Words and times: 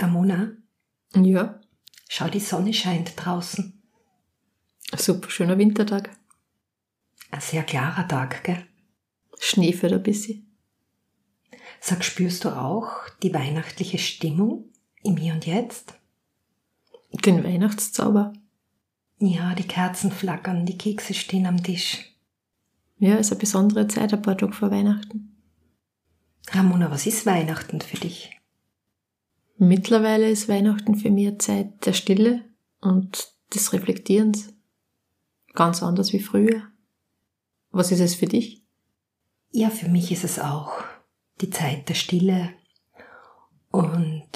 Ramona, 0.00 0.50
Ja, 1.14 1.60
schau, 2.08 2.28
die 2.28 2.40
Sonne 2.40 2.72
scheint 2.72 3.12
draußen. 3.16 3.82
ein 4.92 4.98
super 4.98 5.30
schöner 5.30 5.58
Wintertag. 5.58 6.10
Ein 7.30 7.40
sehr 7.40 7.62
klarer 7.64 8.06
Tag, 8.06 8.44
gell? 8.44 8.66
Schnee 9.38 9.72
fällt 9.72 9.92
ein 9.94 10.02
bisschen. 10.02 10.56
Sag, 11.80 12.04
spürst 12.04 12.44
du 12.44 12.50
auch 12.50 12.90
die 13.22 13.32
weihnachtliche 13.34 13.98
Stimmung 13.98 14.70
im 15.02 15.16
Hier 15.16 15.34
und 15.34 15.46
Jetzt? 15.46 15.94
Den 17.24 17.44
Weihnachtszauber. 17.44 18.32
Ja, 19.18 19.54
die 19.54 19.66
Kerzen 19.66 20.10
flackern, 20.10 20.66
die 20.66 20.76
Kekse 20.78 21.14
stehen 21.14 21.46
am 21.46 21.62
Tisch. 21.62 22.12
Ja, 22.98 23.16
ist 23.16 23.30
eine 23.32 23.40
besondere 23.40 23.88
Zeit, 23.88 24.12
ein 24.12 24.22
paar 24.22 24.36
Tage 24.36 24.52
vor 24.52 24.70
Weihnachten. 24.70 25.36
Ramona, 26.50 26.90
was 26.90 27.06
ist 27.06 27.26
Weihnachten 27.26 27.80
für 27.80 27.96
dich? 27.96 28.35
Mittlerweile 29.58 30.30
ist 30.30 30.48
Weihnachten 30.48 30.96
für 30.96 31.10
mich 31.10 31.28
eine 31.28 31.38
Zeit 31.38 31.86
der 31.86 31.94
Stille 31.94 32.44
und 32.80 33.32
des 33.54 33.72
Reflektierens. 33.72 34.52
Ganz 35.54 35.82
anders 35.82 36.12
wie 36.12 36.20
früher. 36.20 36.62
Was 37.70 37.90
ist 37.90 38.00
es 38.00 38.14
für 38.14 38.26
dich? 38.26 38.62
Ja, 39.50 39.70
für 39.70 39.88
mich 39.88 40.12
ist 40.12 40.24
es 40.24 40.38
auch 40.38 40.72
die 41.40 41.50
Zeit 41.50 41.88
der 41.88 41.94
Stille 41.94 42.52
und 43.70 44.28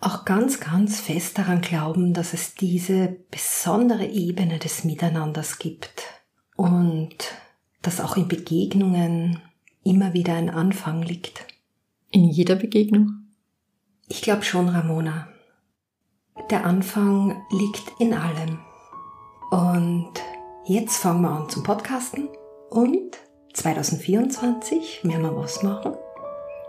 auch 0.00 0.24
ganz, 0.24 0.60
ganz 0.60 1.00
fest 1.00 1.38
daran 1.38 1.60
glauben, 1.60 2.14
dass 2.14 2.32
es 2.32 2.54
diese 2.54 3.16
besondere 3.30 4.06
Ebene 4.06 4.58
des 4.58 4.84
Miteinanders 4.84 5.58
gibt 5.58 6.02
und 6.56 7.16
dass 7.82 8.00
auch 8.00 8.16
in 8.16 8.28
Begegnungen 8.28 9.40
immer 9.84 10.12
wieder 10.12 10.34
ein 10.34 10.50
Anfang 10.50 11.02
liegt. 11.02 11.46
In 12.10 12.24
jeder 12.24 12.56
Begegnung? 12.56 13.21
Ich 14.12 14.20
glaube 14.20 14.42
schon, 14.42 14.68
Ramona. 14.68 15.26
Der 16.50 16.66
Anfang 16.66 17.42
liegt 17.50 17.98
in 17.98 18.12
allem. 18.12 18.58
Und 19.50 20.12
jetzt 20.66 20.98
fangen 20.98 21.22
wir 21.22 21.30
an 21.30 21.48
zum 21.48 21.62
Podcasten 21.62 22.28
und 22.68 23.16
2024 23.54 25.00
werden 25.04 25.22
wir 25.22 25.34
was 25.34 25.62
machen. 25.62 25.94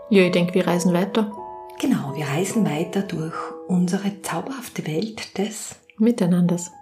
Ja, 0.08 0.22
ich 0.22 0.32
denke, 0.32 0.54
wir 0.54 0.66
reisen 0.66 0.94
weiter. 0.94 1.30
Genau, 1.78 2.14
wir 2.16 2.26
reisen 2.26 2.64
weiter 2.64 3.02
durch 3.02 3.34
unsere 3.68 4.22
zauberhafte 4.22 4.86
Welt 4.86 5.36
des 5.36 5.76
Miteinanders. 5.98 6.72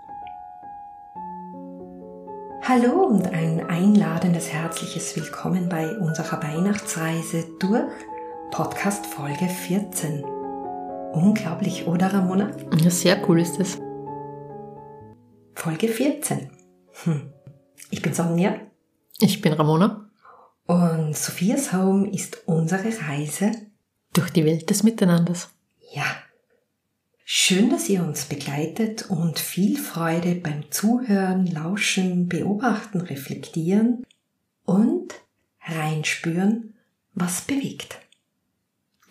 Hallo 2.62 3.06
und 3.06 3.26
ein 3.26 3.68
einladendes 3.68 4.52
herzliches 4.52 5.16
Willkommen 5.16 5.68
bei 5.68 5.98
unserer 5.98 6.40
Weihnachtsreise 6.40 7.46
durch 7.58 7.90
Podcast 8.52 9.06
Folge 9.06 9.48
14. 9.48 10.41
Unglaublich, 11.12 11.86
oder 11.86 12.12
Ramona? 12.12 12.50
Ja, 12.82 12.90
sehr 12.90 13.28
cool 13.28 13.40
ist 13.40 13.58
das. 13.58 13.78
Folge 15.54 15.88
14. 15.88 16.50
Hm. 17.04 17.32
Ich 17.90 18.00
bin 18.02 18.14
Sonja 18.14 18.56
Ich 19.20 19.40
bin 19.42 19.52
Ramona. 19.52 20.08
und 20.66 21.16
Sophias 21.16 21.72
Home 21.72 22.10
ist 22.10 22.42
unsere 22.46 22.88
Reise. 23.08 23.52
Durch 24.14 24.30
die 24.30 24.44
Welt 24.44 24.70
des 24.70 24.82
Miteinanders. 24.82 25.50
Ja. 25.92 26.04
Schön, 27.24 27.70
dass 27.70 27.88
ihr 27.88 28.02
uns 28.02 28.24
begleitet 28.26 29.08
und 29.10 29.38
viel 29.38 29.78
Freude 29.78 30.34
beim 30.34 30.70
Zuhören, 30.70 31.46
Lauschen, 31.46 32.28
Beobachten, 32.28 33.00
Reflektieren 33.00 34.04
und 34.64 35.14
reinspüren, 35.64 36.74
was 37.14 37.42
bewegt. 37.42 37.98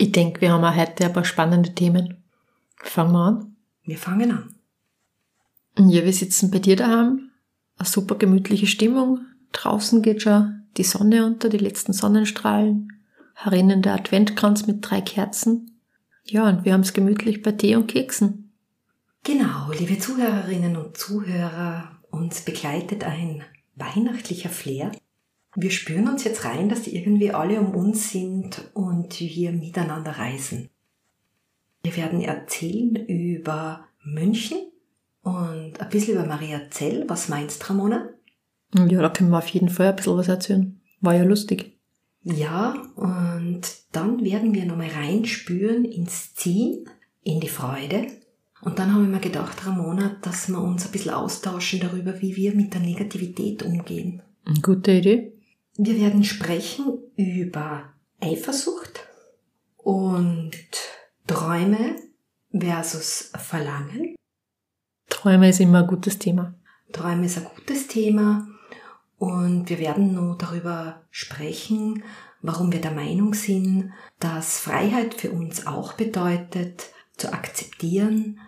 Ich 0.02 0.12
denke, 0.14 0.42
wir 0.42 0.52
haben 0.52 0.64
auch 0.64 0.76
heute 0.76 1.06
ein 1.06 1.14
paar 1.14 1.24
spannende 1.24 1.76
Themen. 1.76 2.24
Fangen 2.78 3.12
wir 3.12 3.20
an. 3.20 3.56
Wir 3.84 4.00
fangen 4.00 4.32
an. 4.32 4.56
Ja, 5.78 6.04
wir 6.04 6.12
sitzen 6.12 6.50
bei 6.50 6.58
dir 6.58 6.76
daheim. 6.76 7.30
Eine 7.78 7.88
super 7.88 8.16
gemütliche 8.16 8.66
Stimmung. 8.66 9.20
Draußen 9.52 10.02
geht 10.02 10.24
schon 10.24 10.64
die 10.76 10.84
Sonne 10.84 11.24
unter, 11.24 11.50
die 11.50 11.60
letzten 11.60 11.94
Sonnenstrahlen. 11.94 12.92
Herinnen 13.36 13.84
der 13.84 13.94
Adventkranz 13.94 14.66
mit 14.66 14.78
drei 14.82 15.02
Kerzen. 15.02 15.80
Ja, 16.24 16.50
und 16.50 16.66
wir 16.66 16.74
haben 16.74 16.82
es 16.82 16.94
gemütlich 16.94 17.44
bei 17.44 17.52
Tee 17.52 17.76
und 17.76 17.86
Keksen. 17.86 18.52
Genau, 19.24 19.72
liebe 19.78 20.00
Zuhörerinnen 20.00 20.78
und 20.78 20.98
Zuhörer, 20.98 22.00
uns 22.10 22.42
begleitet 22.42 23.04
ein 23.04 23.44
weihnachtlicher 23.76 24.50
Flair. 24.50 24.94
Wir 25.56 25.72
spüren 25.72 26.08
uns 26.08 26.24
jetzt 26.24 26.46
rein, 26.46 26.70
dass 26.70 26.88
irgendwie 26.88 27.32
alle 27.32 27.60
um 27.60 27.76
uns 27.76 28.12
sind 28.12 28.70
und 28.74 29.20
wir 29.20 29.52
miteinander 29.52 30.12
reisen. 30.12 30.70
Wir 31.84 31.96
werden 31.98 32.22
erzählen 32.22 32.96
über 32.96 33.86
München 34.04 34.60
und 35.24 35.80
ein 35.80 35.90
bisschen 35.90 36.16
über 36.16 36.26
Maria 36.26 36.70
Zell. 36.70 37.06
Was 37.08 37.28
meinst, 37.28 37.70
Ramona? 37.70 38.10
Ja, 38.74 39.02
da 39.02 39.10
können 39.10 39.32
wir 39.32 39.40
auf 39.40 39.48
jeden 39.48 39.70
Fall 39.70 39.90
ein 39.90 39.96
bisschen 39.96 40.18
was 40.18 40.28
erzählen. 40.28 40.80
War 41.02 41.16
ja 41.16 41.24
lustig. 41.24 41.78
Ja, 42.24 42.76
und 42.96 43.62
dann 43.92 44.24
werden 44.24 44.54
wir 44.54 44.66
nochmal 44.66 44.90
reinspüren 44.90 45.86
ins 45.86 46.36
Ziehen, 46.36 46.88
in 47.24 47.40
die 47.40 47.50
Freude. 47.50 48.08
Und 48.62 48.78
dann 48.78 48.94
habe 48.94 49.04
ich 49.04 49.10
mir 49.10 49.20
gedacht, 49.20 49.66
Ramona, 49.66 50.18
dass 50.22 50.48
wir 50.48 50.62
uns 50.62 50.86
ein 50.86 50.92
bisschen 50.92 51.14
austauschen 51.14 51.80
darüber, 51.80 52.22
wie 52.22 52.36
wir 52.36 52.54
mit 52.54 52.74
der 52.74 52.82
Negativität 52.82 53.64
umgehen. 53.64 54.22
Gute 54.62 54.92
Idee. 54.92 55.34
Wir 55.84 56.00
werden 56.00 56.24
sprechen 56.24 57.00
über 57.16 57.92
Eifersucht 58.20 59.08
und 59.78 60.52
Träume 61.26 61.96
versus 62.56 63.32
Verlangen. 63.36 64.14
Träume 65.10 65.50
ist 65.50 65.60
immer 65.60 65.80
ein 65.80 65.88
gutes 65.88 66.20
Thema. 66.20 66.54
Träume 66.92 67.26
ist 67.26 67.40
ein 67.40 67.48
gutes 67.56 67.88
Thema 67.88 68.48
und 69.18 69.72
wir 69.72 69.80
werden 69.80 70.14
nur 70.14 70.38
darüber 70.38 71.02
sprechen, 71.10 72.04
warum 72.44 72.72
wir 72.72 72.80
der 72.80 72.94
Meinung 72.94 73.34
sind, 73.34 73.92
dass 74.20 74.60
Freiheit 74.60 75.16
für 75.16 75.32
uns 75.32 75.66
auch 75.66 75.94
bedeutet, 75.94 76.92
zu 77.18 77.34
akzeptieren, 77.34 78.40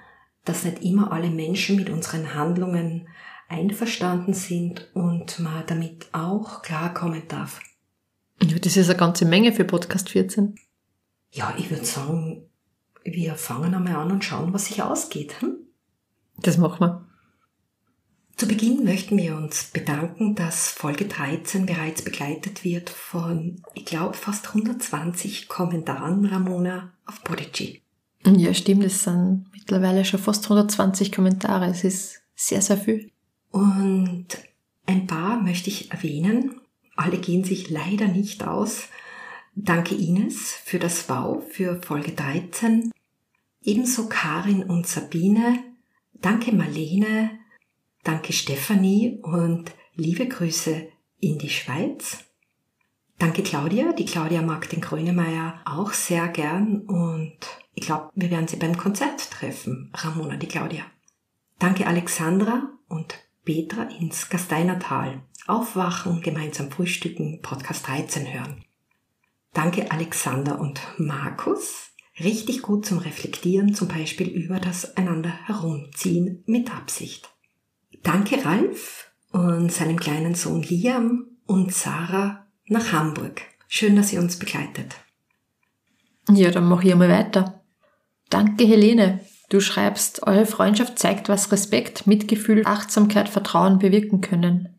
dass 0.45 0.65
nicht 0.65 0.83
immer 0.83 1.11
alle 1.11 1.31
Menschen 1.31 1.77
mit 1.77 1.89
unseren 1.89 2.35
Handlungen 2.35 3.07
einverstanden 3.53 4.33
sind 4.33 4.89
und 4.93 5.39
man 5.39 5.63
damit 5.67 6.07
auch 6.11 6.61
klarkommen 6.61 7.23
darf. 7.27 7.59
Ja, 8.41 8.57
das 8.57 8.75
ist 8.75 8.89
eine 8.89 8.97
ganze 8.97 9.25
Menge 9.25 9.53
für 9.53 9.63
Podcast 9.63 10.09
14. 10.09 10.55
Ja, 11.31 11.53
ich 11.57 11.69
würde 11.69 11.85
sagen, 11.85 12.49
wir 13.03 13.35
fangen 13.35 13.73
einmal 13.73 13.95
an 13.95 14.11
und 14.11 14.23
schauen, 14.23 14.53
was 14.53 14.65
sich 14.65 14.81
ausgeht. 14.81 15.41
Hm? 15.41 15.57
Das 16.37 16.57
machen 16.57 16.79
wir. 16.81 17.07
Zu 18.35 18.47
Beginn 18.47 18.83
möchten 18.83 19.17
wir 19.17 19.35
uns 19.35 19.65
bedanken, 19.65 20.33
dass 20.35 20.69
Folge 20.69 21.05
13 21.05 21.67
bereits 21.67 22.01
begleitet 22.01 22.63
wird 22.63 22.89
von, 22.89 23.61
ich 23.75 23.85
glaube, 23.85 24.15
fast 24.15 24.47
120 24.49 25.47
Kommentaren, 25.47 26.25
Ramona, 26.25 26.91
auf 27.05 27.23
Podigy. 27.23 27.83
Ja, 28.25 28.53
stimmt, 28.53 28.85
es 28.85 29.03
sind 29.03 29.45
mittlerweile 29.53 30.03
schon 30.03 30.19
fast 30.19 30.45
120 30.45 31.11
Kommentare. 31.11 31.67
Es 31.67 31.83
ist 31.83 32.21
sehr, 32.35 32.61
sehr 32.61 32.77
viel. 32.77 33.12
Und 33.53 34.27
ein 34.87 35.05
paar 35.05 35.39
möchte 35.39 35.69
ich 35.69 35.91
erwähnen. 35.91 36.59
Alle 36.95 37.19
gehen 37.19 37.43
sich 37.43 37.69
leider 37.69 38.07
nicht 38.07 38.43
aus. 38.43 38.89
Danke 39.53 39.93
Ines 39.93 40.53
für 40.65 40.79
das 40.79 41.07
Wow 41.07 41.43
für 41.51 41.79
Folge 41.83 42.13
13. 42.13 42.91
Ebenso 43.61 44.09
Karin 44.09 44.63
und 44.63 44.87
Sabine. 44.87 45.59
Danke 46.13 46.51
Marlene. 46.51 47.29
Danke 48.03 48.33
Stefanie 48.33 49.19
und 49.21 49.71
liebe 49.93 50.27
Grüße 50.27 50.87
in 51.19 51.37
die 51.37 51.51
Schweiz. 51.51 52.25
Danke 53.19 53.43
Claudia. 53.43 53.93
Die 53.93 54.05
Claudia 54.05 54.41
mag 54.41 54.67
den 54.69 54.81
Grönemeyer 54.81 55.61
auch 55.65 55.93
sehr 55.93 56.27
gern 56.27 56.79
und 56.87 57.37
ich 57.75 57.85
glaube, 57.85 58.09
wir 58.15 58.31
werden 58.31 58.47
sie 58.47 58.57
beim 58.57 58.75
Konzert 58.77 59.29
treffen. 59.29 59.91
Ramona, 59.93 60.37
die 60.37 60.47
Claudia. 60.47 60.85
Danke 61.59 61.85
Alexandra 61.85 62.67
und 62.87 63.13
Petra 63.43 63.83
ins 63.99 64.29
Gasteinertal. 64.29 65.21
Aufwachen, 65.47 66.21
gemeinsam 66.21 66.71
frühstücken, 66.71 67.41
Podcast 67.41 67.87
13 67.87 68.33
hören. 68.33 68.63
Danke 69.53 69.91
Alexander 69.91 70.59
und 70.59 70.81
Markus. 70.97 71.91
Richtig 72.19 72.61
gut 72.61 72.85
zum 72.85 72.99
Reflektieren, 72.99 73.73
zum 73.73 73.87
Beispiel 73.87 74.27
über 74.27 74.59
das 74.59 74.95
einander 74.95 75.31
herumziehen 75.45 76.43
mit 76.45 76.73
Absicht. 76.73 77.29
Danke 78.03 78.45
Ralf 78.45 79.11
und 79.31 79.71
seinem 79.71 79.99
kleinen 79.99 80.35
Sohn 80.35 80.61
Liam 80.63 81.27
und 81.45 81.73
Sarah 81.73 82.45
nach 82.67 82.93
Hamburg. 82.93 83.41
Schön, 83.67 83.95
dass 83.95 84.13
ihr 84.13 84.19
uns 84.19 84.37
begleitet. 84.37 84.95
Ja, 86.29 86.51
dann 86.51 86.69
mache 86.69 86.87
ich 86.87 86.93
einmal 86.93 87.09
weiter. 87.09 87.63
Danke, 88.29 88.65
Helene. 88.65 89.19
Du 89.49 89.59
schreibst, 89.59 90.25
eure 90.25 90.45
Freundschaft 90.45 90.97
zeigt, 90.97 91.29
was 91.29 91.51
Respekt, 91.51 92.07
Mitgefühl, 92.07 92.63
Achtsamkeit, 92.65 93.29
Vertrauen 93.29 93.79
bewirken 93.79 94.21
können. 94.21 94.69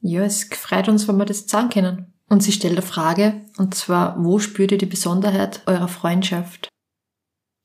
Ja, 0.00 0.22
es 0.22 0.44
freut 0.44 0.88
uns, 0.88 1.08
wenn 1.08 1.16
wir 1.16 1.24
das 1.24 1.48
sagen 1.48 1.70
können. 1.70 2.12
Und 2.28 2.42
sie 2.42 2.52
stellt 2.52 2.74
eine 2.74 2.82
Frage, 2.82 3.40
und 3.56 3.74
zwar, 3.74 4.22
wo 4.22 4.38
spürt 4.38 4.72
ihr 4.72 4.78
die 4.78 4.86
Besonderheit 4.86 5.62
eurer 5.66 5.88
Freundschaft? 5.88 6.68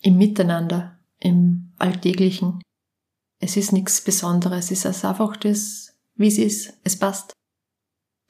im 0.03 0.17
Miteinander, 0.17 0.99
im 1.19 1.71
Alltäglichen. 1.79 2.61
Es 3.39 3.57
ist 3.57 3.71
nichts 3.71 4.01
Besonderes, 4.01 4.69
es 4.69 4.85
ist 4.85 5.05
einfach 5.05 5.37
das, 5.37 5.93
wie 6.15 6.27
es 6.27 6.37
ist. 6.37 6.73
Es 6.83 6.99
passt. 6.99 7.33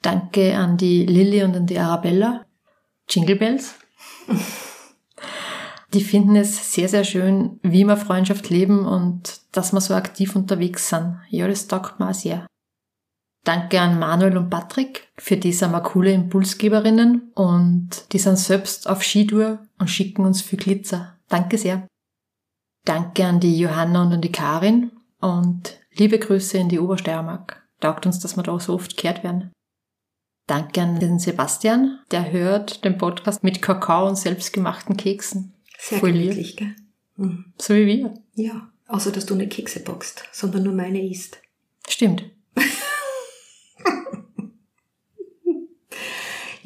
Danke 0.00 0.56
an 0.56 0.76
die 0.76 1.04
Lilly 1.04 1.42
und 1.42 1.56
an 1.56 1.66
die 1.66 1.78
Arabella. 1.78 2.46
Jingle 3.08 3.36
Bells. 3.36 3.74
Die 5.94 6.02
finden 6.02 6.34
es 6.34 6.74
sehr, 6.74 6.88
sehr 6.88 7.04
schön, 7.04 7.60
wie 7.62 7.84
wir 7.84 7.96
Freundschaft 7.96 8.50
leben 8.50 8.84
und 8.84 9.40
dass 9.52 9.72
wir 9.72 9.80
so 9.80 9.94
aktiv 9.94 10.34
unterwegs 10.34 10.88
sind. 10.88 11.20
Ja, 11.28 11.46
das 11.46 11.68
taugt 11.68 12.00
mir 12.00 12.12
sehr. 12.12 12.46
Danke 13.44 13.80
an 13.80 13.98
Manuel 14.00 14.36
und 14.36 14.50
Patrick, 14.50 15.12
für 15.16 15.36
die 15.36 15.52
sind 15.52 15.70
wir 15.70 15.82
coole 15.82 16.12
Impulsgeberinnen 16.12 17.30
und 17.34 18.12
die 18.12 18.18
sind 18.18 18.38
selbst 18.38 18.88
auf 18.88 19.04
Skitour 19.04 19.60
und 19.78 19.88
schicken 19.88 20.24
uns 20.24 20.42
viel 20.42 20.58
Glitzer. 20.58 21.16
Danke 21.28 21.58
sehr. 21.58 21.86
Danke 22.84 23.24
an 23.24 23.38
die 23.38 23.56
Johanna 23.56 24.02
und 24.02 24.14
an 24.14 24.20
die 24.20 24.32
Karin 24.32 24.90
und 25.20 25.78
liebe 25.92 26.18
Grüße 26.18 26.58
in 26.58 26.70
die 26.70 26.80
Obersteiermark. 26.80 27.68
Taugt 27.80 28.04
uns, 28.06 28.18
dass 28.18 28.36
wir 28.36 28.42
da 28.42 28.58
so 28.58 28.74
oft 28.74 28.96
gehört 28.96 29.22
werden. 29.22 29.52
Danke 30.48 30.82
an 30.82 30.98
den 30.98 31.18
Sebastian, 31.20 32.00
der 32.10 32.32
hört 32.32 32.84
den 32.84 32.98
Podcast 32.98 33.44
mit 33.44 33.62
Kakao 33.62 34.08
und 34.08 34.16
selbstgemachten 34.16 34.96
Keksen. 34.96 35.53
Sehr 35.84 35.98
Voll 35.98 36.12
gemütlich, 36.12 36.56
gell? 36.56 36.74
Mhm. 37.16 37.52
So 37.60 37.74
wie 37.74 37.86
wir. 37.86 38.14
Ja, 38.34 38.72
außer 38.88 39.12
dass 39.12 39.26
du 39.26 39.34
nicht 39.34 39.52
Kekse 39.52 39.80
bockst, 39.80 40.24
sondern 40.32 40.62
nur 40.62 40.72
meine 40.72 41.06
isst. 41.06 41.42
Stimmt. 41.86 42.24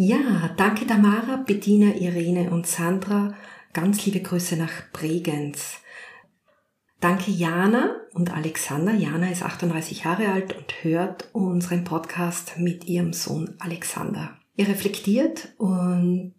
Ja, 0.01 0.55
danke 0.57 0.87
Tamara, 0.87 1.39
Bettina, 1.39 1.93
Irene 1.97 2.51
und 2.51 2.69
Sandra. 2.69 3.35
Ganz 3.73 4.07
liebe 4.07 4.21
Grüße 4.21 4.57
nach 4.57 4.93
Bregenz. 4.93 5.79
Danke 7.01 7.33
Jana 7.33 7.97
und 8.13 8.33
Alexander. 8.33 8.95
Jana 8.95 9.29
ist 9.29 9.43
38 9.43 10.05
Jahre 10.05 10.29
alt 10.29 10.57
und 10.57 10.85
hört 10.85 11.29
unseren 11.33 11.83
Podcast 11.83 12.59
mit 12.59 12.85
ihrem 12.85 13.13
Sohn 13.13 13.57
Alexander. 13.59 14.38
Ihr 14.59 14.67
reflektiert 14.67 15.55
und 15.59 16.35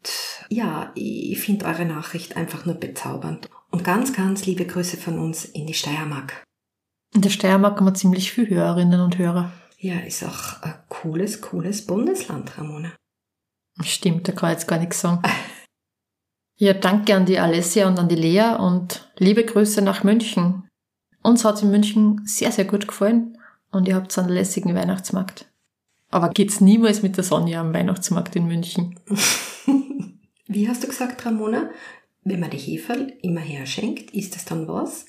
ja, 0.49 0.91
ich 0.93 1.39
finde 1.39 1.65
eure 1.65 1.85
Nachricht 1.85 2.35
einfach 2.35 2.65
nur 2.65 2.75
bezaubernd. 2.75 3.49
Und 3.71 3.85
ganz, 3.85 4.11
ganz 4.11 4.45
liebe 4.45 4.65
Grüße 4.65 4.97
von 4.97 5.19
uns 5.19 5.45
in 5.45 5.65
die 5.65 5.73
Steiermark. 5.73 6.43
In 7.15 7.21
der 7.21 7.29
Steiermark 7.29 7.77
haben 7.77 7.85
wir 7.85 7.93
ziemlich 7.93 8.33
viele 8.33 8.57
Hörerinnen 8.57 8.99
und 8.99 9.17
Hörer. 9.17 9.53
Ja, 9.77 9.99
ist 9.99 10.25
auch 10.25 10.61
ein 10.61 10.73
cooles, 10.89 11.39
cooles 11.39 11.87
Bundesland, 11.87 12.57
Ramona. 12.57 12.91
Stimmt, 13.83 14.27
da 14.27 14.33
kann 14.33 14.49
ich 14.49 14.57
jetzt 14.57 14.67
gar 14.67 14.79
nichts 14.79 14.99
sagen. 14.99 15.23
Ja, 16.61 16.73
danke 16.73 17.15
an 17.15 17.25
die 17.25 17.39
Alessia 17.39 17.87
und 17.87 17.97
an 17.99 18.09
die 18.09 18.15
Lea 18.15 18.57
und 18.59 19.09
liebe 19.17 19.45
Grüße 19.45 19.81
nach 19.81 20.03
München. 20.03 20.67
Uns 21.23 21.45
hat 21.45 21.63
in 21.63 21.71
München 21.71 22.21
sehr, 22.25 22.51
sehr 22.51 22.65
gut 22.65 22.85
gefallen 22.85 23.37
und 23.71 23.87
ihr 23.87 23.95
habt 23.95 24.19
einen 24.19 24.27
lässigen 24.27 24.75
Weihnachtsmarkt. 24.75 25.49
Aber 26.09 26.29
geht's 26.29 26.59
niemals 26.59 27.03
mit 27.03 27.17
der 27.17 27.23
Sonja 27.23 27.61
am 27.61 27.73
Weihnachtsmarkt 27.73 28.35
in 28.35 28.47
München? 28.47 28.99
Wie 30.47 30.67
hast 30.67 30.83
du 30.83 30.87
gesagt, 30.87 31.25
Ramona? 31.25 31.69
Wenn 32.23 32.39
man 32.39 32.49
die 32.49 32.57
Heferl 32.57 33.13
immer 33.21 33.41
herschenkt, 33.41 34.11
ist 34.11 34.35
das 34.35 34.45
dann 34.45 34.67
was? 34.67 35.05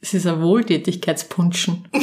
Es 0.00 0.14
ist 0.14 0.26
ein 0.26 0.42
Wohltätigkeitspunschen. 0.42 1.88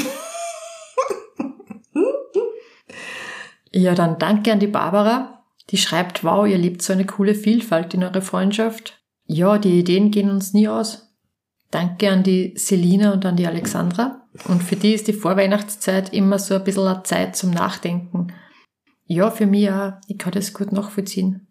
ja, 3.72 3.94
dann 3.96 4.18
danke 4.20 4.54
an 4.54 4.60
die 4.60 4.68
Barbara, 4.68 5.44
die 5.70 5.78
schreibt, 5.78 6.24
wow, 6.24 6.48
ihr 6.48 6.58
liebt 6.58 6.82
so 6.82 6.94
eine 6.94 7.06
coole 7.06 7.36
Vielfalt 7.36 7.94
in 7.94 8.04
eurer 8.04 8.22
Freundschaft. 8.22 9.02
Ja, 9.26 9.58
die 9.58 9.80
Ideen 9.80 10.12
gehen 10.12 10.30
uns 10.30 10.54
nie 10.54 10.70
aus. 10.70 11.07
Danke 11.72 12.10
an 12.10 12.24
die 12.24 12.54
Selina 12.56 13.14
und 13.14 13.26
an 13.26 13.36
die 13.36 13.48
Alexandra. 13.48 14.28
Und 14.48 14.64
für 14.64 14.76
die 14.76 14.94
ist 14.94 15.08
die 15.08 15.14
Vorweihnachtszeit 15.14 16.14
immer 16.14 16.40
so 16.40 16.56
ein 16.56 16.64
bisschen 16.64 16.88
eine 16.88 17.04
Zeit 17.04 17.36
zum 17.36 17.52
Nachdenken. 17.52 18.34
Ja, 19.06 19.32
für 19.32 19.46
mich 19.46 19.70
auch. 19.70 19.94
Ich 20.08 20.18
kann 20.18 20.34
das 20.34 20.54
gut 20.54 20.72
nachvollziehen. 20.72 21.48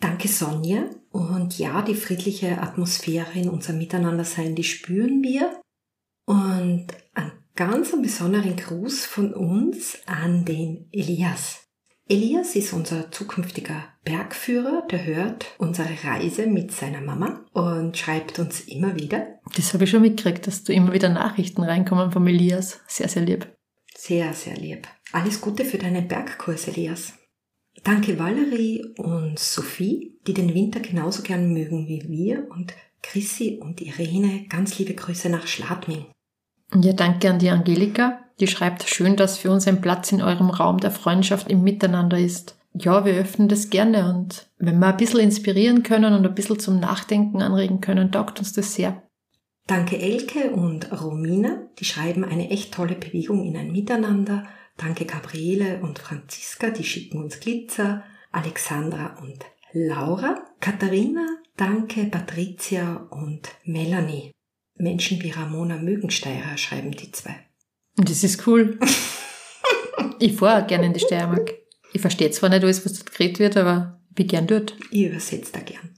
Danke 0.00 0.28
Sonja. 0.28 0.84
Und 1.10 1.58
ja, 1.58 1.82
die 1.82 1.94
friedliche 1.94 2.60
Atmosphäre 2.60 3.32
in 3.34 3.48
unserem 3.48 3.78
Miteinandersein, 3.78 4.54
die 4.54 4.64
spüren 4.64 5.22
wir. 5.22 5.60
Und 6.24 6.86
einen 7.14 7.32
ganz 7.56 7.90
besonderen 8.00 8.56
Gruß 8.56 9.04
von 9.06 9.34
uns 9.34 9.98
an 10.06 10.44
den 10.44 10.88
Elias. 10.92 11.66
Elias 12.08 12.56
ist 12.56 12.72
unser 12.72 13.10
zukünftiger 13.12 13.84
Bergführer, 14.04 14.84
der 14.90 15.04
hört 15.04 15.46
unsere 15.58 15.90
Reise 16.02 16.46
mit 16.46 16.72
seiner 16.72 17.00
Mama 17.00 17.44
und 17.52 17.96
schreibt 17.96 18.40
uns 18.40 18.62
immer 18.62 18.96
wieder. 18.96 19.39
Das 19.56 19.74
habe 19.74 19.84
ich 19.84 19.90
schon 19.90 20.02
mitgekriegt, 20.02 20.46
dass 20.46 20.64
du 20.64 20.72
immer 20.72 20.92
wieder 20.92 21.08
Nachrichten 21.08 21.62
reinkommen 21.62 22.12
vom 22.12 22.26
Elias. 22.26 22.80
Sehr, 22.86 23.08
sehr 23.08 23.22
lieb. 23.22 23.52
Sehr, 23.96 24.32
sehr 24.32 24.56
lieb. 24.56 24.86
Alles 25.12 25.40
Gute 25.40 25.64
für 25.64 25.78
deinen 25.78 26.08
Bergkurs, 26.08 26.68
Elias. 26.68 27.14
Danke 27.84 28.18
Valerie 28.18 28.84
und 28.98 29.38
Sophie, 29.38 30.18
die 30.26 30.34
den 30.34 30.54
Winter 30.54 30.80
genauso 30.80 31.22
gern 31.22 31.52
mögen 31.52 31.88
wie 31.88 32.04
wir 32.08 32.46
und 32.50 32.74
Chrissy 33.02 33.58
und 33.60 33.80
Irene, 33.80 34.46
ganz 34.48 34.78
liebe 34.78 34.94
Grüße 34.94 35.30
nach 35.30 35.46
Schladming. 35.46 36.06
Ja, 36.74 36.92
danke 36.92 37.30
an 37.30 37.38
die 37.38 37.50
Angelika, 37.50 38.20
die 38.38 38.46
schreibt 38.46 38.84
schön, 38.84 39.16
dass 39.16 39.38
für 39.38 39.50
uns 39.50 39.66
ein 39.66 39.80
Platz 39.80 40.12
in 40.12 40.22
eurem 40.22 40.50
Raum 40.50 40.78
der 40.78 40.90
Freundschaft 40.90 41.50
im 41.50 41.62
Miteinander 41.62 42.18
ist. 42.18 42.56
Ja, 42.74 43.04
wir 43.04 43.14
öffnen 43.14 43.48
das 43.48 43.70
gerne 43.70 44.08
und 44.08 44.48
wenn 44.58 44.78
wir 44.78 44.88
ein 44.88 44.96
bisschen 44.96 45.20
inspirieren 45.20 45.82
können 45.82 46.14
und 46.14 46.24
ein 46.24 46.34
bisschen 46.34 46.60
zum 46.60 46.78
Nachdenken 46.78 47.42
anregen 47.42 47.80
können, 47.80 48.12
taugt 48.12 48.38
uns 48.38 48.52
das 48.52 48.74
sehr. 48.74 49.02
Danke 49.70 50.00
Elke 50.00 50.50
und 50.50 50.90
Romina, 51.00 51.68
die 51.78 51.84
schreiben 51.84 52.24
eine 52.24 52.50
echt 52.50 52.74
tolle 52.74 52.96
Bewegung 52.96 53.44
in 53.44 53.56
ein 53.56 53.70
Miteinander. 53.70 54.48
Danke 54.76 55.04
Gabriele 55.04 55.78
und 55.80 56.00
Franziska, 56.00 56.70
die 56.70 56.82
schicken 56.82 57.22
uns 57.22 57.38
Glitzer. 57.38 58.02
Alexandra 58.32 59.16
und 59.22 59.38
Laura. 59.72 60.44
Katharina, 60.58 61.24
danke 61.56 62.06
Patricia 62.06 62.96
und 63.12 63.48
Melanie. 63.62 64.32
Menschen 64.74 65.22
wie 65.22 65.30
Ramona 65.30 65.76
Mögensteirer 65.76 66.58
schreiben 66.58 66.90
die 66.90 67.12
zwei. 67.12 67.36
Das 67.94 68.24
ist 68.24 68.44
cool. 68.48 68.76
ich 70.18 70.32
fahre 70.32 70.64
auch 70.64 70.66
gerne 70.66 70.86
in 70.86 70.94
die 70.94 70.98
Steiermark. 70.98 71.54
Ich 71.92 72.00
verstehe 72.00 72.32
zwar 72.32 72.48
nicht 72.48 72.64
alles, 72.64 72.84
was 72.84 72.94
dort 72.94 73.12
geredet 73.12 73.38
wird, 73.38 73.56
aber 73.56 74.00
ich 74.08 74.14
bin 74.16 74.26
gern 74.26 74.48
dort. 74.48 74.74
Ich 74.90 75.04
übersetze 75.04 75.52
da 75.52 75.60
gern. 75.60 75.94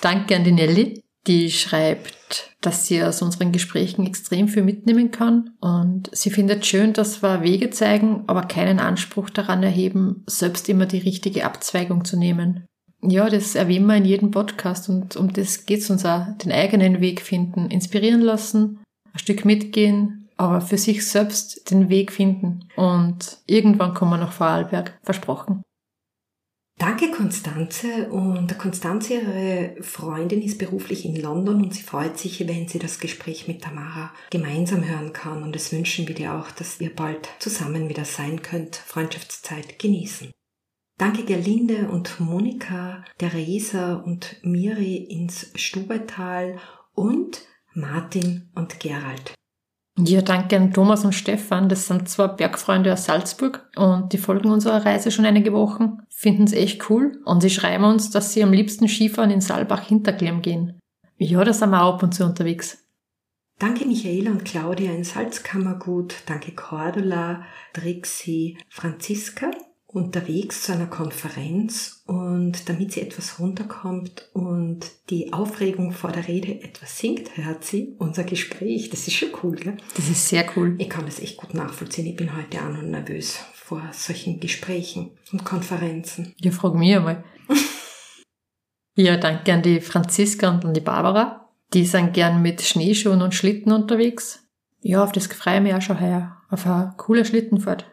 Danke 0.00 0.36
an 0.36 0.44
die 0.44 0.52
Nelly, 0.52 1.02
die 1.26 1.50
schreibt, 1.50 2.19
dass 2.60 2.86
sie 2.86 3.02
aus 3.02 3.22
unseren 3.22 3.52
Gesprächen 3.52 4.06
extrem 4.06 4.48
viel 4.48 4.62
mitnehmen 4.62 5.10
kann 5.10 5.50
und 5.60 6.10
sie 6.12 6.30
findet 6.30 6.66
schön, 6.66 6.92
dass 6.92 7.22
wir 7.22 7.42
Wege 7.42 7.70
zeigen, 7.70 8.24
aber 8.26 8.42
keinen 8.42 8.78
Anspruch 8.78 9.30
daran 9.30 9.62
erheben, 9.62 10.24
selbst 10.26 10.68
immer 10.68 10.86
die 10.86 10.98
richtige 10.98 11.44
Abzweigung 11.44 12.04
zu 12.04 12.18
nehmen. 12.18 12.66
Ja, 13.02 13.30
das 13.30 13.54
erwähnen 13.54 13.86
wir 13.86 13.96
in 13.96 14.04
jedem 14.04 14.30
Podcast 14.30 14.88
und 14.88 15.16
um 15.16 15.32
das 15.32 15.64
geht's 15.64 15.88
uns 15.88 16.04
auch. 16.04 16.26
Den 16.44 16.52
eigenen 16.52 17.00
Weg 17.00 17.22
finden, 17.22 17.70
inspirieren 17.70 18.20
lassen, 18.20 18.80
ein 19.12 19.18
Stück 19.18 19.44
mitgehen, 19.44 20.28
aber 20.36 20.60
für 20.60 20.78
sich 20.78 21.06
selbst 21.06 21.70
den 21.70 21.88
Weg 21.88 22.12
finden. 22.12 22.68
Und 22.76 23.38
irgendwann 23.46 23.94
kommen 23.94 24.12
wir 24.12 24.18
nach 24.18 24.32
Vorarlberg, 24.32 24.98
versprochen. 25.02 25.62
Danke, 26.80 27.10
Konstanze. 27.10 28.08
Und 28.08 28.58
Konstanze, 28.58 29.12
ihre 29.12 29.82
Freundin, 29.82 30.40
ist 30.40 30.56
beruflich 30.56 31.04
in 31.04 31.14
London 31.14 31.62
und 31.62 31.74
sie 31.74 31.82
freut 31.82 32.18
sich, 32.18 32.48
wenn 32.48 32.68
sie 32.68 32.78
das 32.78 32.98
Gespräch 32.98 33.46
mit 33.46 33.60
Tamara 33.60 34.14
gemeinsam 34.30 34.88
hören 34.88 35.12
kann. 35.12 35.42
Und 35.42 35.54
es 35.54 35.72
wünschen 35.72 36.08
wir 36.08 36.14
dir 36.14 36.32
auch, 36.34 36.50
dass 36.50 36.80
ihr 36.80 36.96
bald 36.96 37.28
zusammen 37.38 37.90
wieder 37.90 38.06
sein 38.06 38.40
könnt, 38.40 38.76
Freundschaftszeit 38.76 39.78
genießen. 39.78 40.30
Danke 40.96 41.24
Gerlinde 41.24 41.90
und 41.90 42.18
Monika, 42.18 43.04
Theresa 43.18 43.96
und 43.96 44.36
Miri 44.42 44.96
ins 44.96 45.50
Stubetal 45.56 46.58
und 46.94 47.46
Martin 47.74 48.48
und 48.54 48.80
Gerald. 48.80 49.34
Ja, 49.98 50.22
danke 50.22 50.56
an 50.56 50.72
Thomas 50.72 51.04
und 51.04 51.14
Stefan. 51.14 51.68
Das 51.68 51.86
sind 51.86 52.08
zwei 52.08 52.28
Bergfreunde 52.28 52.92
aus 52.92 53.04
Salzburg 53.04 53.68
und 53.76 54.12
die 54.12 54.18
folgen 54.18 54.50
unserer 54.50 54.84
Reise 54.86 55.10
schon 55.10 55.26
einige 55.26 55.52
Wochen, 55.52 55.98
finden 56.08 56.44
es 56.44 56.52
echt 56.52 56.88
cool 56.88 57.20
und 57.24 57.42
sie 57.42 57.50
schreiben 57.50 57.84
uns, 57.84 58.10
dass 58.10 58.32
sie 58.32 58.42
am 58.42 58.52
liebsten 58.52 58.88
Skifahren 58.88 59.30
in 59.30 59.40
Saalbach 59.40 59.82
Hinterklemm 59.82 60.42
gehen. 60.42 60.78
Ja, 61.18 61.44
da 61.44 61.52
sind 61.52 61.70
wir 61.70 61.82
auch 61.82 61.94
ab 61.94 62.02
und 62.02 62.14
zu 62.14 62.24
unterwegs. 62.24 62.78
Danke 63.58 63.84
Michaela 63.84 64.30
und 64.30 64.46
Claudia 64.46 64.90
in 64.90 65.04
Salzkammergut. 65.04 66.14
Danke 66.24 66.52
Cordula, 66.52 67.42
Trixie, 67.74 68.56
Franziska 68.70 69.50
unterwegs 69.92 70.62
zu 70.62 70.72
einer 70.72 70.86
Konferenz 70.86 72.02
und 72.06 72.68
damit 72.68 72.92
sie 72.92 73.00
etwas 73.00 73.40
runterkommt 73.40 74.30
und 74.32 74.86
die 75.10 75.32
Aufregung 75.32 75.92
vor 75.92 76.12
der 76.12 76.28
Rede 76.28 76.62
etwas 76.62 76.98
sinkt, 76.98 77.36
hört 77.36 77.64
sie 77.64 77.96
unser 77.98 78.24
Gespräch. 78.24 78.90
Das 78.90 79.08
ist 79.08 79.14
schon 79.14 79.30
cool, 79.42 79.56
gell? 79.56 79.76
Das 79.96 80.08
ist 80.08 80.28
sehr 80.28 80.46
cool. 80.56 80.76
Ich 80.78 80.88
kann 80.88 81.06
das 81.06 81.20
echt 81.20 81.36
gut 81.38 81.54
nachvollziehen. 81.54 82.06
Ich 82.06 82.16
bin 82.16 82.36
heute 82.36 82.58
auch 82.58 82.70
noch 82.70 82.82
nervös 82.82 83.38
vor 83.52 83.82
solchen 83.92 84.40
Gesprächen 84.40 85.12
und 85.32 85.44
Konferenzen. 85.44 86.34
Ja, 86.38 86.50
frag 86.52 86.74
mich 86.74 86.94
einmal. 86.94 87.24
ja, 88.94 89.16
danke 89.16 89.52
an 89.52 89.62
die 89.62 89.80
Franziska 89.80 90.50
und 90.50 90.64
an 90.64 90.74
die 90.74 90.80
Barbara. 90.80 91.48
Die 91.74 91.84
sind 91.84 92.14
gern 92.14 92.42
mit 92.42 92.62
Schneeschuhen 92.62 93.22
und 93.22 93.34
Schlitten 93.34 93.72
unterwegs. 93.72 94.44
Ja, 94.80 95.04
auf 95.04 95.12
das 95.12 95.26
freue 95.26 95.56
ich 95.56 95.62
mich 95.62 95.74
auch 95.74 95.82
schon 95.82 96.00
heuer. 96.00 96.36
Auf 96.48 96.66
eine 96.66 96.94
coole 96.96 97.24
Schlittenfahrt. 97.24 97.86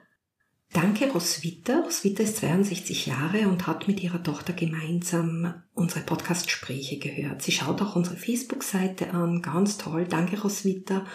Danke, 0.74 1.09
Roswitha. 1.12 1.79
Roswitha 1.79 2.24
ist 2.24 2.38
62 2.38 3.05
Jahre 3.07 3.47
und 3.47 3.67
hat 3.67 3.88
mit 3.88 4.03
ihrer 4.03 4.21
Tochter 4.21 4.53
gemeinsam 4.53 5.63
unsere 5.74 6.01
Podcast-Gespräche 6.01 7.00
gehört. 7.00 7.41
Sie 7.41 7.51
schaut 7.51 7.81
auch 7.81 7.95
unsere 7.95 8.17
Facebook-Seite 8.17 9.12
an. 9.12 9.41
Ganz 9.41 9.77
toll. 9.77 10.05
Danke, 10.05 10.39
Roswitha. 10.41 11.05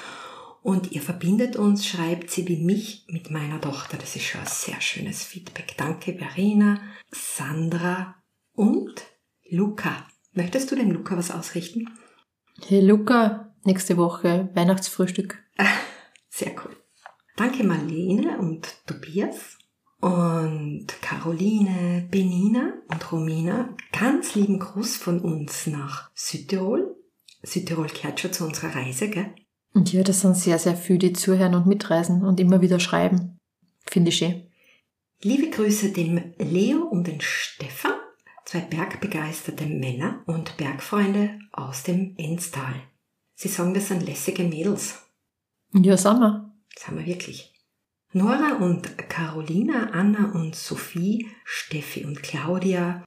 Und 0.62 0.92
ihr 0.92 1.02
verbindet 1.02 1.56
uns, 1.56 1.86
schreibt 1.86 2.30
sie 2.30 2.46
wie 2.48 2.62
mich 2.64 3.04
mit 3.08 3.30
meiner 3.30 3.60
Tochter. 3.60 3.98
Das 3.98 4.16
ist 4.16 4.24
schon 4.24 4.40
ein 4.40 4.46
sehr 4.46 4.80
schönes 4.80 5.22
Feedback. 5.24 5.74
Danke, 5.76 6.14
Verena, 6.14 6.80
Sandra 7.10 8.14
und 8.54 9.02
Luca. 9.50 10.06
Möchtest 10.32 10.70
du 10.70 10.76
dem 10.76 10.92
Luca 10.92 11.16
was 11.16 11.30
ausrichten? 11.30 11.90
Hey 12.66 12.80
Luca, 12.80 13.52
nächste 13.64 13.96
Woche 13.96 14.50
Weihnachtsfrühstück. 14.54 15.42
Sehr 16.30 16.52
cool. 16.64 16.71
Danke 17.42 17.64
Marlene 17.64 18.38
und 18.38 18.68
Tobias 18.86 19.58
und 19.98 20.86
Caroline, 21.00 22.06
Benina 22.08 22.74
und 22.86 23.10
Romina. 23.10 23.76
Ganz 23.90 24.36
lieben 24.36 24.60
Gruß 24.60 24.96
von 24.96 25.18
uns 25.20 25.66
nach 25.66 26.12
Südtirol. 26.14 26.94
Südtirol 27.42 27.88
gehört 27.88 28.20
schon 28.20 28.32
zu 28.32 28.44
unserer 28.44 28.76
Reise, 28.76 29.10
gell? 29.10 29.34
Und 29.74 29.92
ja, 29.92 30.04
das 30.04 30.20
sind 30.20 30.36
sehr, 30.36 30.60
sehr 30.60 30.76
viele, 30.76 31.00
die 31.00 31.14
zuhören 31.14 31.56
und 31.56 31.66
mitreisen 31.66 32.24
und 32.24 32.38
immer 32.38 32.60
wieder 32.60 32.78
schreiben. 32.78 33.38
Finde 33.90 34.10
ich 34.10 34.18
schön. 34.18 34.46
Liebe 35.20 35.50
Grüße 35.50 35.90
dem 35.90 36.34
Leo 36.38 36.84
und 36.84 37.08
den 37.08 37.20
Stefan, 37.20 37.94
zwei 38.44 38.60
bergbegeisterte 38.60 39.66
Männer 39.66 40.22
und 40.26 40.56
Bergfreunde 40.58 41.40
aus 41.50 41.82
dem 41.82 42.14
Enstal. 42.18 42.74
Sie 43.34 43.48
sagen, 43.48 43.74
das 43.74 43.88
sind 43.88 44.06
lässige 44.06 44.44
Mädels. 44.44 45.02
Ja, 45.72 45.96
sind 45.96 46.20
wir. 46.20 46.51
Das 46.74 46.88
haben 46.88 46.98
wir 46.98 47.06
wirklich. 47.06 47.52
Nora 48.12 48.56
und 48.60 48.98
Carolina, 49.08 49.90
Anna 49.92 50.32
und 50.32 50.54
Sophie, 50.54 51.28
Steffi 51.44 52.04
und 52.04 52.22
Claudia. 52.22 53.04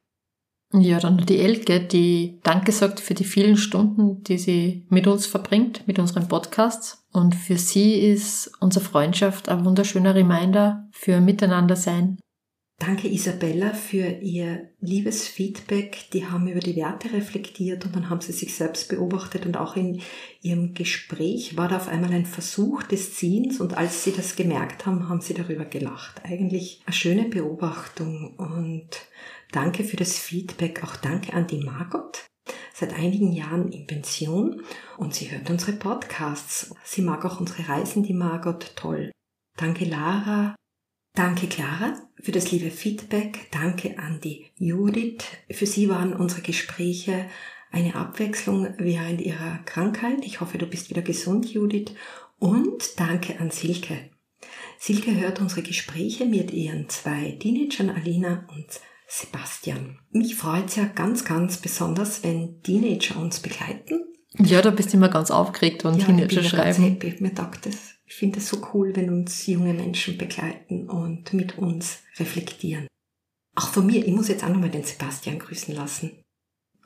Ja, 0.74 1.00
dann 1.00 1.18
die 1.26 1.40
Elke, 1.40 1.80
die 1.80 2.40
Danke 2.44 2.72
sagt 2.72 3.00
für 3.00 3.14
die 3.14 3.24
vielen 3.24 3.56
Stunden, 3.56 4.24
die 4.24 4.38
sie 4.38 4.86
mit 4.90 5.08
uns 5.08 5.26
verbringt, 5.26 5.88
mit 5.88 6.00
unseren 6.00 6.28
Podcasts. 6.28 7.06
Und 7.14 7.36
für 7.36 7.58
sie 7.58 8.00
ist 8.00 8.52
unsere 8.60 8.84
Freundschaft 8.84 9.48
ein 9.48 9.64
wunderschöner 9.64 10.16
Reminder 10.16 10.90
für 10.92 11.22
Miteinander 11.22 11.76
sein. 11.76 12.18
Danke 12.78 13.08
Isabella 13.08 13.74
für 13.74 14.06
ihr 14.06 14.70
liebes 14.82 15.30
Feedback. 15.30 16.10
Die 16.12 16.26
haben 16.26 16.50
über 16.50 16.60
die 16.60 16.76
Werte 16.76 17.14
reflektiert 17.14 17.86
und 17.86 17.96
dann 17.96 18.10
haben 18.10 18.20
sie 18.20 18.34
sich 18.34 18.54
selbst 18.54 18.90
beobachtet 18.90 19.46
und 19.46 19.56
auch 19.56 19.78
in 19.78 20.02
ihrem 20.42 20.74
Gespräch 20.74 21.56
war 21.56 21.70
da 21.70 21.78
auf 21.78 21.88
einmal 21.88 22.12
ein 22.12 22.26
Versuch 22.26 22.84
des 22.84 23.16
Ziehens 23.16 23.62
und 23.62 23.78
als 23.78 24.04
sie 24.04 24.12
das 24.12 24.36
gemerkt 24.36 24.86
haben, 24.86 25.08
haben 25.08 25.22
sie 25.22 25.34
darüber 25.34 25.64
gelacht. 25.64 26.22
Eigentlich 26.26 26.82
eine 26.86 26.94
schöne 26.94 27.30
Beobachtung 27.30 28.36
und 28.36 28.90
danke 29.54 29.86
für 29.86 29.98
das 29.98 30.20
Feedback. 30.20 30.84
Auch 30.84 30.98
danke 30.98 31.34
an 31.34 31.48
die 31.48 31.64
Margot. 31.64 32.26
Seit 32.74 32.94
einigen 32.94 33.32
Jahren 33.32 33.72
in 33.72 33.88
Pension 33.88 34.62
und 34.98 35.14
sie 35.14 35.32
hört 35.32 35.50
unsere 35.50 35.72
Podcasts. 35.72 36.76
Sie 36.84 37.04
mag 37.04 37.24
auch 37.24 37.40
unsere 37.40 37.70
Reisen, 37.70 38.04
die 38.04 38.14
Margot, 38.14 38.74
toll. 38.76 39.12
Danke 39.58 39.86
Lara, 39.86 40.56
Danke 41.16 41.48
Clara 41.48 41.94
für 42.22 42.34
das 42.34 42.52
liebe 42.52 42.70
Feedback. 42.70 43.48
Danke 43.52 43.98
an 43.98 44.20
die 44.22 44.48
Judith. 44.58 45.24
Für 45.50 45.66
sie 45.66 45.88
waren 45.88 46.14
unsere 46.14 46.42
Gespräche 46.42 47.26
eine 47.72 47.96
Abwechslung 47.96 48.74
während 48.78 49.22
ihrer 49.22 49.60
Krankheit. 49.66 50.26
Ich 50.26 50.42
hoffe, 50.42 50.58
du 50.58 50.66
bist 50.66 50.90
wieder 50.90 51.02
gesund, 51.02 51.46
Judith. 51.46 51.92
Und 52.38 53.00
danke 53.00 53.40
an 53.40 53.50
Silke. 53.50 54.10
Silke 54.78 55.16
hört 55.16 55.40
unsere 55.40 55.62
Gespräche 55.62 56.26
mit 56.26 56.52
ihren 56.52 56.90
zwei 56.90 57.38
Teenagern, 57.40 57.92
Alina 57.92 58.46
und 58.54 58.68
Sebastian. 59.08 60.00
Mich 60.12 60.36
freut 60.36 60.68
es 60.68 60.76
ja 60.76 60.84
ganz, 60.84 61.24
ganz 61.24 61.58
besonders, 61.58 62.24
wenn 62.24 62.62
Teenager 62.62 63.18
uns 63.18 63.40
begleiten. 63.40 64.02
Ja, 64.38 64.62
da 64.62 64.70
bist 64.70 64.92
du 64.92 64.98
immer 64.98 65.08
ganz 65.10 65.32
aufgeregt 65.32 65.86
und 65.86 65.98
ja, 65.98 66.06
Teenager 66.08 66.44
schreiben. 66.44 66.84
Happy. 66.84 67.16
Mir 67.20 67.34
taugt 67.34 67.68
es. 67.68 67.95
Ich 68.08 68.16
finde 68.16 68.40
es 68.40 68.50
so 68.50 68.62
cool, 68.74 68.96
wenn 68.96 69.10
uns 69.10 69.48
junge 69.48 69.74
Menschen 69.74 70.18
begleiten 70.18 70.90
und 70.90 71.34
mit 71.34 71.58
uns 71.58 72.04
reflektieren. 72.18 72.88
Auch 73.56 73.70
von 73.70 73.88
mir, 73.88 74.06
ich 74.06 74.14
muss 74.14 74.28
jetzt 74.28 74.44
auch 74.44 74.50
nochmal 74.50 74.70
den 74.70 74.84
Sebastian 74.84 75.40
grüßen 75.40 75.74
lassen. 75.74 76.22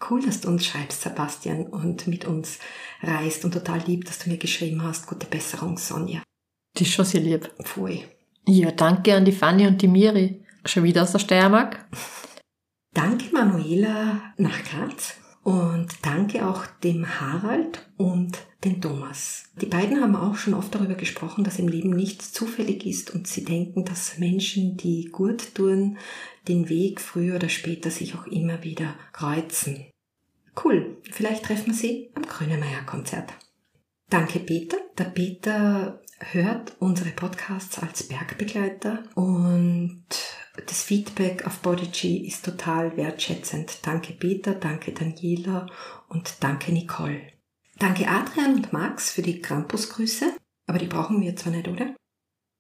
Cool, 0.09 0.21
dass 0.23 0.39
du 0.39 0.47
uns 0.47 0.65
schreibst, 0.65 1.01
Sebastian, 1.01 1.67
und 1.67 2.07
mit 2.07 2.25
uns 2.25 2.59
reist 3.01 3.43
und 3.43 3.53
total 3.53 3.79
lieb, 3.85 4.05
dass 4.05 4.19
du 4.19 4.29
mir 4.29 4.37
geschrieben 4.37 4.81
hast. 4.83 5.07
Gute 5.07 5.27
Besserung, 5.27 5.77
Sonja. 5.77 6.23
Die 6.77 6.83
ist 6.83 6.93
schon 6.93 7.03
sehr 7.03 7.21
lieb. 7.21 7.51
Pfui. 7.63 8.05
Ja, 8.47 8.71
danke 8.71 9.13
an 9.15 9.25
die 9.25 9.33
Fanny 9.33 9.67
und 9.67 9.81
die 9.81 9.87
Miri. 9.87 10.41
Schon 10.65 10.83
wieder 10.83 11.03
aus 11.03 11.11
der 11.11 11.19
Steiermark. 11.19 11.85
Danke, 12.93 13.25
Manuela, 13.31 14.33
nach 14.37 14.63
Graz. 14.63 15.15
Und 15.43 15.89
danke 16.01 16.47
auch 16.47 16.65
dem 16.83 17.19
Harald 17.19 17.87
und 17.97 18.39
dem 18.63 18.81
Thomas. 18.81 19.45
Die 19.61 19.65
beiden 19.65 20.01
haben 20.01 20.15
auch 20.15 20.35
schon 20.35 20.53
oft 20.53 20.73
darüber 20.75 20.95
gesprochen, 20.95 21.43
dass 21.43 21.59
im 21.59 21.67
Leben 21.67 21.91
nichts 21.91 22.33
zufällig 22.33 22.85
ist 22.85 23.13
und 23.13 23.27
sie 23.27 23.45
denken, 23.45 23.85
dass 23.85 24.17
Menschen, 24.17 24.75
die 24.75 25.05
gut 25.05 25.55
tun, 25.55 25.97
den 26.47 26.67
Weg 26.67 26.99
früher 26.99 27.35
oder 27.35 27.49
später 27.49 27.89
sich 27.89 28.15
auch 28.15 28.27
immer 28.27 28.63
wieder 28.63 28.95
kreuzen. 29.13 29.85
Cool, 30.61 30.97
vielleicht 31.09 31.45
treffen 31.45 31.67
wir 31.67 31.73
sie 31.73 32.09
am 32.15 32.23
Grönemeyer-Konzert. 32.23 33.31
Danke 34.09 34.39
Peter. 34.39 34.77
Der 34.97 35.05
Peter 35.05 36.01
hört 36.19 36.73
unsere 36.79 37.11
Podcasts 37.11 37.79
als 37.79 38.03
Bergbegleiter 38.07 39.03
und 39.15 40.03
das 40.65 40.83
Feedback 40.83 41.45
auf 41.45 41.59
Bodyg 41.59 42.03
ist 42.03 42.43
total 42.43 42.97
wertschätzend. 42.97 43.79
Danke 43.83 44.13
Peter, 44.13 44.53
danke 44.53 44.91
Daniela 44.91 45.67
und 46.09 46.43
danke 46.43 46.73
Nicole. 46.73 47.38
Danke 47.79 48.09
Adrian 48.09 48.55
und 48.55 48.73
Max 48.73 49.09
für 49.09 49.21
die 49.21 49.41
Krampusgrüße, 49.41 50.33
aber 50.67 50.79
die 50.79 50.87
brauchen 50.87 51.21
wir 51.21 51.37
zwar 51.37 51.53
nicht, 51.53 51.67
oder? 51.69 51.95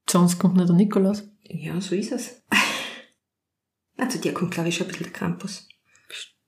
Sonst 0.09 0.39
kommt 0.39 0.55
nicht 0.55 0.69
der 0.69 0.77
Nikolaus. 0.77 1.29
Ja, 1.43 1.79
so 1.81 1.95
ist 1.95 2.11
es. 2.11 2.41
Also 3.97 4.17
dir 4.17 4.33
kommt, 4.33 4.51
glaube 4.51 4.69
ich, 4.69 4.77
schon 4.77 4.87
ein 4.87 4.91
bisschen 4.91 5.07
der 5.07 5.13
Krampus. 5.13 5.67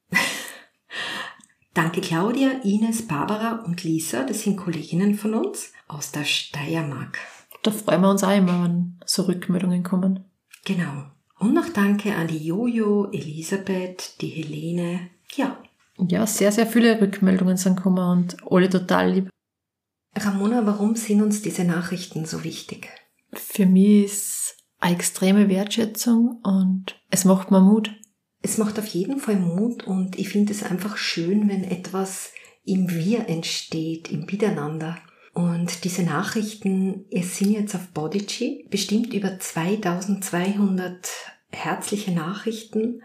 Danke 1.73 1.99
Claudia, 1.99 2.61
Ines, 2.63 3.05
Barbara 3.05 3.65
und 3.65 3.83
Lisa, 3.83 4.23
das 4.23 4.43
sind 4.43 4.55
Kolleginnen 4.55 5.15
von 5.15 5.33
uns 5.33 5.73
aus 5.89 6.13
der 6.13 6.23
Steiermark. 6.23 7.19
Da 7.63 7.71
freuen 7.71 8.01
wir 8.01 8.09
uns 8.09 8.23
auch 8.23 8.35
immer, 8.35 8.63
wenn 8.63 9.01
so 9.05 9.23
Rückmeldungen 9.23 9.83
kommen. 9.83 10.23
Genau. 10.63 11.11
Und 11.39 11.53
noch 11.53 11.67
danke 11.67 12.15
an 12.15 12.27
die 12.27 12.45
Jojo, 12.45 13.09
Elisabeth, 13.11 14.21
die 14.21 14.29
Helene, 14.29 15.09
ja. 15.35 15.61
Ja, 15.97 16.25
sehr, 16.25 16.51
sehr 16.51 16.67
viele 16.67 16.99
Rückmeldungen 16.99 17.57
sind 17.57 17.77
gekommen 17.77 18.19
und 18.19 18.37
alle 18.49 18.69
total 18.69 19.11
lieb. 19.11 19.29
Ramona, 20.15 20.65
warum 20.65 20.95
sind 20.95 21.21
uns 21.21 21.41
diese 21.41 21.63
Nachrichten 21.63 22.25
so 22.25 22.43
wichtig? 22.43 22.89
Für 23.33 23.65
mich 23.65 24.05
ist 24.05 24.57
eine 24.79 24.95
extreme 24.95 25.47
Wertschätzung 25.47 26.39
und 26.43 26.99
es 27.09 27.23
macht 27.23 27.51
mir 27.51 27.61
Mut. 27.61 27.91
Es 28.41 28.57
macht 28.57 28.79
auf 28.79 28.87
jeden 28.87 29.19
Fall 29.19 29.35
Mut 29.35 29.85
und 29.85 30.17
ich 30.17 30.29
finde 30.29 30.51
es 30.51 30.63
einfach 30.63 30.97
schön, 30.97 31.47
wenn 31.47 31.63
etwas 31.63 32.31
im 32.65 32.89
Wir 32.89 33.29
entsteht, 33.29 34.11
im 34.11 34.25
Miteinander. 34.25 34.97
Und 35.33 35.85
diese 35.85 36.03
Nachrichten, 36.03 37.05
es 37.09 37.37
sind 37.37 37.51
jetzt 37.51 37.75
auf 37.75 37.87
Bodyg 37.89 38.69
bestimmt 38.69 39.13
über 39.13 39.39
2200 39.39 41.07
herzliche 41.51 42.11
Nachrichten, 42.11 43.01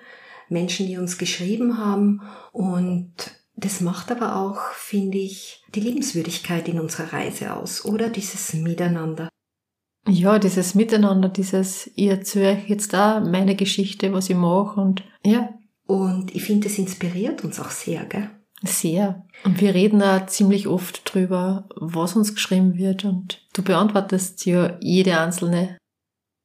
Menschen, 0.49 0.87
die 0.87 0.99
uns 0.99 1.19
geschrieben 1.19 1.79
haben 1.79 2.23
und 2.53 3.13
das 3.57 3.81
macht 3.81 4.13
aber 4.13 4.37
auch, 4.37 4.61
finde 4.73 5.17
ich, 5.17 5.65
die 5.75 5.81
Liebenswürdigkeit 5.81 6.69
in 6.69 6.79
unserer 6.79 7.13
Reise 7.13 7.55
aus, 7.55 7.85
oder 7.85 8.11
dieses 8.11 8.53
Miteinander. 8.53 9.31
Ja, 10.07 10.39
dieses 10.39 10.75
Miteinander, 10.75 11.31
dieses, 11.31 11.91
ich 11.97 12.09
erzähle 12.09 12.63
jetzt 12.67 12.93
da 12.93 13.21
meine 13.21 13.57
Geschichte, 13.57 14.13
was 14.13 14.31
ich 14.31 14.37
mache 14.37 14.81
und 14.81 15.03
ja. 15.25 15.55
Und 15.87 16.35
ich 16.35 16.43
finde, 16.43 16.67
es 16.67 16.79
inspiriert 16.79 17.45
uns 17.45 17.59
auch 17.61 17.71
sehr, 17.71 18.05
gell? 18.05 18.31
Sehr. 18.63 19.25
Und 19.45 19.61
wir 19.61 19.75
reden 19.75 20.01
da 20.01 20.27
ziemlich 20.27 20.67
oft 20.67 21.13
drüber, 21.13 21.69
was 21.77 22.17
uns 22.17 22.35
geschrieben 22.35 22.77
wird 22.77 23.05
und 23.05 23.47
du 23.53 23.63
beantwortest 23.63 24.47
ja 24.47 24.79
jede 24.81 25.19
einzelne. 25.19 25.77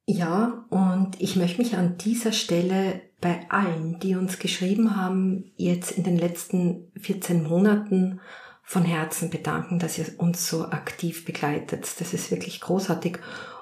Ja, 0.06 0.66
und 0.70 1.20
ich 1.20 1.36
möchte 1.36 1.62
mich 1.62 1.76
an 1.76 1.96
dieser 1.98 2.32
Stelle 2.32 3.02
bei 3.22 3.48
allen, 3.48 3.98
die 4.00 4.14
uns 4.14 4.38
geschrieben 4.38 4.96
haben, 4.96 5.52
jetzt 5.56 5.92
in 5.92 6.04
den 6.04 6.18
letzten 6.18 6.92
14 7.00 7.42
Monaten 7.42 8.20
von 8.62 8.84
Herzen 8.84 9.30
bedanken, 9.30 9.78
dass 9.78 9.96
ihr 9.96 10.06
uns 10.18 10.46
so 10.46 10.66
aktiv 10.66 11.24
begleitet. 11.24 11.88
Das 11.98 12.12
ist 12.12 12.30
wirklich 12.30 12.60
großartig 12.60 13.18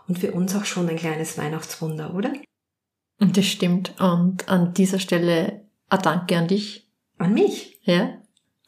und 0.08 0.18
für 0.18 0.32
uns 0.32 0.56
auch 0.56 0.64
schon 0.64 0.88
ein 0.88 0.96
kleines 0.96 1.38
Weihnachtswunder, 1.38 2.14
oder? 2.14 2.32
Das 3.18 3.46
stimmt. 3.46 3.94
Und 4.00 4.48
an 4.48 4.74
dieser 4.74 4.98
Stelle 4.98 5.64
ein 5.88 6.02
Danke 6.02 6.36
an 6.36 6.48
dich. 6.48 6.88
An 7.18 7.34
mich? 7.34 7.78
Ja 7.82 8.20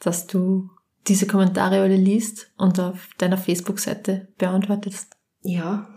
dass 0.02 0.26
du 0.26 0.70
diese 1.06 1.26
Kommentare 1.26 1.80
alle 1.80 1.96
liest 1.96 2.50
und 2.56 2.78
auf 2.78 3.08
deiner 3.18 3.38
Facebook-Seite 3.38 4.28
beantwortest. 4.38 5.16
Ja, 5.42 5.88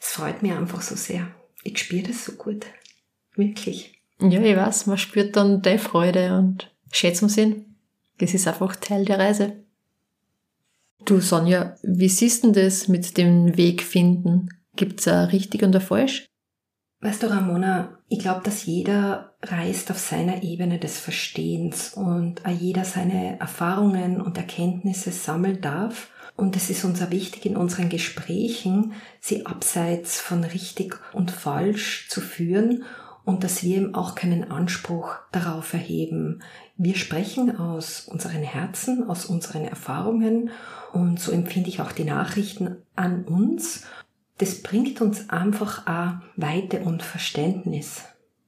es 0.00 0.12
freut 0.12 0.42
mich 0.42 0.52
einfach 0.52 0.82
so 0.82 0.94
sehr. 0.94 1.28
Ich 1.62 1.78
spüre 1.78 2.08
das 2.08 2.24
so 2.24 2.32
gut. 2.32 2.66
Wirklich. 3.34 3.93
Ja, 4.20 4.40
ich 4.40 4.56
weiß, 4.56 4.86
man 4.86 4.98
spürt 4.98 5.36
dann 5.36 5.62
deine 5.62 5.78
Freude 5.78 6.36
und 6.36 6.70
schätzt 6.92 7.28
Sinn. 7.30 7.76
Das 8.18 8.34
ist 8.34 8.46
einfach 8.46 8.76
Teil 8.76 9.04
der 9.04 9.18
Reise. 9.18 9.64
Du, 11.04 11.20
Sonja, 11.20 11.76
wie 11.82 12.08
siehst 12.08 12.44
du 12.44 12.52
das 12.52 12.88
mit 12.88 13.18
dem 13.18 13.56
Weg 13.56 13.82
finden? 13.82 14.48
Gibt's 14.76 15.06
ein 15.06 15.26
richtig 15.26 15.62
und 15.62 15.74
ein 15.74 15.82
falsch? 15.82 16.26
Weißt 17.00 17.22
du, 17.22 17.26
Ramona, 17.26 17.98
ich 18.08 18.20
glaube, 18.20 18.40
dass 18.44 18.64
jeder 18.64 19.34
reist 19.42 19.90
auf 19.90 19.98
seiner 19.98 20.42
Ebene 20.42 20.78
des 20.78 20.98
Verstehens 20.98 21.92
und 21.92 22.40
jeder 22.48 22.84
seine 22.86 23.38
Erfahrungen 23.38 24.22
und 24.22 24.38
Erkenntnisse 24.38 25.12
sammeln 25.12 25.60
darf. 25.60 26.08
Und 26.36 26.56
es 26.56 26.70
ist 26.70 26.84
uns 26.84 27.02
auch 27.02 27.10
wichtig 27.10 27.44
in 27.44 27.58
unseren 27.58 27.90
Gesprächen, 27.90 28.94
sie 29.20 29.44
abseits 29.44 30.18
von 30.18 30.44
richtig 30.44 30.96
und 31.12 31.30
falsch 31.30 32.08
zu 32.08 32.22
führen 32.22 32.84
und 33.24 33.42
dass 33.42 33.62
wir 33.62 33.76
eben 33.76 33.94
auch 33.94 34.14
keinen 34.14 34.50
Anspruch 34.50 35.16
darauf 35.32 35.72
erheben. 35.72 36.42
Wir 36.76 36.94
sprechen 36.94 37.58
aus 37.58 38.08
unseren 38.08 38.42
Herzen, 38.42 39.08
aus 39.08 39.26
unseren 39.26 39.64
Erfahrungen 39.64 40.50
und 40.92 41.18
so 41.18 41.32
empfinde 41.32 41.68
ich 41.68 41.80
auch 41.80 41.92
die 41.92 42.04
Nachrichten 42.04 42.76
an 42.96 43.24
uns. 43.24 43.84
Das 44.38 44.62
bringt 44.62 45.00
uns 45.00 45.30
einfach 45.30 45.86
auch 45.86 46.22
Weite 46.36 46.80
und 46.80 47.02
Verständnis. 47.02 48.02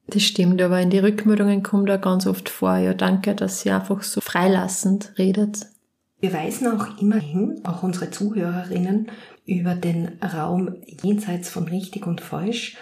Das 0.08 0.22
stimmt, 0.22 0.62
aber 0.62 0.80
in 0.80 0.90
die 0.90 0.98
Rückmeldungen 0.98 1.62
kommt 1.62 1.88
da 1.88 1.96
ganz 1.96 2.26
oft 2.26 2.48
vor, 2.48 2.76
ja 2.76 2.94
danke, 2.94 3.34
dass 3.34 3.60
sie 3.60 3.70
einfach 3.70 4.02
so 4.02 4.20
freilassend 4.20 5.12
redet. 5.18 5.66
Wir 6.20 6.32
weisen 6.32 6.68
auch 6.68 7.00
immerhin, 7.00 7.60
auch 7.64 7.82
unsere 7.82 8.10
Zuhörerinnen, 8.10 9.10
über 9.46 9.74
den 9.74 10.18
Raum 10.22 10.76
jenseits 11.02 11.48
von 11.48 11.64
richtig 11.64 12.06
und 12.06 12.20
falsch 12.20 12.76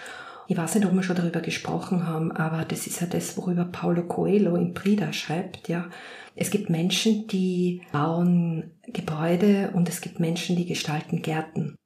ich 0.46 0.56
weiß 0.56 0.74
nicht, 0.74 0.86
ob 0.86 0.92
wir 0.92 1.02
schon 1.02 1.16
darüber 1.16 1.40
gesprochen 1.40 2.06
haben, 2.06 2.32
aber 2.32 2.64
das 2.64 2.86
ist 2.86 3.00
ja 3.00 3.06
das, 3.06 3.36
worüber 3.36 3.64
Paulo 3.64 4.06
Coelho 4.06 4.56
in 4.56 4.74
Prida 4.74 5.12
schreibt, 5.12 5.68
ja. 5.68 5.88
Es 6.36 6.50
gibt 6.50 6.68
Menschen, 6.68 7.28
die 7.28 7.82
bauen 7.92 8.72
Gebäude 8.86 9.70
und 9.72 9.88
es 9.88 10.00
gibt 10.00 10.18
Menschen, 10.18 10.56
die 10.56 10.66
gestalten 10.66 11.22
Gärten. 11.22 11.76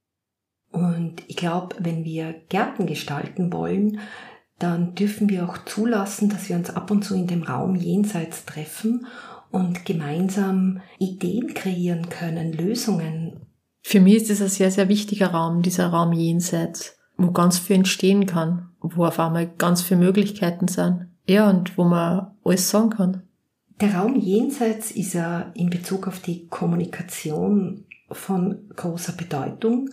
Und 0.70 1.22
ich 1.28 1.36
glaube, 1.36 1.76
wenn 1.80 2.04
wir 2.04 2.34
Gärten 2.48 2.86
gestalten 2.86 3.52
wollen, 3.52 4.00
dann 4.58 4.94
dürfen 4.94 5.28
wir 5.28 5.48
auch 5.48 5.58
zulassen, 5.64 6.30
dass 6.30 6.48
wir 6.48 6.56
uns 6.56 6.70
ab 6.70 6.90
und 6.90 7.04
zu 7.04 7.14
in 7.14 7.26
dem 7.26 7.42
Raum 7.42 7.76
jenseits 7.76 8.44
treffen 8.44 9.06
und 9.50 9.84
gemeinsam 9.84 10.80
Ideen 10.98 11.54
kreieren 11.54 12.08
können, 12.08 12.52
Lösungen. 12.52 13.46
Für 13.82 14.00
mich 14.00 14.16
ist 14.16 14.30
es 14.30 14.42
ein 14.42 14.48
sehr, 14.48 14.70
sehr 14.70 14.88
wichtiger 14.88 15.28
Raum, 15.28 15.62
dieser 15.62 15.88
Raum 15.88 16.12
jenseits 16.12 16.97
wo 17.18 17.32
ganz 17.32 17.58
viel 17.58 17.76
entstehen 17.76 18.26
kann, 18.26 18.70
wo 18.80 19.04
auf 19.04 19.18
einmal 19.20 19.46
ganz 19.46 19.82
viele 19.82 20.00
Möglichkeiten 20.00 20.68
sind. 20.68 21.08
Ja, 21.26 21.50
und 21.50 21.76
wo 21.76 21.84
man 21.84 22.28
alles 22.44 22.70
sagen 22.70 22.90
kann. 22.90 23.22
Der 23.80 23.94
Raum 23.94 24.16
jenseits 24.16 24.90
ist 24.92 25.12
ja 25.12 25.52
in 25.54 25.68
Bezug 25.68 26.08
auf 26.08 26.20
die 26.20 26.46
Kommunikation 26.46 27.84
von 28.10 28.68
großer 28.74 29.12
Bedeutung. 29.12 29.90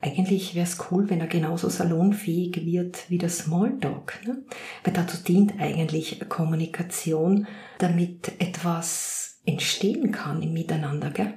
Eigentlich 0.00 0.54
wäre 0.54 0.66
es 0.66 0.78
cool, 0.90 1.10
wenn 1.10 1.20
er 1.20 1.26
genauso 1.26 1.68
salonfähig 1.68 2.64
wird 2.64 3.10
wie 3.10 3.18
der 3.18 3.30
Smalltalk. 3.30 4.20
Ne? 4.26 4.44
Weil 4.84 4.94
dazu 4.94 5.16
dient 5.22 5.54
eigentlich 5.58 6.20
Kommunikation, 6.28 7.46
damit 7.78 8.40
etwas 8.40 9.40
entstehen 9.44 10.12
kann 10.12 10.42
im 10.42 10.52
Miteinander. 10.52 11.10
Gell? 11.10 11.36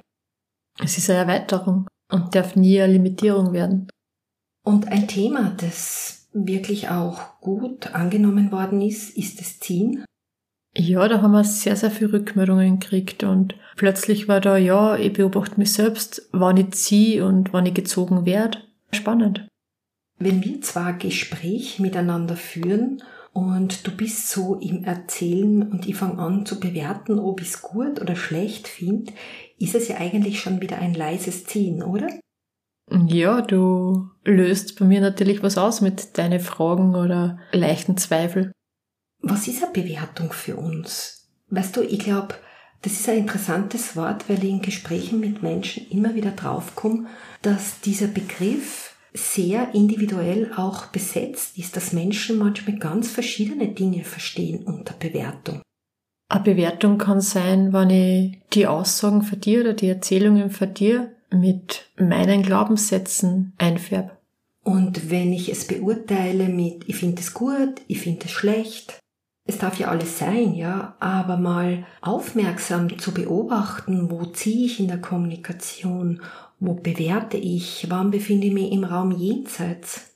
Es 0.84 0.98
ist 0.98 1.10
eine 1.10 1.20
Erweiterung 1.20 1.88
und 2.12 2.36
darf 2.36 2.56
nie 2.56 2.82
eine 2.82 2.94
Limitierung 2.94 3.54
werden. 3.54 3.88
Und 4.64 4.88
ein 4.88 5.08
Thema, 5.08 5.56
das 5.58 6.30
wirklich 6.34 6.90
auch 6.90 7.40
gut 7.42 7.94
angenommen 7.94 8.52
worden 8.52 8.82
ist, 8.82 9.18
ist 9.18 9.40
das 9.40 9.60
Ziehen. 9.60 10.06
Ja, 10.76 11.08
da 11.08 11.22
haben 11.22 11.32
wir 11.32 11.44
sehr, 11.44 11.76
sehr 11.76 11.92
viele 11.92 12.14
Rückmeldungen 12.14 12.80
gekriegt 12.80 13.24
und 13.24 13.56
plötzlich 13.76 14.30
war 14.30 14.40
da, 14.40 14.56
ja, 14.56 14.96
ich 14.96 15.12
beobachte 15.12 15.60
mich 15.60 15.74
selbst, 15.74 16.30
wann 16.32 16.56
ich 16.56 16.72
ziehe 16.72 17.26
und 17.26 17.52
wann 17.52 17.66
ich 17.66 17.74
gezogen 17.74 18.26
werde. 18.26 18.60
Spannend. 18.92 19.48
Wenn 20.18 20.44
wir 20.44 20.62
zwar 20.62 20.94
Gespräch 20.94 21.80
miteinander 21.80 22.38
führen 22.38 23.04
und 23.34 23.86
du 23.86 23.92
bist 23.92 24.30
so 24.30 24.56
im 24.56 24.86
Erzählen 24.86 25.70
und 25.70 25.90
ich 25.90 25.96
fange 25.96 26.20
an 26.20 26.46
zu 26.46 26.60
bewerten, 26.60 27.20
ob 27.20 27.42
ich 27.42 27.48
es 27.48 27.62
gut 27.62 28.00
oder 28.00 28.16
schlecht 28.16 28.68
finde, 28.68 29.12
ist 29.60 29.76
es 29.76 29.90
ja 29.90 29.98
eigentlich 29.98 30.40
schon 30.40 30.62
wieder 30.62 30.78
ein 30.78 30.94
leises 30.94 31.46
Ziehen, 31.46 31.84
oder? 31.84 32.08
Ja, 33.08 33.42
du 33.42 34.10
löst 34.26 34.78
bei 34.78 34.86
mir 34.86 35.02
natürlich 35.02 35.42
was 35.42 35.58
aus 35.58 35.82
mit 35.82 36.18
deinen 36.18 36.40
Fragen 36.40 36.96
oder 36.96 37.40
leichten 37.54 37.98
Zweifel. 37.98 38.52
Was 39.22 39.48
ist 39.48 39.64
eine 39.64 39.72
Bewertung 39.72 40.34
für 40.34 40.58
uns? 40.58 41.30
Weißt 41.50 41.78
du, 41.78 41.82
ich 41.82 42.00
glaube, 42.00 42.36
das 42.82 42.94
ist 42.94 43.08
ein 43.08 43.20
interessantes 43.20 43.96
Wort, 43.96 44.28
weil 44.28 44.44
ich 44.44 44.50
in 44.50 44.62
Gesprächen 44.62 45.20
mit 45.20 45.44
Menschen 45.44 45.88
immer 45.90 46.16
wieder 46.16 46.32
draufkomme, 46.32 47.08
dass 47.42 47.80
dieser 47.82 48.08
Begriff 48.08 48.96
sehr 49.14 49.74
individuell 49.76 50.52
auch 50.56 50.88
besetzt 50.88 51.58
ist, 51.58 51.76
dass 51.76 51.94
Menschen 51.94 52.40
manchmal 52.40 52.78
ganz 52.78 53.10
verschiedene 53.12 53.68
Dinge 53.68 54.04
verstehen 54.04 54.64
unter 54.64 54.94
Bewertung. 54.94 55.62
Eine 56.30 56.44
Bewertung 56.44 56.98
kann 56.98 57.20
sein, 57.20 57.74
wenn 57.74 57.90
ich 57.90 58.40
die 58.54 58.68
Aussagen 58.68 59.22
von 59.22 59.40
dir 59.40 59.62
oder 59.62 59.74
die 59.74 59.90
Erzählungen 59.90 60.50
von 60.50 60.74
dir 60.74 61.12
mit 61.32 61.90
meinen 61.98 62.44
Glaubenssätzen 62.44 63.54
einfärbe. 63.58 64.12
Und 64.64 65.10
wenn 65.10 65.34
ich 65.34 65.50
es 65.50 65.66
beurteile 65.66 66.48
mit, 66.48 66.88
ich 66.88 66.98
finde 66.98 67.22
es 67.22 67.34
gut, 67.34 67.82
ich 67.88 68.00
finde 68.02 68.26
es 68.26 68.32
schlecht, 68.32 69.00
es 69.46 69.58
darf 69.58 69.80
ja 69.80 69.88
alles 69.88 70.20
sein, 70.20 70.54
ja, 70.54 70.96
aber 71.00 71.38
mal 71.38 71.86
aufmerksam 72.02 73.00
zu 73.00 73.12
beobachten, 73.12 74.12
wo 74.12 74.26
ziehe 74.26 74.68
ich 74.68 74.80
in 74.80 74.88
der 74.88 75.02
Kommunikation, 75.02 76.22
wo 76.60 76.76
bewerte 76.76 77.38
ich, 77.38 77.88
wann 77.90 78.12
befinde 78.12 78.48
ich 78.48 78.54
mich 78.54 78.72
im 78.72 78.84
Raum 78.84 79.12
jenseits. 79.12 80.12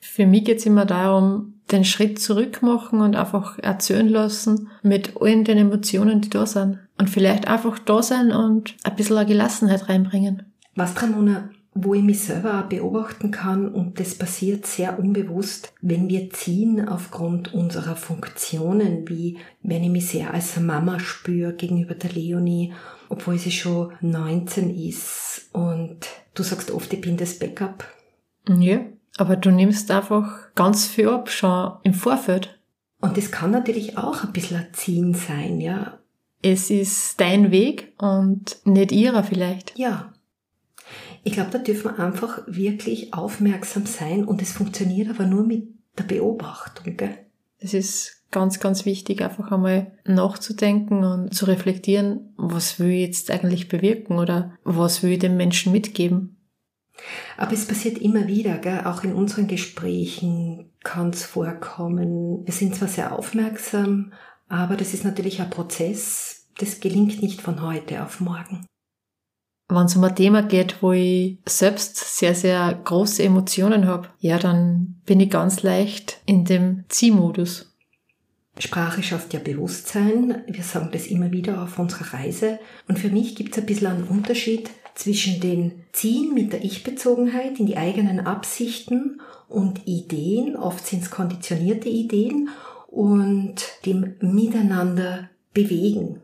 Für 0.00 0.26
mich 0.26 0.44
geht 0.44 0.58
es 0.58 0.66
immer 0.66 0.86
darum, 0.86 1.54
den 1.70 1.84
Schritt 1.84 2.18
zurück 2.18 2.62
machen 2.62 3.00
und 3.00 3.14
einfach 3.14 3.58
erzählen 3.58 4.08
lassen 4.08 4.68
mit 4.82 5.20
allen 5.20 5.44
den 5.44 5.58
Emotionen, 5.58 6.20
die 6.20 6.30
da 6.30 6.46
sind. 6.46 6.78
Und 6.98 7.08
vielleicht 7.08 7.46
einfach 7.46 7.78
da 7.78 8.02
sein 8.02 8.32
und 8.32 8.76
ein 8.82 8.96
bisschen 8.96 9.26
Gelassenheit 9.26 9.88
reinbringen. 9.88 10.52
Was, 10.74 11.00
Ramona, 11.00 11.50
wo 11.74 11.94
ich 11.94 12.02
mich 12.02 12.20
selber 12.20 12.60
auch 12.60 12.68
beobachten 12.68 13.30
kann 13.30 13.68
und 13.68 14.00
das 14.00 14.16
passiert 14.16 14.66
sehr 14.66 14.98
unbewusst, 14.98 15.72
wenn 15.80 16.08
wir 16.08 16.30
ziehen 16.30 16.88
aufgrund 16.88 17.54
unserer 17.54 17.94
Funktionen, 17.94 19.08
wie 19.08 19.38
wenn 19.62 19.84
ich 19.84 19.90
mich 19.90 20.08
sehr 20.08 20.34
als 20.34 20.58
Mama 20.58 20.98
spüre 20.98 21.54
gegenüber 21.54 21.94
der 21.94 22.10
Leonie, 22.12 22.72
obwohl 23.08 23.38
sie 23.38 23.52
schon 23.52 23.92
19 24.00 24.70
ist 24.76 25.48
und 25.52 26.00
du 26.34 26.42
sagst 26.42 26.70
oft, 26.70 26.92
ich 26.92 27.00
bin 27.00 27.16
das 27.16 27.38
Backup. 27.38 27.84
Ja, 28.48 28.80
aber 29.16 29.36
du 29.36 29.50
nimmst 29.50 29.90
einfach 29.90 30.54
ganz 30.54 30.86
viel 30.86 31.08
ab 31.08 31.30
schon 31.30 31.72
im 31.82 31.94
Vorfeld. 31.94 32.58
Und 33.00 33.16
das 33.16 33.30
kann 33.30 33.52
natürlich 33.52 33.96
auch 33.96 34.24
ein 34.24 34.32
bisschen 34.32 34.58
ein 34.58 34.72
Ziehen 34.72 35.14
sein, 35.14 35.60
ja. 35.60 35.97
Es 36.42 36.70
ist 36.70 37.20
dein 37.20 37.50
Weg 37.50 37.94
und 37.98 38.58
nicht 38.64 38.92
ihrer 38.92 39.24
vielleicht. 39.24 39.76
Ja. 39.78 40.12
Ich 41.24 41.32
glaube, 41.32 41.50
da 41.50 41.58
dürfen 41.58 41.96
wir 41.96 41.98
einfach 41.98 42.42
wirklich 42.46 43.12
aufmerksam 43.12 43.86
sein 43.86 44.24
und 44.24 44.40
es 44.40 44.52
funktioniert 44.52 45.10
aber 45.10 45.26
nur 45.26 45.44
mit 45.44 45.68
der 45.98 46.04
Beobachtung. 46.04 46.96
Gell? 46.96 47.18
Es 47.58 47.74
ist 47.74 48.22
ganz, 48.30 48.60
ganz 48.60 48.84
wichtig, 48.84 49.22
einfach 49.22 49.50
einmal 49.50 49.92
nachzudenken 50.04 51.04
und 51.04 51.34
zu 51.34 51.46
reflektieren, 51.46 52.32
was 52.36 52.78
will 52.78 52.90
ich 52.90 53.06
jetzt 53.06 53.30
eigentlich 53.30 53.68
bewirken 53.68 54.18
oder 54.18 54.56
was 54.64 55.02
will 55.02 55.12
ich 55.12 55.18
dem 55.18 55.36
Menschen 55.36 55.72
mitgeben. 55.72 56.36
Aber 57.36 57.52
es 57.52 57.66
passiert 57.66 57.98
immer 57.98 58.26
wieder, 58.26 58.58
gell? 58.58 58.82
auch 58.84 59.04
in 59.04 59.12
unseren 59.12 59.46
Gesprächen 59.46 60.70
kann 60.82 61.10
es 61.10 61.24
vorkommen. 61.24 62.44
Wir 62.44 62.54
sind 62.54 62.74
zwar 62.74 62.88
sehr 62.88 63.12
aufmerksam, 63.16 64.12
aber 64.48 64.76
das 64.76 64.94
ist 64.94 65.04
natürlich 65.04 65.40
ein 65.40 65.50
Prozess, 65.50 66.46
das 66.58 66.80
gelingt 66.80 67.22
nicht 67.22 67.40
von 67.40 67.62
heute 67.62 68.04
auf 68.04 68.20
morgen. 68.20 68.66
Wenn 69.70 69.84
es 69.84 69.96
um 69.96 70.04
ein 70.04 70.16
Thema 70.16 70.42
geht, 70.42 70.82
wo 70.82 70.92
ich 70.92 71.38
selbst 71.46 71.96
sehr, 71.96 72.34
sehr 72.34 72.72
große 72.72 73.22
Emotionen 73.22 73.86
habe, 73.86 74.08
ja, 74.18 74.38
dann 74.38 75.00
bin 75.04 75.20
ich 75.20 75.30
ganz 75.30 75.62
leicht 75.62 76.22
in 76.24 76.46
dem 76.46 76.84
Ziehmodus. 76.88 77.76
Sprache 78.58 79.02
schafft 79.02 79.34
ja 79.34 79.40
Bewusstsein. 79.40 80.42
Wir 80.46 80.64
sagen 80.64 80.88
das 80.90 81.06
immer 81.06 81.30
wieder 81.30 81.62
auf 81.62 81.78
unserer 81.78 82.14
Reise. 82.14 82.58
Und 82.88 82.98
für 82.98 83.10
mich 83.10 83.36
gibt 83.36 83.52
es 83.52 83.62
ein 83.62 83.66
bisschen 83.66 83.86
einen 83.88 84.04
Unterschied 84.04 84.70
zwischen 84.94 85.40
den 85.40 85.84
Ziehen 85.92 86.34
mit 86.34 86.52
der 86.52 86.64
Ich-Bezogenheit 86.64 87.60
in 87.60 87.66
die 87.66 87.76
eigenen 87.76 88.20
Absichten 88.20 89.20
und 89.48 89.86
Ideen, 89.86 90.56
oft 90.56 90.84
sind 90.86 91.04
es 91.04 91.10
konditionierte 91.10 91.88
Ideen, 91.88 92.48
und 92.88 93.56
dem 93.86 94.14
Miteinander 94.20 95.30
bewegen. 95.54 96.20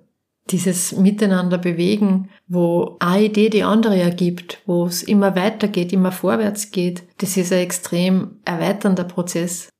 dieses 0.50 0.94
Miteinander 0.96 1.56
bewegen, 1.56 2.28
wo 2.48 2.96
eine 2.98 3.24
Idee 3.24 3.48
die 3.48 3.62
andere 3.62 3.98
ergibt, 3.98 4.60
wo 4.66 4.84
es 4.84 5.02
immer 5.02 5.36
weitergeht, 5.36 5.92
immer 5.92 6.12
vorwärts 6.12 6.70
geht, 6.70 7.02
das 7.18 7.36
ist 7.38 7.52
ein 7.52 7.60
extrem 7.60 8.40
erweiternder 8.44 9.04
Prozess. 9.04 9.70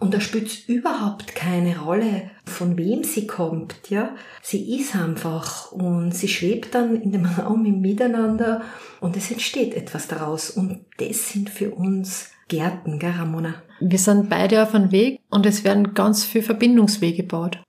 Und 0.00 0.14
da 0.14 0.20
spielt 0.20 0.68
überhaupt 0.68 1.34
keine 1.36 1.78
Rolle, 1.78 2.30
von 2.44 2.76
wem 2.76 3.04
sie 3.04 3.28
kommt, 3.28 3.76
ja. 3.88 4.16
Sie 4.42 4.76
ist 4.76 4.96
einfach 4.96 5.70
und 5.70 6.12
sie 6.12 6.26
schwebt 6.26 6.74
dann 6.74 7.00
in 7.00 7.12
dem 7.12 7.24
Raum 7.38 7.64
im 7.64 7.80
Miteinander 7.80 8.62
und 9.00 9.16
es 9.16 9.30
entsteht 9.30 9.74
etwas 9.74 10.08
daraus. 10.08 10.50
Und 10.50 10.86
das 10.98 11.30
sind 11.30 11.50
für 11.50 11.70
uns 11.72 12.30
Gärten, 12.52 12.98
gell, 12.98 13.12
Ramona? 13.12 13.54
Wir 13.80 13.98
sind 13.98 14.28
beide 14.28 14.62
auf 14.62 14.74
einem 14.74 14.92
Weg 14.92 15.22
und 15.30 15.46
es 15.46 15.64
werden 15.64 15.94
ganz 15.94 16.22
viele 16.22 16.44
Verbindungswege 16.44 17.22
gebaut. 17.22 17.62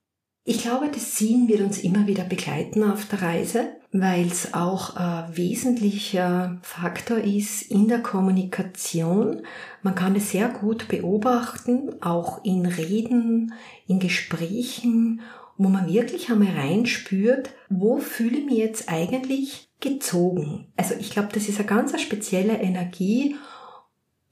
Ich 0.43 0.61
glaube, 0.61 0.89
das 0.93 1.11
Ziehen 1.11 1.47
wird 1.47 1.61
uns 1.61 1.79
immer 1.79 2.05
wieder 2.05 2.25
begleiten 2.25 2.83
auf 2.83 3.05
der 3.05 3.21
Reise, 3.21 3.77
weil 3.93 4.27
es 4.27 4.53
auch 4.53 4.97
ein 4.97 5.37
wesentlicher 5.37 6.59
Faktor 6.63 7.19
ist 7.19 7.61
in 7.71 7.87
der 7.87 7.99
Kommunikation. 7.99 9.43
Man 9.83 9.95
kann 9.95 10.17
es 10.17 10.31
sehr 10.31 10.49
gut 10.49 10.89
beobachten, 10.89 11.93
auch 12.01 12.43
in 12.43 12.65
Reden, 12.65 13.53
in 13.87 13.99
Gesprächen, 13.99 15.21
wo 15.57 15.69
man 15.69 15.87
wirklich 15.87 16.29
einmal 16.29 16.57
reinspürt, 16.57 17.51
wo 17.69 17.99
fühle 17.99 18.39
ich 18.39 18.45
mich 18.45 18.57
jetzt 18.57 18.89
eigentlich 18.89 19.69
gezogen. 19.79 20.67
Also 20.75 20.93
ich 20.99 21.11
glaube, 21.11 21.29
das 21.31 21.47
ist 21.47 21.59
eine 21.59 21.69
ganz 21.69 21.99
spezielle 22.01 22.61
Energie. 22.61 23.37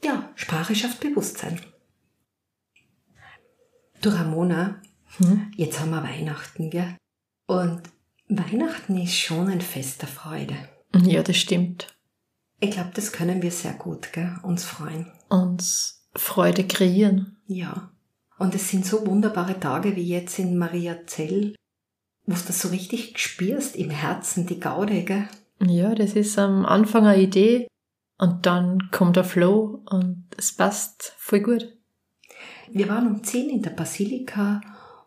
Ja, 0.04 0.32
Sprache 0.36 0.76
schafft 0.76 1.00
Bewusstsein. 1.00 1.62
Du 4.02 4.10
Ramona, 4.10 4.82
hm? 5.18 5.52
Jetzt 5.56 5.80
haben 5.80 5.92
wir 5.92 6.04
Weihnachten, 6.04 6.70
gell? 6.70 6.96
Und 7.46 7.84
Weihnachten 8.28 8.98
ist 8.98 9.18
schon 9.18 9.50
ein 9.50 9.62
Fest 9.62 10.02
der 10.02 10.10
Freude. 10.10 10.56
Ja, 11.04 11.22
das 11.22 11.38
stimmt. 11.38 11.88
Ich 12.60 12.72
glaube, 12.72 12.92
das 12.94 13.12
können 13.12 13.42
wir 13.42 13.52
sehr 13.52 13.74
gut, 13.74 14.14
gell? 14.14 14.38
Uns 14.44 14.64
freuen. 14.64 15.12
Uns 15.30 16.08
Freude 16.16 16.66
kreieren. 16.66 17.38
Ja. 17.48 17.92
Und 18.38 18.56
es 18.56 18.70
sind 18.70 18.86
so 18.86 19.06
wunderbare 19.06 19.60
Tage 19.60 19.96
wie 19.96 20.08
jetzt 20.08 20.40
in 20.40 20.58
Maria 20.58 21.06
Zell, 21.06 21.56
wo 22.26 22.34
du 22.34 22.42
das 22.48 22.62
so 22.62 22.70
richtig 22.70 23.20
spürst 23.20 23.76
im 23.76 23.90
Herzen, 23.90 24.48
die 24.48 24.60
Gaude, 24.60 25.04
gell? 25.04 25.28
Ja, 25.60 25.94
das 25.94 26.14
ist 26.14 26.40
am 26.40 26.66
Anfang 26.66 27.06
eine 27.06 27.22
Idee 27.22 27.68
und 28.22 28.46
dann 28.46 28.92
kommt 28.92 29.16
der 29.16 29.24
Flow 29.24 29.82
und 29.90 30.26
es 30.38 30.52
passt 30.52 31.16
voll 31.18 31.40
gut. 31.40 31.76
Wir 32.72 32.88
waren 32.88 33.08
um 33.08 33.24
10 33.24 33.50
in 33.50 33.62
der 33.64 33.72
Basilika 33.72 34.62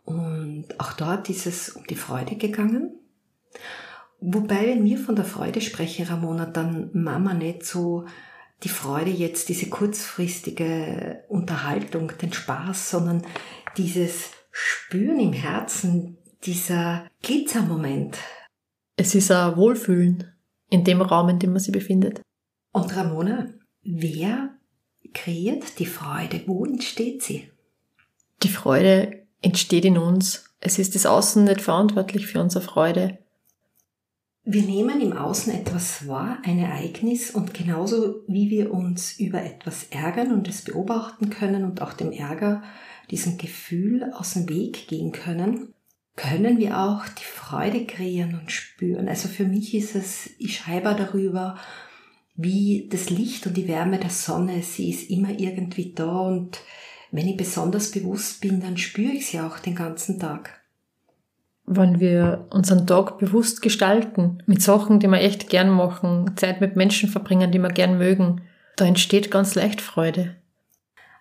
und 0.05 0.67
auch 0.79 0.95
dort 0.95 1.31
ist 1.31 1.47
es 1.47 1.71
um 1.71 1.87
die 1.87 1.95
Freude 1.95 2.35
gegangen. 2.35 2.99
Wobei, 4.21 4.67
wenn 4.67 4.85
wir 4.85 4.99
von 4.99 5.15
der 5.15 5.25
Freude 5.25 5.61
sprechen, 5.61 6.07
Ramona, 6.07 6.45
dann 6.45 6.91
Mama 6.93 7.35
nicht 7.35 7.65
so 7.65 8.05
die 8.65 8.69
Freude 8.69 9.11
jetzt, 9.11 9.49
diese 9.49 9.69
kurzfristige 9.69 11.23
Unterhaltung, 11.29 12.11
den 12.21 12.33
Spaß, 12.33 12.91
sondern 12.91 13.23
dieses 13.77 14.33
Spüren 14.51 15.21
im 15.21 15.33
Herzen, 15.33 16.19
dieser 16.43 17.07
Glitzermoment. 17.23 18.19
Es 18.97 19.15
ist 19.15 19.31
ein 19.31 19.57
Wohlfühlen 19.57 20.33
in 20.69 20.83
dem 20.83 21.01
Raum, 21.01 21.29
in 21.29 21.39
dem 21.39 21.53
man 21.53 21.61
sich 21.61 21.73
befindet. 21.73 22.21
Und 22.75 22.97
Ramona, 22.97 23.47
wer 23.85 24.51
kreiert 25.15 25.79
die 25.79 25.87
Freude? 25.87 26.43
Wo 26.47 26.65
entsteht 26.65 27.23
sie? 27.23 27.49
Die 28.43 28.49
Freude 28.49 29.27
entsteht 29.41 29.85
in 29.85 29.97
uns. 29.97 30.51
Es 30.59 30.81
ist 30.81 30.97
das 30.97 31.07
Außen 31.07 31.45
nicht 31.45 31.61
verantwortlich 31.61 32.27
für 32.27 32.41
unsere 32.41 32.65
Freude. 32.65 33.19
Wir 34.43 34.63
nehmen 34.63 35.01
im 35.01 35.13
Außen 35.13 35.55
etwas 35.55 36.09
wahr, 36.09 36.39
ein 36.43 36.59
Ereignis, 36.59 37.31
und 37.31 37.55
genauso 37.55 38.25
wie 38.27 38.51
wir 38.51 38.75
uns 38.75 39.21
über 39.21 39.41
etwas 39.43 39.85
ärgern 39.91 40.33
und 40.33 40.49
es 40.49 40.63
beobachten 40.63 41.31
können 41.31 41.63
und 41.63 41.81
auch 41.81 41.93
dem 41.93 42.11
Ärger, 42.11 42.65
diesem 43.09 43.39
Gefühl 43.39 44.13
aus 44.15 44.33
dem 44.33 44.49
Weg 44.49 44.89
gehen 44.89 45.13
können, 45.13 45.75
können 46.17 46.59
wir 46.59 46.81
auch 46.81 47.07
die 47.07 47.25
Freude 47.25 47.87
kreieren 47.87 48.35
und 48.35 48.51
spüren. 48.51 49.09
Also 49.09 49.29
für 49.29 49.45
mich 49.45 49.75
ist 49.75 49.95
es, 49.95 50.31
ich 50.39 50.57
schreibe 50.57 50.95
darüber, 50.97 51.57
wie 52.37 52.89
das 52.91 53.11
Licht 53.11 53.47
und 53.47 53.57
die 53.57 53.69
Wärme 53.69 53.99
der 53.99 54.11
Sonne, 54.11 54.63
sie 54.63 54.91
ist 54.91 55.11
immer 55.11 55.31
irgendwie 55.31 55.93
da 55.95 56.21
und 56.21 56.61
wenn 57.13 57.29
ich 57.29 57.37
besonders 57.37 57.93
bewusst 57.93 58.41
bin, 58.41 58.61
dann 58.61 58.77
spüre 58.77 59.13
ich 59.13 59.29
sie 59.29 59.41
auch 59.41 59.61
den 59.61 59.77
ganzen 59.77 60.19
Tag. 60.19 60.61
Wenn 61.65 62.01
wir 62.01 62.49
unseren 62.51 62.87
Tag 62.87 63.19
bewusst 63.19 63.63
gestalten, 63.63 64.43
mit 64.47 64.61
Sachen, 64.61 64.99
die 64.99 65.07
wir 65.07 65.21
echt 65.21 65.49
gern 65.49 65.71
machen, 65.71 66.33
Zeit 66.37 66.61
mit 66.61 66.77
Menschen 66.77 67.09
verbringen, 67.09 67.53
die 67.53 67.61
wir 67.61 67.71
gern 67.71 67.99
mögen, 67.99 68.43
da 68.77 68.85
entsteht 68.85 69.31
ganz 69.31 69.55
leicht 69.55 69.81
Freude. 69.81 70.35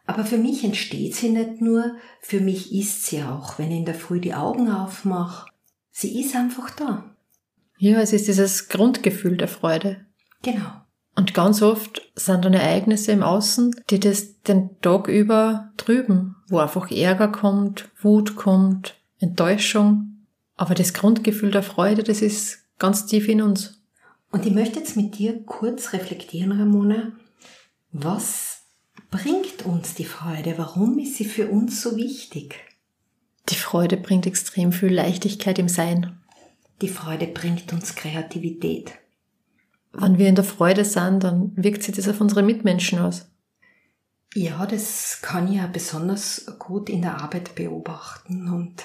Aber 0.05 0.25
für 0.25 0.37
mich 0.37 0.63
entsteht 0.63 1.15
sie 1.15 1.29
nicht 1.29 1.61
nur, 1.61 1.95
für 2.19 2.41
mich 2.41 2.73
ist 2.73 3.05
sie 3.05 3.23
auch, 3.23 3.57
wenn 3.57 3.71
ich 3.71 3.77
in 3.77 3.85
der 3.85 3.95
Früh 3.95 4.19
die 4.19 4.33
Augen 4.33 4.69
aufmache. 4.69 5.49
Sie 5.91 6.19
ist 6.19 6.35
einfach 6.35 6.71
da. 6.71 7.15
Ja, 7.77 8.01
es 8.01 8.13
ist 8.13 8.27
dieses 8.27 8.67
Grundgefühl 8.67 9.37
der 9.37 9.47
Freude. 9.47 10.05
Genau. 10.41 10.82
Und 11.15 11.33
ganz 11.33 11.61
oft 11.61 12.01
sind 12.15 12.43
dann 12.43 12.53
Ereignisse 12.53 13.11
im 13.11 13.23
Außen, 13.23 13.75
die 13.89 13.99
das 13.99 14.41
den 14.41 14.79
Tag 14.81 15.07
über 15.07 15.71
trüben, 15.77 16.35
wo 16.47 16.57
einfach 16.57 16.89
Ärger 16.89 17.27
kommt, 17.27 17.89
Wut 18.01 18.35
kommt, 18.35 18.95
Enttäuschung. 19.19 20.25
Aber 20.55 20.73
das 20.73 20.93
Grundgefühl 20.93 21.51
der 21.51 21.63
Freude, 21.63 22.03
das 22.03 22.21
ist 22.21 22.59
ganz 22.79 23.05
tief 23.05 23.27
in 23.27 23.41
uns. 23.41 23.81
Und 24.31 24.45
ich 24.45 24.53
möchte 24.53 24.79
jetzt 24.79 24.97
mit 24.97 25.17
dir 25.19 25.43
kurz 25.43 25.93
reflektieren, 25.93 26.51
Ramona. 26.51 27.11
Was 27.91 28.63
bringt 29.11 29.65
uns 29.65 29.93
die 29.93 30.05
Freude? 30.05 30.55
Warum 30.57 30.97
ist 30.97 31.15
sie 31.15 31.25
für 31.25 31.47
uns 31.47 31.81
so 31.81 31.95
wichtig? 31.95 32.55
Die 33.49 33.55
Freude 33.55 33.97
bringt 33.97 34.25
extrem 34.25 34.71
viel 34.71 34.91
Leichtigkeit 34.91 35.59
im 35.59 35.67
Sein. 35.67 36.17
Die 36.81 36.87
Freude 36.87 37.27
bringt 37.27 37.71
uns 37.71 37.93
Kreativität 37.93 38.93
wenn 39.93 40.17
wir 40.17 40.27
in 40.27 40.35
der 40.35 40.43
Freude 40.43 40.83
sind, 40.85 41.23
dann 41.23 41.51
wirkt 41.55 41.83
sich 41.83 41.95
das 41.95 42.09
auf 42.09 42.19
unsere 42.19 42.43
Mitmenschen 42.43 42.99
aus. 42.99 43.27
Ja, 44.35 44.65
das 44.65 45.19
kann 45.21 45.47
ich 45.47 45.57
ja 45.57 45.67
besonders 45.67 46.47
gut 46.57 46.89
in 46.89 47.03
der 47.03 47.21
Arbeit 47.21 47.53
beobachten 47.53 48.49
und 48.49 48.83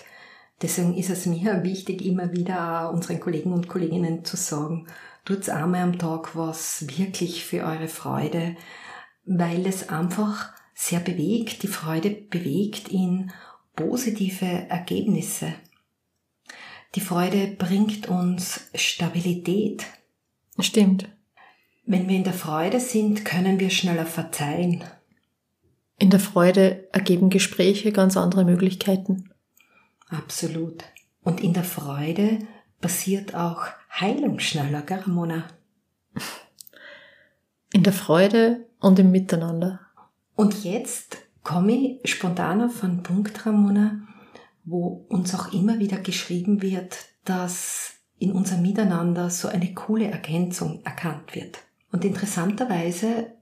deswegen 0.61 0.95
ist 0.95 1.09
es 1.09 1.25
mir 1.25 1.63
wichtig, 1.65 2.05
immer 2.05 2.33
wieder 2.33 2.91
unseren 2.93 3.19
Kollegen 3.19 3.53
und 3.53 3.69
Kolleginnen 3.69 4.25
zu 4.25 4.37
sagen, 4.37 4.87
tut's 5.25 5.49
einmal 5.49 5.83
am 5.83 5.99
Tag 5.99 6.37
was 6.37 6.87
wirklich 6.99 7.45
für 7.45 7.65
eure 7.65 7.89
Freude, 7.89 8.57
weil 9.25 9.67
es 9.67 9.89
einfach 9.89 10.53
sehr 10.75 11.01
bewegt, 11.01 11.63
die 11.63 11.69
Freude 11.69 12.11
bewegt 12.11 12.89
in 12.89 13.33
positive 13.75 14.69
Ergebnisse. 14.69 15.55
Die 16.95 17.01
Freude 17.01 17.49
bringt 17.59 18.09
uns 18.09 18.71
Stabilität, 18.75 19.87
Stimmt. 20.61 21.09
Wenn 21.87 22.09
wir 22.09 22.17
in 22.17 22.25
der 22.25 22.35
Freude 22.35 22.81
sind, 22.81 23.25
können 23.25 23.61
wir 23.61 23.71
schneller 23.71 24.07
verzeihen. 24.07 24.85
In 25.99 26.11
der 26.11 26.21
Freude 26.21 26.89
ergeben 26.93 27.31
Gespräche 27.31 27.93
ganz 27.93 28.17
andere 28.17 28.45
Möglichkeiten. 28.45 29.31
Absolut. 30.09 30.85
Und 31.23 31.41
in 31.41 31.53
der 31.53 31.65
Freude 31.65 32.39
passiert 32.81 33.35
auch 33.35 33.67
Heilung 33.91 34.39
schneller, 34.39 34.83
gell, 34.83 35.01
Ramona? 35.01 35.49
In 37.73 37.83
der 37.83 37.93
Freude 37.93 38.67
und 38.81 38.99
im 38.99 39.11
Miteinander. 39.11 39.81
Und 40.37 40.65
jetzt 40.65 41.19
komme 41.43 41.73
ich 41.73 42.11
spontan 42.11 42.63
auf 42.63 42.85
einen 42.85 43.03
Punkt, 43.03 43.45
Ramona, 43.45 44.07
wo 44.65 45.07
uns 45.09 45.35
auch 45.35 45.53
immer 45.53 45.79
wieder 45.79 45.99
geschrieben 45.99 46.63
wird, 46.63 46.97
dass 47.25 47.88
in 48.19 48.33
unserem 48.33 48.63
Miteinander 48.63 49.31
so 49.31 49.49
eine 49.49 49.73
coole 49.75 50.11
Ergänzung 50.11 50.81
erkannt 50.85 51.35
wird. 51.35 51.59
Und 51.93 52.05
interessanterweise 52.05 53.33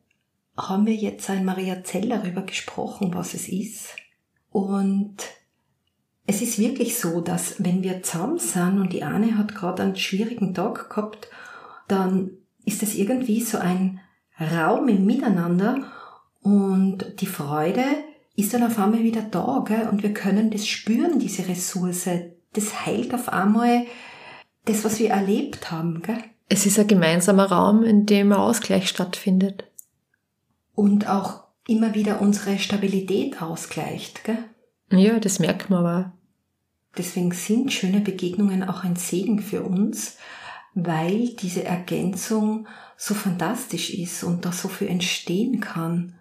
haben 0.56 0.86
wir 0.86 0.94
jetzt 0.94 1.28
ein 1.30 1.44
Maria 1.44 1.82
Zell 1.84 2.08
darüber 2.08 2.42
gesprochen, 2.42 3.14
was 3.14 3.34
es 3.34 3.48
ist. 3.48 3.96
Und 4.50 5.16
es 6.26 6.42
ist 6.42 6.58
wirklich 6.58 6.98
so, 6.98 7.20
dass 7.20 7.62
wenn 7.62 7.82
wir 7.82 8.02
zusammen 8.02 8.38
sind 8.38 8.80
und 8.80 8.92
die 8.92 9.02
eine 9.02 9.38
hat 9.38 9.54
gerade 9.54 9.82
einen 9.82 9.96
schwierigen 9.96 10.54
Tag 10.54 10.90
gehabt, 10.90 11.28
dann 11.88 12.30
ist 12.64 12.82
es 12.82 12.94
irgendwie 12.94 13.40
so 13.40 13.58
ein 13.58 14.00
Raum 14.40 14.88
im 14.88 15.06
Miteinander 15.06 15.84
und 16.42 17.20
die 17.20 17.26
Freude 17.26 17.84
ist 18.34 18.52
dann 18.52 18.64
auf 18.64 18.78
einmal 18.78 19.02
wieder 19.02 19.22
da, 19.22 19.64
gell? 19.66 19.88
und 19.88 20.02
wir 20.02 20.12
können 20.12 20.50
das 20.50 20.66
spüren, 20.66 21.18
diese 21.18 21.48
Ressource. 21.48 22.08
Das 22.52 22.86
heilt 22.86 23.14
auf 23.14 23.30
einmal 23.30 23.86
das, 24.66 24.84
was 24.84 24.98
wir 24.98 25.10
erlebt 25.10 25.70
haben. 25.70 26.02
Gell? 26.02 26.18
Es 26.48 26.66
ist 26.66 26.78
ein 26.78 26.86
gemeinsamer 26.86 27.46
Raum, 27.46 27.82
in 27.82 28.04
dem 28.04 28.32
ein 28.32 28.38
Ausgleich 28.38 28.88
stattfindet. 28.88 29.64
Und 30.74 31.08
auch 31.08 31.44
immer 31.66 31.94
wieder 31.94 32.20
unsere 32.20 32.58
Stabilität 32.58 33.40
ausgleicht. 33.40 34.24
Gell? 34.24 34.38
Ja, 34.90 35.18
das 35.18 35.38
merkt 35.38 35.70
man 35.70 35.80
aber. 35.80 36.12
Deswegen 36.96 37.32
sind 37.32 37.72
schöne 37.72 38.00
Begegnungen 38.00 38.62
auch 38.62 38.84
ein 38.84 38.96
Segen 38.96 39.40
für 39.40 39.62
uns, 39.62 40.16
weil 40.74 41.30
diese 41.30 41.64
Ergänzung 41.64 42.66
so 42.96 43.14
fantastisch 43.14 43.90
ist 43.90 44.24
und 44.24 44.44
da 44.44 44.52
so 44.52 44.68
viel 44.68 44.88
entstehen 44.88 45.60
kann. 45.60 46.14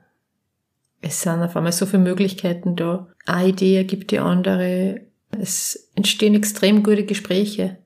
Es 1.01 1.21
sind 1.21 1.41
auf 1.41 1.55
einmal 1.55 1.71
so 1.71 1.85
viele 1.85 2.03
Möglichkeiten 2.03 2.75
da. 2.75 3.07
Eine 3.25 3.49
Idee 3.49 3.77
ergibt 3.77 4.11
die 4.11 4.19
andere. 4.19 5.01
Es 5.29 5.89
entstehen 5.95 6.35
extrem 6.35 6.83
gute 6.83 7.05
Gespräche. 7.05 7.77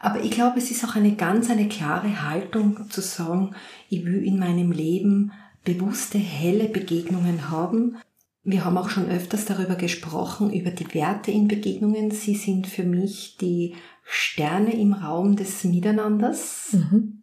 Aber 0.00 0.20
ich 0.22 0.30
glaube, 0.30 0.58
es 0.58 0.70
ist 0.70 0.84
auch 0.84 0.94
eine 0.94 1.14
ganz 1.14 1.50
eine 1.50 1.68
klare 1.68 2.28
Haltung 2.28 2.90
zu 2.90 3.00
sagen, 3.00 3.54
ich 3.88 4.04
will 4.04 4.24
in 4.24 4.38
meinem 4.38 4.72
Leben 4.72 5.32
bewusste, 5.64 6.18
helle 6.18 6.68
Begegnungen 6.68 7.50
haben. 7.50 7.96
Wir 8.44 8.64
haben 8.64 8.78
auch 8.78 8.88
schon 8.88 9.08
öfters 9.08 9.44
darüber 9.44 9.74
gesprochen, 9.74 10.52
über 10.52 10.70
die 10.70 10.94
Werte 10.94 11.32
in 11.32 11.48
Begegnungen. 11.48 12.12
Sie 12.12 12.36
sind 12.36 12.66
für 12.66 12.84
mich 12.84 13.36
die 13.40 13.74
Sterne 14.04 14.78
im 14.78 14.92
Raum 14.92 15.34
des 15.34 15.64
Miteinanders. 15.64 16.72
Mhm. 16.72 17.22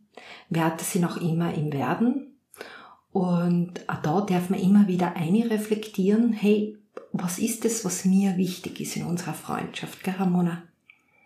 Werte 0.50 0.84
sind 0.84 1.06
auch 1.06 1.18
immer 1.18 1.54
im 1.54 1.72
Werden. 1.72 2.36
Und 3.12 3.88
auch 3.88 4.02
da 4.02 4.22
darf 4.22 4.50
man 4.50 4.60
immer 4.60 4.88
wieder 4.88 5.16
eine 5.16 5.50
reflektieren, 5.50 6.34
hey, 6.34 6.78
was 7.12 7.40
ist 7.40 7.64
es, 7.64 7.86
was 7.86 8.06
mir 8.06 8.38
wichtig 8.38 8.82
ist 8.82 8.98
in 8.98 9.06
unserer 9.06 9.34
Freundschaft, 9.34 10.04
gell, 10.04 10.16
Ramona? 10.18 10.64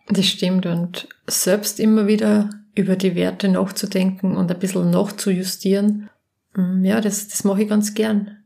Das 0.08 0.26
stimmt 0.26 0.65
und 0.65 1.10
selbst 1.28 1.80
immer 1.80 2.08
wieder 2.08 2.50
über 2.76 2.96
die 2.96 3.15
Werte 3.15 3.50
nachzudenken 3.50 4.38
und 4.38 4.52
ein 4.52 4.60
bisschen 4.60 4.89
nachzujustieren, 4.89 6.10
mm, 6.56 6.84
ja, 6.84 7.02
das, 7.02 7.28
das 7.28 7.43
mache 7.43 7.63
ich 7.63 7.70
ganz 7.70 7.93
gern. 7.93 8.38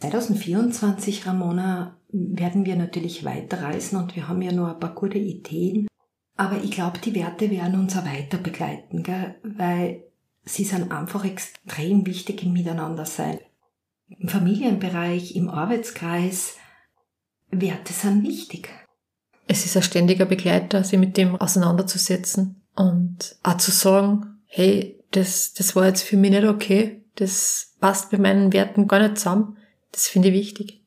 2024, 0.00 1.26
Ramona, 1.26 1.96
werden 2.08 2.66
wir 2.66 2.76
natürlich 2.76 3.24
weiterreisen 3.24 3.98
und 3.98 4.14
wir 4.14 4.28
haben 4.28 4.42
ja 4.42 4.52
nur 4.52 4.72
ein 4.72 4.78
paar 4.78 4.94
gute 4.94 5.18
Ideen. 5.18 5.88
Aber 6.36 6.62
ich 6.62 6.72
glaube, 6.72 6.98
die 6.98 7.14
Werte 7.14 7.50
werden 7.50 7.80
uns 7.80 7.96
auch 7.96 8.04
weiter 8.04 8.38
begleiten, 8.38 9.02
gell? 9.02 9.36
weil 9.42 10.04
sie 10.44 10.64
sind 10.64 10.92
einfach 10.92 11.24
extrem 11.24 12.06
wichtig 12.06 12.42
im 12.42 12.52
Miteinandersein. 12.52 13.38
Im 14.08 14.28
Familienbereich, 14.28 15.34
im 15.34 15.48
Arbeitskreis, 15.48 16.56
Werte 17.50 17.92
sind 17.92 18.24
wichtig 18.24 18.68
es 19.46 19.64
ist 19.66 19.76
ein 19.76 19.82
ständiger 19.82 20.24
Begleiter, 20.24 20.84
sich 20.84 20.98
mit 20.98 21.16
dem 21.16 21.36
auseinanderzusetzen 21.36 22.62
und 22.74 23.36
auch 23.42 23.56
zu 23.58 23.70
sagen, 23.70 24.38
hey, 24.46 25.00
das, 25.10 25.54
das 25.54 25.76
war 25.76 25.86
jetzt 25.86 26.02
für 26.02 26.16
mich 26.16 26.30
nicht 26.30 26.44
okay, 26.44 27.02
das 27.16 27.74
passt 27.80 28.10
bei 28.10 28.18
meinen 28.18 28.52
Werten 28.52 28.88
gar 28.88 29.00
nicht 29.00 29.18
zusammen. 29.18 29.56
Das 29.92 30.08
finde 30.08 30.28
ich 30.28 30.34
wichtig. 30.34 30.82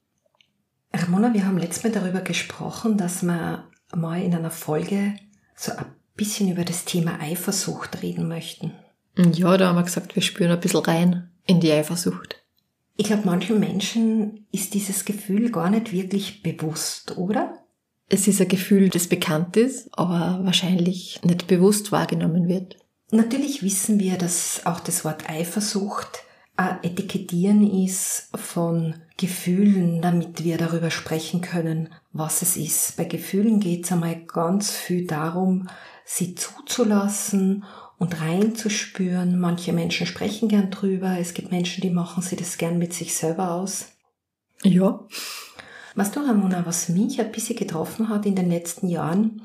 Ramona, 0.93 1.33
wir 1.33 1.45
haben 1.45 1.57
letztes 1.57 1.83
Mal 1.83 1.91
darüber 1.91 2.21
gesprochen, 2.21 2.97
dass 2.97 3.23
wir 3.23 3.69
mal 3.95 4.21
in 4.21 4.33
einer 4.33 4.51
Folge 4.51 5.13
so 5.55 5.71
ein 5.71 5.85
bisschen 6.15 6.51
über 6.51 6.65
das 6.65 6.85
Thema 6.85 7.19
Eifersucht 7.21 8.01
reden 8.01 8.27
möchten. 8.27 8.73
Ja, 9.15 9.57
da 9.57 9.67
haben 9.67 9.77
wir 9.77 9.83
gesagt, 9.83 10.15
wir 10.15 10.21
spüren 10.21 10.51
ein 10.51 10.59
bisschen 10.59 10.81
rein 10.81 11.31
in 11.45 11.59
die 11.59 11.71
Eifersucht. 11.71 12.43
Ich 12.97 13.07
glaube, 13.07 13.23
manchen 13.25 13.59
Menschen 13.59 14.47
ist 14.51 14.73
dieses 14.73 15.05
Gefühl 15.05 15.51
gar 15.51 15.69
nicht 15.69 15.93
wirklich 15.93 16.41
bewusst, 16.41 17.17
oder? 17.17 17.63
Es 18.09 18.27
ist 18.27 18.41
ein 18.41 18.47
Gefühl, 18.47 18.89
das 18.89 19.07
bekannt 19.07 19.57
ist, 19.57 19.89
aber 19.91 20.39
wahrscheinlich 20.43 21.19
nicht 21.23 21.47
bewusst 21.47 21.91
wahrgenommen 21.91 22.47
wird. 22.47 22.77
Natürlich 23.11 23.63
wissen 23.63 23.99
wir, 23.99 24.17
dass 24.17 24.61
auch 24.65 24.79
das 24.79 25.05
Wort 25.05 25.29
Eifersucht 25.29 26.23
ein 26.55 26.83
Etikettieren 26.83 27.69
ist 27.83 28.29
von 28.35 28.95
Gefühlen, 29.17 30.01
damit 30.01 30.43
wir 30.43 30.57
darüber 30.57 30.91
sprechen 30.91 31.41
können, 31.41 31.89
was 32.13 32.41
es 32.41 32.57
ist. 32.57 32.97
Bei 32.97 33.05
Gefühlen 33.05 33.59
geht 33.59 33.85
es 33.85 33.91
einmal 33.91 34.15
ganz 34.25 34.71
viel 34.71 35.05
darum, 35.05 35.69
sie 36.03 36.35
zuzulassen 36.35 37.63
und 37.97 38.21
reinzuspüren. 38.21 39.39
Manche 39.39 39.73
Menschen 39.73 40.07
sprechen 40.07 40.49
gern 40.49 40.71
drüber. 40.71 41.17
Es 41.19 41.33
gibt 41.33 41.51
Menschen, 41.51 41.81
die 41.81 41.89
machen 41.89 42.23
sie 42.23 42.35
das 42.35 42.57
gern 42.57 42.77
mit 42.77 42.93
sich 42.93 43.15
selber 43.15 43.51
aus. 43.51 43.87
Ja. 44.63 45.05
Weißt 45.97 46.15
du, 46.15 46.19
Ramona, 46.19 46.63
was 46.63 46.89
mich 46.89 47.19
ein 47.19 47.31
bisschen 47.31 47.55
getroffen 47.55 48.09
hat 48.09 48.27
in 48.27 48.35
den 48.35 48.51
letzten 48.51 48.87
Jahren? 48.87 49.41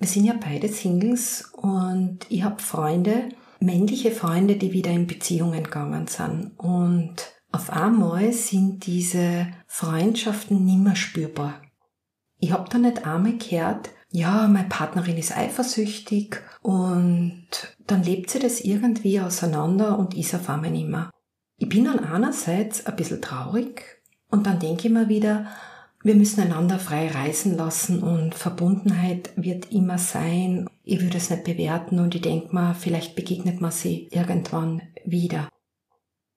Wir 0.00 0.08
sind 0.08 0.24
ja 0.24 0.34
beide 0.34 0.66
Singles 0.66 1.52
und 1.52 2.26
ich 2.28 2.42
habe 2.42 2.60
Freunde, 2.60 3.28
männliche 3.60 4.10
Freunde, 4.10 4.56
die 4.56 4.72
wieder 4.72 4.90
in 4.90 5.06
Beziehungen 5.06 5.62
gegangen 5.62 6.08
sind. 6.08 6.58
Und 6.58 7.14
auf 7.52 7.70
einmal 7.70 8.32
sind 8.32 8.84
diese 8.84 9.46
Freundschaften 9.68 10.64
nimmer 10.64 10.96
spürbar. 10.96 11.62
Ich 12.40 12.50
habe 12.50 12.68
da 12.68 12.78
nicht 12.78 13.06
einmal 13.06 13.38
gehört, 13.38 13.90
ja, 14.10 14.48
meine 14.48 14.68
Partnerin 14.68 15.18
ist 15.18 15.36
eifersüchtig 15.36 16.42
und 16.62 17.46
dann 17.86 18.02
lebt 18.02 18.30
sie 18.30 18.40
das 18.40 18.60
irgendwie 18.60 19.20
auseinander 19.20 19.96
und 20.00 20.16
ist 20.16 20.34
auf 20.34 20.50
einmal 20.50 20.72
nimmer. 20.72 21.12
Ich 21.58 21.68
bin 21.68 21.84
dann 21.84 22.00
einerseits 22.00 22.86
ein 22.86 22.96
bisschen 22.96 23.22
traurig 23.22 24.02
und 24.30 24.48
dann 24.48 24.58
denke 24.58 24.88
ich 24.88 24.92
mir 24.92 25.08
wieder, 25.08 25.46
wir 26.04 26.16
müssen 26.16 26.40
einander 26.40 26.78
frei 26.78 27.08
reisen 27.08 27.56
lassen 27.56 28.02
und 28.02 28.34
Verbundenheit 28.34 29.30
wird 29.36 29.70
immer 29.70 29.98
sein. 29.98 30.68
Ich 30.82 31.00
würde 31.00 31.18
es 31.18 31.30
nicht 31.30 31.44
bewerten 31.44 32.00
und 32.00 32.14
ich 32.14 32.22
denke 32.22 32.52
mal, 32.52 32.74
vielleicht 32.74 33.14
begegnet 33.14 33.60
man 33.60 33.70
sie 33.70 34.08
irgendwann 34.10 34.82
wieder. 35.04 35.48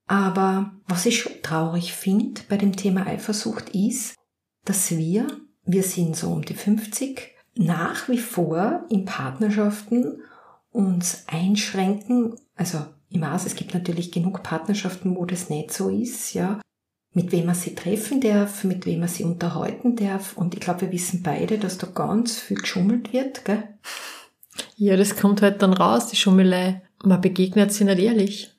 Aber 0.07 0.71
was 0.87 1.07
ich 1.07 1.19
schon 1.19 1.41
traurig 1.41 1.93
finde 1.93 2.41
bei 2.47 2.57
dem 2.57 2.75
Thema 2.75 3.07
Eifersucht 3.07 3.69
ist, 3.69 4.15
dass 4.65 4.91
wir, 4.91 5.27
wir 5.63 5.83
sind 5.83 6.15
so 6.15 6.29
um 6.29 6.43
die 6.43 6.53
50, 6.53 7.31
nach 7.55 8.07
wie 8.07 8.19
vor 8.19 8.85
in 8.89 9.05
Partnerschaften 9.05 10.21
uns 10.69 11.23
einschränken. 11.27 12.35
Also 12.55 12.85
im 13.09 13.21
Maß, 13.21 13.47
es 13.47 13.55
gibt 13.55 13.73
natürlich 13.73 14.11
genug 14.11 14.43
Partnerschaften, 14.43 15.15
wo 15.15 15.25
das 15.25 15.49
nicht 15.49 15.73
so 15.73 15.89
ist, 15.89 16.33
ja 16.33 16.59
mit 17.15 17.31
wem 17.31 17.45
man 17.45 17.55
sie 17.55 17.73
treffen 17.73 18.19
darf, 18.19 18.65
mit 18.65 18.85
wem 18.85 18.99
man 18.99 19.07
sie 19.07 19.23
unterhalten 19.23 19.95
darf. 19.95 20.37
Und 20.37 20.53
ich 20.53 20.59
glaube, 20.59 20.81
wir 20.81 20.91
wissen 20.91 21.23
beide, 21.23 21.57
dass 21.57 21.77
da 21.77 21.87
ganz 21.87 22.37
viel 22.37 22.57
geschummelt 22.57 23.13
wird, 23.13 23.45
gell? 23.45 23.63
Ja, 24.75 24.97
das 24.97 25.15
kommt 25.15 25.41
halt 25.41 25.61
dann 25.61 25.73
raus, 25.73 26.07
die 26.07 26.17
Schummelei. 26.17 26.81
Man 27.03 27.21
begegnet 27.21 27.71
sie 27.71 27.85
nicht 27.85 27.99
ehrlich. 27.99 28.51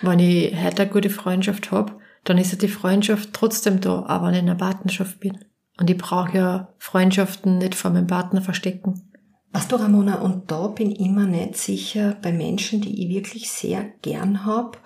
Wenn 0.00 0.20
ich 0.20 0.54
heute 0.62 0.82
eine 0.82 0.90
gute 0.92 1.10
Freundschaft 1.10 1.72
habe, 1.72 1.98
dann 2.22 2.38
ist 2.38 2.52
ja 2.52 2.58
die 2.58 2.68
Freundschaft 2.68 3.30
trotzdem 3.32 3.80
da, 3.80 4.04
aber 4.06 4.28
wenn 4.28 4.34
ich 4.34 4.40
in 4.40 4.48
einer 4.48 4.58
Partnerschaft 4.58 5.18
bin. 5.18 5.38
Und 5.78 5.90
ich 5.90 5.98
brauche 5.98 6.36
ja 6.36 6.74
Freundschaften 6.78 7.58
nicht 7.58 7.74
vor 7.74 7.90
meinem 7.90 8.06
Partner 8.06 8.42
verstecken. 8.42 9.10
Was 9.50 9.66
du, 9.66 9.74
Ramona, 9.74 10.20
und 10.20 10.52
da 10.52 10.68
bin 10.68 10.92
ich 10.92 11.00
immer 11.00 11.26
nicht 11.26 11.56
sicher 11.56 12.16
bei 12.22 12.32
Menschen, 12.32 12.80
die 12.80 13.02
ich 13.02 13.08
wirklich 13.12 13.50
sehr 13.50 13.84
gern 14.02 14.46
hab 14.46 14.78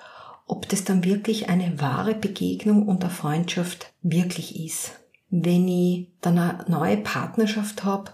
ob 0.46 0.68
das 0.68 0.84
dann 0.84 1.04
wirklich 1.04 1.48
eine 1.48 1.80
wahre 1.80 2.14
Begegnung 2.14 2.86
und 2.86 3.02
eine 3.02 3.12
Freundschaft 3.12 3.92
wirklich 4.02 4.64
ist. 4.64 4.92
Wenn 5.28 5.66
ich 5.68 6.08
dann 6.20 6.38
eine 6.38 6.64
neue 6.68 6.96
Partnerschaft 6.96 7.84
habe 7.84 8.12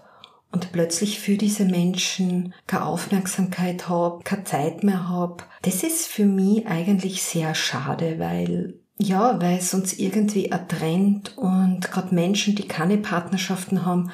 und 0.51 0.71
plötzlich 0.71 1.19
für 1.19 1.37
diese 1.37 1.65
Menschen 1.65 2.53
keine 2.65 2.85
Aufmerksamkeit 2.85 3.87
habe, 3.87 4.23
keine 4.23 4.43
Zeit 4.45 4.83
mehr 4.83 5.07
habe, 5.07 5.43
das 5.61 5.83
ist 5.83 6.07
für 6.07 6.25
mich 6.25 6.67
eigentlich 6.67 7.23
sehr 7.23 7.53
schade, 7.55 8.19
weil 8.19 8.79
ja, 8.97 9.41
weil 9.41 9.57
es 9.57 9.73
uns 9.73 9.93
irgendwie 9.93 10.45
ertrennt 10.45 11.37
und 11.37 11.81
gerade 11.81 12.13
Menschen, 12.13 12.55
die 12.55 12.67
keine 12.67 12.97
Partnerschaften 12.97 13.85
haben, 13.85 14.11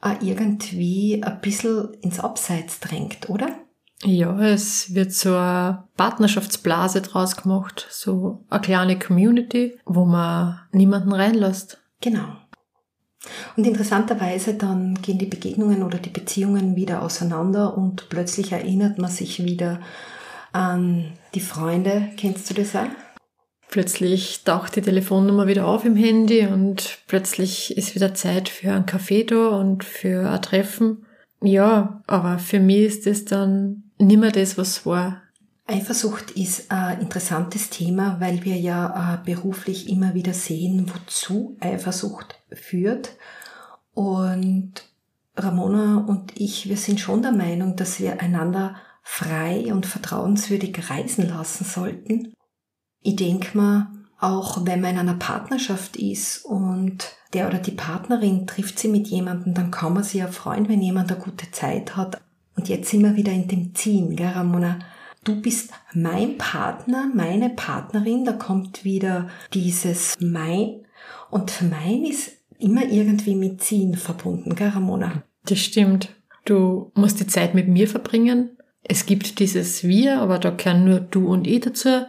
auch 0.00 0.20
irgendwie 0.20 1.22
ein 1.22 1.40
bisschen 1.40 1.94
ins 2.02 2.20
Abseits 2.20 2.80
drängt, 2.80 3.28
oder? 3.28 3.48
Ja, 4.02 4.40
es 4.40 4.94
wird 4.94 5.12
so 5.12 5.36
eine 5.36 5.84
Partnerschaftsblase 5.96 7.02
draus 7.02 7.36
gemacht, 7.36 7.86
so 7.90 8.44
eine 8.48 8.60
kleine 8.62 8.98
Community, 8.98 9.78
wo 9.84 10.06
man 10.06 10.60
niemanden 10.72 11.12
reinlässt. 11.12 11.78
Genau. 12.00 12.36
Und 13.56 13.66
interessanterweise 13.66 14.54
dann 14.54 14.94
gehen 15.02 15.18
die 15.18 15.26
Begegnungen 15.26 15.82
oder 15.82 15.98
die 15.98 16.08
Beziehungen 16.08 16.76
wieder 16.76 17.02
auseinander 17.02 17.76
und 17.76 18.08
plötzlich 18.08 18.52
erinnert 18.52 18.98
man 18.98 19.10
sich 19.10 19.44
wieder 19.44 19.80
an 20.52 21.12
die 21.34 21.40
Freunde. 21.40 22.08
Kennst 22.16 22.48
du 22.48 22.54
das 22.54 22.74
auch? 22.74 22.86
Plötzlich 23.68 24.42
taucht 24.44 24.74
die 24.76 24.82
Telefonnummer 24.82 25.46
wieder 25.46 25.66
auf 25.66 25.84
im 25.84 25.94
Handy 25.94 26.46
und 26.46 26.98
plötzlich 27.06 27.76
ist 27.76 27.94
wieder 27.94 28.14
Zeit 28.14 28.48
für 28.48 28.72
ein 28.72 28.86
Café 28.86 29.26
da 29.26 29.48
und 29.48 29.84
für 29.84 30.28
ein 30.28 30.42
Treffen. 30.42 31.04
Ja, 31.42 32.02
aber 32.06 32.38
für 32.38 32.58
mich 32.58 32.80
ist 32.80 33.06
das 33.06 33.26
dann 33.26 33.89
nimmer 34.00 34.32
das, 34.32 34.58
was 34.58 34.84
war. 34.86 35.22
Eifersucht 35.66 36.32
ist 36.32 36.72
ein 36.72 37.00
interessantes 37.00 37.70
Thema, 37.70 38.16
weil 38.18 38.44
wir 38.44 38.56
ja 38.56 39.14
äh, 39.14 39.24
beruflich 39.24 39.88
immer 39.88 40.14
wieder 40.14 40.34
sehen, 40.34 40.90
wozu 40.92 41.56
Eifersucht 41.60 42.40
führt. 42.52 43.16
Und 43.94 44.72
Ramona 45.36 46.04
und 46.08 46.40
ich, 46.40 46.68
wir 46.68 46.76
sind 46.76 46.98
schon 46.98 47.22
der 47.22 47.32
Meinung, 47.32 47.76
dass 47.76 48.00
wir 48.00 48.20
einander 48.20 48.74
frei 49.02 49.72
und 49.72 49.86
vertrauenswürdig 49.86 50.90
reisen 50.90 51.28
lassen 51.28 51.64
sollten. 51.64 52.34
Ich 53.02 53.16
denke 53.16 53.56
mal, 53.56 53.86
Auch 54.20 54.66
wenn 54.66 54.82
man 54.82 54.90
in 54.92 54.98
einer 54.98 55.14
Partnerschaft 55.14 55.96
ist 55.96 56.44
und 56.44 57.16
der 57.32 57.48
oder 57.48 57.58
die 57.58 57.70
Partnerin 57.70 58.46
trifft 58.46 58.78
sie 58.78 58.88
mit 58.88 59.08
jemandem, 59.08 59.54
dann 59.54 59.70
kann 59.70 59.94
man 59.94 60.02
sich 60.04 60.20
ja 60.20 60.28
freuen, 60.28 60.68
wenn 60.68 60.82
jemand 60.82 61.10
eine 61.10 61.20
gute 61.20 61.50
Zeit 61.50 61.96
hat. 61.96 62.20
Und 62.56 62.68
jetzt 62.68 62.90
sind 62.90 63.02
wir 63.02 63.16
wieder 63.16 63.32
in 63.32 63.48
dem 63.48 63.74
Ziehen, 63.74 64.16
gell, 64.16 64.28
Ramona? 64.28 64.78
Du 65.24 65.40
bist 65.40 65.70
mein 65.92 66.38
Partner, 66.38 67.10
meine 67.14 67.50
Partnerin, 67.50 68.24
da 68.24 68.32
kommt 68.32 68.84
wieder 68.84 69.28
dieses 69.52 70.16
mein. 70.20 70.86
Und 71.30 71.62
mein 71.70 72.04
ist 72.04 72.32
immer 72.58 72.84
irgendwie 72.84 73.34
mit 73.34 73.62
Ziehen 73.62 73.94
verbunden, 73.94 74.54
gell, 74.54 74.68
Ramona? 74.68 75.22
Das 75.44 75.58
stimmt. 75.58 76.14
Du 76.44 76.90
musst 76.94 77.20
die 77.20 77.26
Zeit 77.26 77.54
mit 77.54 77.68
mir 77.68 77.88
verbringen. 77.88 78.56
Es 78.82 79.06
gibt 79.06 79.38
dieses 79.38 79.84
Wir, 79.84 80.20
aber 80.20 80.38
da 80.38 80.50
gehören 80.50 80.84
nur 80.84 81.00
du 81.00 81.28
und 81.28 81.46
ich 81.46 81.60
dazu. 81.60 82.06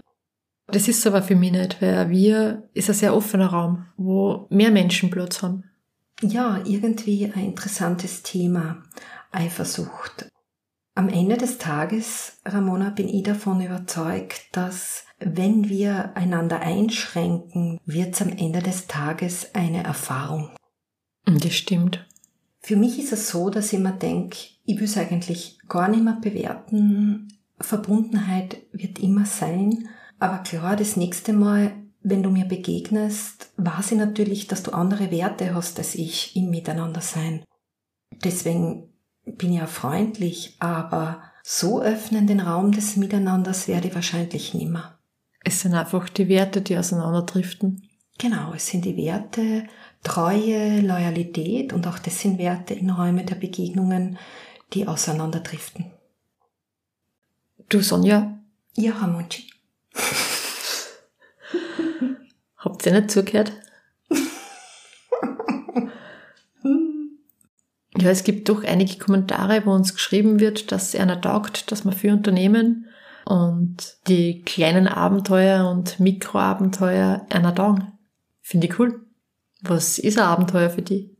Das 0.68 0.88
ist 0.88 1.06
aber 1.06 1.22
für 1.22 1.36
mich 1.36 1.52
nicht, 1.52 1.82
weil 1.82 2.10
wir 2.10 2.70
ist 2.74 2.90
ein 2.90 2.96
sehr 2.96 3.16
offener 3.16 3.48
Raum, 3.48 3.86
wo 3.98 4.48
mehr 4.50 4.72
Menschen 4.72 5.10
Platz 5.10 5.44
haben. 5.44 5.66
Ja, 6.22 6.62
irgendwie 6.66 7.32
ein 7.34 7.46
interessantes 7.46 8.24
Thema. 8.24 8.84
Eifersucht. 9.32 10.30
Am 10.94 11.08
Ende 11.08 11.38
des 11.38 11.58
Tages, 11.58 12.40
Ramona, 12.46 12.90
bin 12.90 13.08
ich 13.08 13.24
davon 13.24 13.62
überzeugt, 13.62 14.50
dass 14.52 15.06
wenn 15.20 15.70
wir 15.70 16.16
einander 16.16 16.60
einschränken, 16.60 17.80
wird 17.86 18.16
es 18.16 18.22
am 18.22 18.30
Ende 18.30 18.62
des 18.62 18.88
Tages 18.88 19.56
eine 19.56 19.84
Erfahrung. 19.84 20.50
Das 21.26 21.54
stimmt. 21.54 22.06
Für 22.60 22.76
mich 22.76 23.00
ist 23.00 23.14
es 23.14 23.30
so, 23.30 23.50
dass 23.50 23.72
ich 23.72 23.80
mir 23.80 23.94
denke, 23.94 24.38
ich 24.66 24.78
will 24.78 24.86
es 24.86 24.98
eigentlich 24.98 25.60
gar 25.68 25.88
nicht 25.88 26.04
mehr 26.04 26.18
bewerten. 26.22 27.34
Verbundenheit 27.60 28.58
wird 28.72 29.00
immer 29.00 29.26
sein. 29.26 29.88
Aber 30.20 30.40
klar, 30.40 30.76
das 30.76 30.98
nächste 30.98 31.34
Mal, 31.34 31.72
wenn 32.04 32.22
du 32.22 32.30
mir 32.30 32.46
begegnest, 32.46 33.52
weiß 33.58 33.94
ich 33.94 33.98
natürlich, 33.98 34.48
dass 34.48 34.64
du 34.64 34.72
andere 34.72 35.10
Werte 35.10 35.56
hast 35.56 35.80
als 35.80 35.96
ich 35.96 36.36
im 36.36 36.50
Miteinandersein. 36.50 37.44
Deswegen 38.24 38.91
bin 39.26 39.54
ja 39.54 39.68
freundlich, 39.68 40.56
aber 40.60 41.24
so 41.44 41.82
öffnen 41.82 42.28
den 42.28 42.40
Raum 42.40 42.72
des 42.72 42.96
Miteinanders 42.96 43.68
werde 43.68 43.88
ich 43.90 43.96
wahrscheinlich 43.96 44.54
nimmer. 44.54 45.00
Es 45.44 45.62
sind 45.62 45.74
einfach 45.74 46.10
die 46.10 46.28
Werte, 46.28 46.62
die 46.62 46.78
auseinanderdriften. 46.78 47.88
Genau, 48.18 48.54
es 48.54 48.68
sind 48.68 48.86
die 48.86 48.98
Werte, 48.98 49.68
Treue, 50.04 50.82
Loyalität 50.82 51.74
und 51.74 51.88
auch 51.88 52.00
das 52.00 52.20
sind 52.20 52.38
Werte 52.38 52.74
in 52.74 52.90
Räumen 52.90 53.26
der 53.26 53.36
Begegnungen, 53.36 54.18
die 54.74 54.88
auseinanderdriften. 54.88 55.92
Du, 57.70 57.82
Sonja? 57.82 58.40
Ja, 58.76 58.94
Ramonchi. 58.94 59.50
Habt 62.58 62.86
ihr 62.86 62.94
nicht 62.94 63.12
zugehört? 63.12 63.54
Ja, 68.02 68.10
es 68.10 68.24
gibt 68.24 68.50
doch 68.50 68.64
einige 68.64 68.98
Kommentare, 68.98 69.66
wo 69.66 69.72
uns 69.72 69.94
geschrieben 69.94 70.40
wird, 70.40 70.72
dass 70.72 70.96
einer 70.96 71.20
taugt, 71.22 71.72
dass 71.72 71.84
man 71.84 71.94
für 71.94 72.12
Unternehmen 72.12 72.88
und 73.26 73.98
die 74.08 74.42
kleinen 74.42 74.88
Abenteuer 74.88 75.70
und 75.70 76.00
Mikroabenteuer 76.00 77.26
einer 77.30 77.54
taugen. 77.54 77.94
Finde 78.42 78.68
ich 78.68 78.80
cool. 78.80 79.06
Was 79.62 80.00
ist 80.00 80.18
ein 80.18 80.26
Abenteuer 80.26 80.70
für 80.70 80.82
dich? 80.82 81.12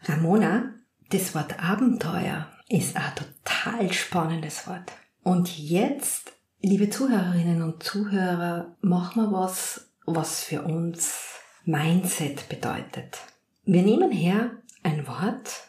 Ramona, 0.00 0.74
das 1.10 1.34
Wort 1.34 1.62
Abenteuer 1.62 2.48
ist 2.68 2.96
ein 2.96 3.12
total 3.14 3.92
spannendes 3.92 4.66
Wort. 4.66 4.92
Und 5.22 5.56
jetzt, 5.56 6.32
liebe 6.60 6.90
Zuhörerinnen 6.90 7.62
und 7.62 7.82
Zuhörer, 7.82 8.76
machen 8.80 9.22
wir 9.22 9.32
was, 9.32 9.92
was 10.06 10.42
für 10.42 10.62
uns 10.62 11.38
Mindset 11.64 12.48
bedeutet. 12.48 13.18
Wir 13.64 13.82
nehmen 13.82 14.10
her 14.10 14.50
ein 14.82 15.06
Wort 15.06 15.62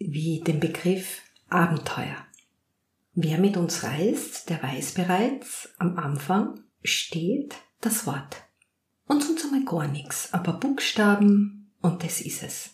wie 0.00 0.40
den 0.40 0.58
Begriff 0.58 1.22
Abenteuer. 1.48 2.16
Wer 3.14 3.38
mit 3.38 3.56
uns 3.56 3.84
reist, 3.84 4.50
der 4.50 4.62
weiß 4.62 4.94
bereits, 4.94 5.68
am 5.78 5.98
Anfang 5.98 6.60
steht 6.82 7.54
das 7.80 8.06
Wort. 8.06 8.42
Und 9.06 9.22
sonst 9.22 9.44
einmal 9.44 9.64
gar 9.64 9.88
nichts, 9.88 10.32
aber 10.32 10.54
Buchstaben 10.54 11.72
und 11.82 12.02
das 12.02 12.20
ist 12.20 12.42
es. 12.42 12.70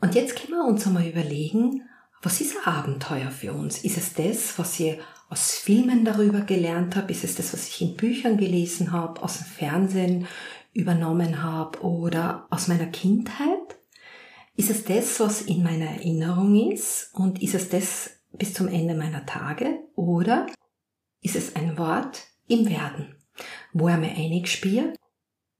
Und 0.00 0.14
jetzt 0.14 0.36
können 0.36 0.58
wir 0.58 0.64
uns 0.64 0.86
einmal 0.86 1.06
überlegen, 1.06 1.82
was 2.22 2.40
ist 2.40 2.56
ein 2.56 2.74
Abenteuer 2.74 3.30
für 3.30 3.52
uns? 3.52 3.84
Ist 3.84 3.98
es 3.98 4.14
das, 4.14 4.58
was 4.58 4.80
ich 4.80 4.98
aus 5.28 5.52
Filmen 5.52 6.04
darüber 6.04 6.40
gelernt 6.40 6.96
habe? 6.96 7.12
Ist 7.12 7.24
es 7.24 7.34
das, 7.34 7.52
was 7.52 7.68
ich 7.68 7.82
in 7.82 7.96
Büchern 7.96 8.38
gelesen 8.38 8.92
habe, 8.92 9.22
aus 9.22 9.38
dem 9.38 9.46
Fernsehen 9.46 10.26
übernommen 10.72 11.42
habe 11.42 11.80
oder 11.82 12.46
aus 12.50 12.68
meiner 12.68 12.86
Kindheit? 12.86 13.78
Ist 14.56 14.70
es 14.70 14.84
das, 14.84 15.18
was 15.18 15.42
in 15.42 15.62
meiner 15.64 15.86
Erinnerung 15.86 16.72
ist? 16.72 17.10
Und 17.12 17.42
ist 17.42 17.54
es 17.54 17.68
das 17.70 18.10
bis 18.32 18.54
zum 18.54 18.68
Ende 18.68 18.94
meiner 18.94 19.26
Tage? 19.26 19.80
Oder 19.96 20.46
ist 21.22 21.34
es 21.34 21.56
ein 21.56 21.76
Wort 21.76 22.22
im 22.46 22.68
Werden, 22.68 23.16
wo 23.72 23.88
er 23.88 23.98
mir 23.98 24.12
einig 24.12 24.48
spielt? 24.48 24.96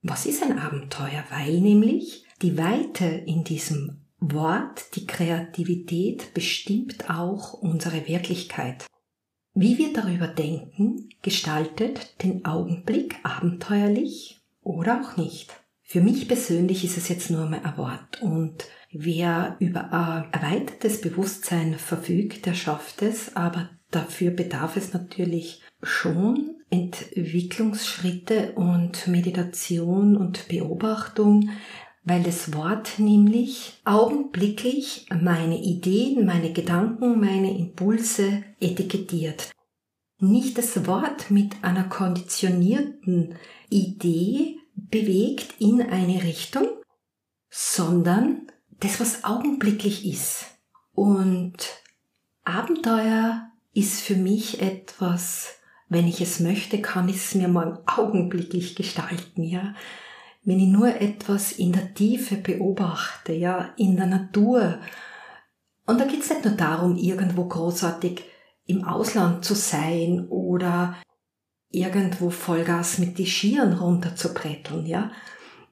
Was 0.03 0.27
ist 0.27 0.43
ein 0.45 0.59
Abenteuer? 0.59 1.25
Weil 1.31 1.61
nämlich 1.61 2.25
die 2.41 2.57
Weite 2.57 3.05
in 3.05 3.43
diesem 3.43 4.05
Wort, 4.21 4.95
die 4.95 5.07
Kreativität 5.07 6.33
bestimmt 6.33 7.11
auch 7.11 7.53
unsere 7.55 8.07
Wirklichkeit. 8.07 8.87
Wie 9.55 9.77
wir 9.79 9.93
darüber 9.93 10.29
denken, 10.29 11.09
gestaltet 11.23 12.23
den 12.23 12.45
Augenblick 12.45 13.17
abenteuerlich 13.25 14.41
oder 14.63 15.01
auch 15.01 15.17
nicht. 15.17 15.64
Für 15.95 16.01
mich 16.01 16.27
persönlich 16.27 16.83
ist 16.83 16.97
es 16.97 17.09
jetzt 17.09 17.31
nur 17.31 17.47
mal 17.49 17.61
ein 17.63 17.77
Wort 17.77 18.21
und 18.21 18.65
wer 18.91 19.55
über 19.61 19.93
ein 19.93 20.25
erweitertes 20.33 21.01
Bewusstsein 21.01 21.79
verfügt, 21.79 22.47
der 22.47 22.55
schafft 22.55 23.01
es, 23.01 23.37
aber 23.37 23.71
dafür 23.93 24.33
bedarf 24.33 24.77
es 24.77 24.93
natürlich 24.93 25.63
schon 25.85 26.57
Entwicklungsschritte 26.69 28.55
und 28.57 29.07
Meditation 29.07 30.17
und 30.17 30.49
Beobachtung, 30.49 31.51
weil 32.03 32.25
das 32.25 32.53
Wort 32.55 32.99
nämlich 32.99 33.75
augenblicklich 33.85 35.07
meine 35.23 35.63
Ideen, 35.63 36.27
meine 36.27 36.53
Gedanken, 36.53 37.21
meine 37.21 37.57
Impulse 37.57 38.43
etikettiert. 38.59 39.53
Nicht 40.19 40.59
das 40.59 40.89
Wort 40.89 41.31
mit 41.31 41.55
einer 41.63 41.85
konditionierten 41.85 43.37
Idee 43.71 44.59
bewegt 44.75 45.55
in 45.59 45.83
eine 45.83 46.23
Richtung, 46.23 46.69
sondern 47.51 48.49
das, 48.81 49.01
was 49.01 49.25
augenblicklich 49.25 50.07
ist. 50.07 50.47
Und 50.93 51.57
Abenteuer 52.45 53.51
ist 53.73 54.03
für 54.03 54.17
mich 54.17 54.61
etwas, 54.61 55.57
wenn 55.89 56.07
ich 56.07 56.21
es 56.21 56.41
möchte, 56.41 56.81
kann 56.81 57.09
ich 57.09 57.17
es 57.17 57.35
mir 57.35 57.49
mal 57.49 57.83
augenblicklich 57.87 58.75
gestalten, 58.75 59.43
ja. 59.43 59.75
Wenn 60.43 60.61
ich 60.61 60.69
nur 60.69 61.01
etwas 61.01 61.53
in 61.53 61.73
der 61.73 61.95
Tiefe 61.95 62.37
beobachte, 62.37 63.33
ja, 63.33 63.73
in 63.77 63.97
der 63.97 64.07
Natur. 64.07 64.79
Und 65.87 65.99
da 66.01 66.05
geht 66.05 66.23
es 66.23 66.31
nicht 66.31 66.45
nur 66.45 66.55
darum, 66.55 66.97
irgendwo 66.97 67.47
großartig 67.47 68.23
im 68.67 68.85
Ausland 68.85 69.45
zu 69.45 69.55
sein 69.55 70.27
oder 70.29 70.97
irgendwo 71.75 72.31
Vollgas 72.31 72.99
mit 72.99 73.19
die 73.19 73.27
Skiern 73.27 73.75
runter 73.75 74.17
zu 74.17 74.33
bretteln, 74.33 74.87
ja. 74.87 75.11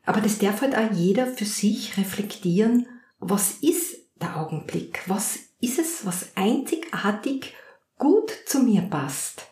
Aber 0.05 0.21
das 0.21 0.39
darf 0.39 0.63
halt 0.63 0.77
auch 0.77 0.93
jeder 0.93 1.27
für 1.27 1.45
sich 1.45 1.97
reflektieren, 1.97 2.87
was 3.21 3.53
ist 3.61 3.97
der 4.21 4.37
Augenblick? 4.37 5.03
Was 5.07 5.39
ist 5.61 5.79
es, 5.79 6.05
was 6.05 6.31
einzigartig 6.35 7.55
gut 7.99 8.33
zu 8.47 8.61
mir 8.63 8.83
passt? 8.83 9.47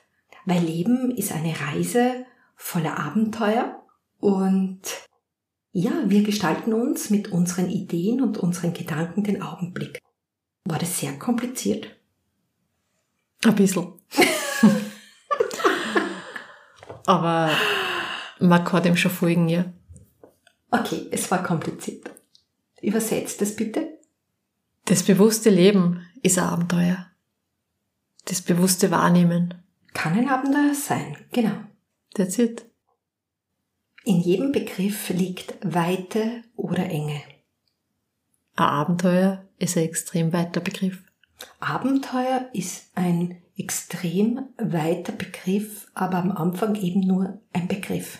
weil 0.45 0.63
Leben 0.65 1.11
ist 1.11 1.33
eine 1.33 1.55
Reise 1.61 2.27
voller 2.57 2.99
Abenteuer 2.99 3.83
und 4.19 4.81
ja, 5.73 5.93
wir 6.07 6.25
gestalten 6.25 6.73
uns 6.73 7.11
mit 7.11 7.31
unseren 7.31 7.71
Ideen 7.71 8.21
und 8.21 8.39
unseren 8.39 8.73
Gedanken 8.73 9.23
den 9.23 9.43
Augenblick. 9.43 10.01
War 10.65 10.79
das 10.79 10.99
sehr 10.99 11.17
kompliziert? 11.19 11.97
Ein 13.45 13.55
bisschen. 13.55 14.00
Aber 17.11 17.51
man 18.39 18.65
kann 18.65 18.85
dem 18.85 18.97
schon 18.97 19.11
folgen, 19.11 19.49
ja. 19.49 19.65
Okay, 20.71 21.09
es 21.11 21.29
war 21.33 21.43
kompliziert. 21.43 22.09
Übersetzt 22.81 23.43
es 23.43 23.57
bitte. 23.57 23.99
Das 24.85 25.03
bewusste 25.03 25.51
Leben 25.51 26.07
ist 26.23 26.39
ein 26.39 26.45
Abenteuer. 26.45 27.07
Das 28.27 28.43
bewusste 28.43 28.93
Wahrnehmen 28.93 29.55
kann 29.93 30.17
ein 30.17 30.29
Abenteuer 30.29 30.73
sein, 30.73 31.17
genau. 31.33 31.57
That's 32.15 32.39
it. 32.39 32.65
In 34.05 34.21
jedem 34.21 34.53
Begriff 34.53 35.09
liegt 35.09 35.55
Weite 35.63 36.45
oder 36.55 36.85
Enge. 36.85 37.23
Ein 38.55 38.65
Abenteuer 38.65 39.49
ist 39.59 39.77
ein 39.77 39.83
extrem 39.83 40.33
weiter 40.33 40.61
Begriff. 40.61 41.03
Abenteuer 41.61 42.49
ist 42.53 42.91
ein 42.95 43.43
extrem 43.57 44.49
weiter 44.59 45.13
Begriff, 45.13 45.89
aber 45.95 46.19
am 46.19 46.33
Anfang 46.33 46.75
eben 46.75 47.01
nur 47.01 47.41
ein 47.53 47.69
Begriff. 47.69 48.19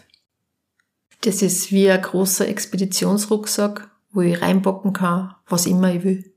Das 1.23 1.43
ist 1.43 1.71
wie 1.71 1.91
ein 1.91 2.01
großer 2.01 2.49
Expeditionsrucksack, 2.49 3.91
wo 4.13 4.23
ich 4.23 4.41
reinbocken 4.41 4.93
kann, 4.93 5.35
was 5.47 5.67
immer 5.67 5.93
ich 5.93 6.05
will. 6.05 6.35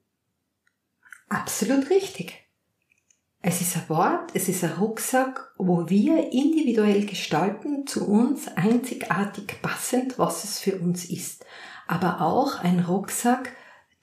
Absolut 1.29 1.89
richtig. 1.89 2.43
Es 3.41 3.59
ist 3.59 3.75
ein 3.75 3.89
Wort, 3.89 4.31
es 4.33 4.47
ist 4.47 4.63
ein 4.63 4.73
Rucksack, 4.73 5.53
wo 5.57 5.89
wir 5.89 6.31
individuell 6.31 7.05
gestalten, 7.05 7.85
zu 7.85 8.07
uns 8.07 8.47
einzigartig 8.55 9.61
passend, 9.61 10.17
was 10.17 10.45
es 10.45 10.59
für 10.59 10.77
uns 10.77 11.03
ist. 11.05 11.45
Aber 11.87 12.21
auch 12.21 12.59
ein 12.59 12.79
Rucksack, 12.79 13.51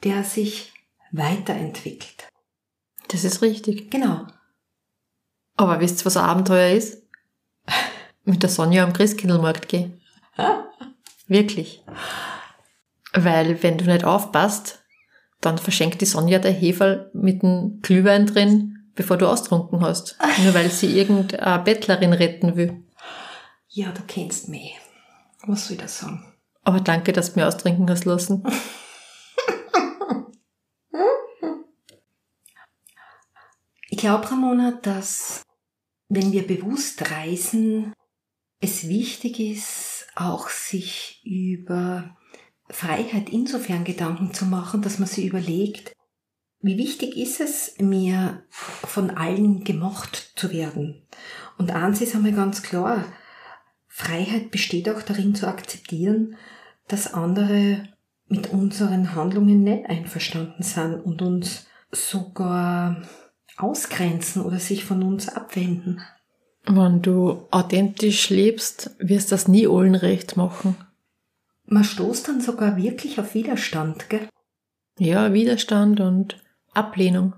der 0.05 0.25
sich 0.25 0.75
weiterentwickelt. 1.13 2.30
Das 3.11 3.25
ist 3.25 3.43
richtig. 3.43 3.91
Genau. 3.91 4.27
Aber 5.57 5.81
wisst 5.81 6.03
ihr, 6.03 6.07
was 6.07 6.17
ein 6.17 6.25
Abenteuer 6.25 6.75
ist? 6.75 7.03
Mit 8.25 8.43
der 8.43 8.51
Sonja 8.51 8.85
am 8.85 8.93
Christkindlmarkt 8.93 9.69
gehen. 9.69 10.01
Wirklich. 11.27 11.85
Weil 13.13 13.63
wenn 13.63 13.79
du 13.79 13.85
nicht 13.85 14.05
aufpasst, 14.05 14.83
dann 15.41 15.59
verschenkt 15.59 16.01
die 16.01 16.07
Sonja 16.07 16.39
der 16.39 16.53
Heferl 16.53 17.11
mit 17.15 17.43
einem 17.43 17.81
Glühwein 17.83 18.27
drin, 18.27 18.91
bevor 18.95 19.17
du 19.17 19.29
austrunken 19.29 19.81
hast. 19.81 20.19
Nur 20.45 20.55
weil 20.55 20.71
sie 20.71 20.99
irgendeine 20.99 21.63
Bettlerin 21.63 22.13
retten 22.13 22.57
will. 22.57 22.83
Ja, 23.69 23.93
du 23.93 24.03
kennst 24.07 24.49
mich. 24.49 24.77
Was 25.47 25.67
soll 25.67 25.77
ich 25.77 25.83
da 25.83 25.89
sagen? 25.89 26.25
Aber 26.65 26.81
danke, 26.81 27.13
dass 27.13 27.33
du 27.33 27.41
mir 27.41 27.47
austrinken 27.47 27.89
hast 27.89 28.05
lassen. 28.05 28.45
glaube, 34.01 34.31
Ramona, 34.31 34.73
dass 34.83 35.43
wenn 36.09 36.33
wir 36.33 36.47
bewusst 36.47 37.11
reisen, 37.11 37.93
es 38.61 38.89
wichtig 38.89 39.39
ist, 39.39 40.07
auch 40.17 40.49
sich 40.49 41.23
über 41.25 42.17
Freiheit 42.69 43.31
insofern 43.31 43.85
Gedanken 43.85 44.33
zu 44.35 44.47
machen, 44.47 44.83
dass 44.83 44.99
man 44.99 45.09
sich 45.09 45.27
überlegt, 45.27 45.93
wie 46.63 46.77
wichtig 46.77 47.17
ist 47.17 47.41
es 47.41 47.75
mir, 47.79 48.45
von 48.51 49.11
allen 49.11 49.65
gemocht 49.65 50.33
zu 50.37 50.51
werden? 50.51 51.07
Und 51.59 51.71
eins 51.71 52.01
ist 52.01 52.15
einmal 52.15 52.33
ganz 52.33 52.63
klar, 52.63 53.05
Freiheit 53.87 54.51
besteht 54.51 54.89
auch 54.89 55.03
darin 55.03 55.35
zu 55.35 55.47
akzeptieren, 55.47 56.37
dass 56.89 57.13
andere 57.15 57.89
mit 58.27 58.53
unseren 58.53 59.15
Handlungen 59.15 59.63
nicht 59.63 59.87
einverstanden 59.87 60.63
sind 60.63 61.01
und 61.01 61.23
uns 61.23 61.67
sogar 61.93 63.03
ausgrenzen 63.63 64.43
oder 64.43 64.59
sich 64.59 64.85
von 64.85 65.03
uns 65.03 65.29
abwenden. 65.29 66.01
Wenn 66.67 67.03
du 67.03 67.47
authentisch 67.51 68.31
lebst, 68.31 68.91
wirst 68.99 69.31
du 69.31 69.35
das 69.35 69.49
nie 69.49 69.67
allen 69.67 69.95
recht 69.95 70.37
machen. 70.37 70.77
Man 71.65 71.85
stoßt 71.85 72.29
dann 72.29 72.41
sogar 72.41 72.77
wirklich 72.77 73.19
auf 73.19 73.35
Widerstand, 73.35 74.09
gell? 74.09 74.29
Ja, 74.99 75.33
Widerstand 75.33 76.01
und 76.01 76.43
Ablehnung. 76.73 77.35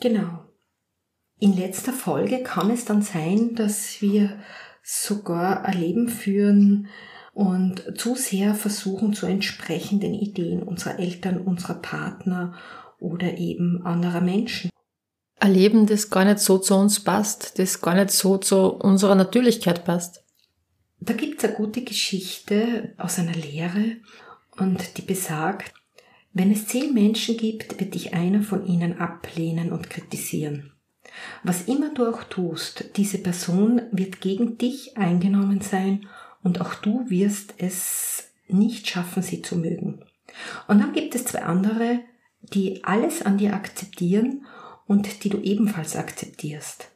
Genau. 0.00 0.44
In 1.40 1.56
letzter 1.56 1.92
Folge 1.92 2.42
kann 2.42 2.70
es 2.70 2.84
dann 2.84 3.02
sein, 3.02 3.54
dass 3.54 4.00
wir 4.00 4.38
sogar 4.82 5.64
ein 5.64 5.78
Leben 5.78 6.08
führen 6.08 6.88
und 7.32 7.98
zu 7.98 8.14
sehr 8.14 8.54
versuchen 8.54 9.12
zu 9.12 9.26
entsprechen 9.26 10.00
den 10.00 10.14
Ideen 10.14 10.62
unserer 10.62 10.98
Eltern, 10.98 11.38
unserer 11.38 11.74
Partner 11.74 12.54
oder 12.98 13.38
eben 13.38 13.82
anderer 13.84 14.20
Menschen 14.20 14.70
ein 15.40 15.54
Leben, 15.54 15.86
das 15.86 16.10
gar 16.10 16.24
nicht 16.24 16.40
so 16.40 16.58
zu 16.58 16.74
uns 16.74 17.00
passt, 17.00 17.58
das 17.58 17.80
gar 17.80 17.94
nicht 17.94 18.10
so 18.10 18.38
zu 18.38 18.72
unserer 18.74 19.14
Natürlichkeit 19.14 19.84
passt. 19.84 20.22
Da 21.00 21.12
gibt's 21.14 21.44
eine 21.44 21.54
gute 21.54 21.82
Geschichte 21.82 22.94
aus 22.98 23.18
einer 23.18 23.34
Lehre 23.34 23.96
und 24.56 24.98
die 24.98 25.02
besagt, 25.02 25.72
wenn 26.32 26.52
es 26.52 26.66
zehn 26.66 26.92
Menschen 26.92 27.36
gibt, 27.36 27.80
wird 27.80 27.94
dich 27.94 28.14
einer 28.14 28.42
von 28.42 28.66
ihnen 28.66 28.98
ablehnen 28.98 29.72
und 29.72 29.90
kritisieren. 29.90 30.72
Was 31.42 31.62
immer 31.62 31.92
du 31.94 32.06
auch 32.06 32.22
tust, 32.24 32.96
diese 32.96 33.18
Person 33.18 33.82
wird 33.92 34.20
gegen 34.20 34.58
dich 34.58 34.96
eingenommen 34.96 35.60
sein 35.60 36.06
und 36.42 36.60
auch 36.60 36.74
du 36.74 37.08
wirst 37.08 37.54
es 37.58 38.30
nicht 38.48 38.88
schaffen, 38.88 39.22
sie 39.22 39.42
zu 39.42 39.56
mögen. 39.56 40.04
Und 40.66 40.80
dann 40.80 40.92
gibt 40.92 41.14
es 41.14 41.24
zwei 41.24 41.42
andere, 41.42 42.00
die 42.40 42.84
alles 42.84 43.22
an 43.22 43.38
dir 43.38 43.54
akzeptieren 43.54 44.46
und 44.88 45.22
die 45.22 45.28
du 45.28 45.38
ebenfalls 45.38 45.94
akzeptierst. 45.94 46.90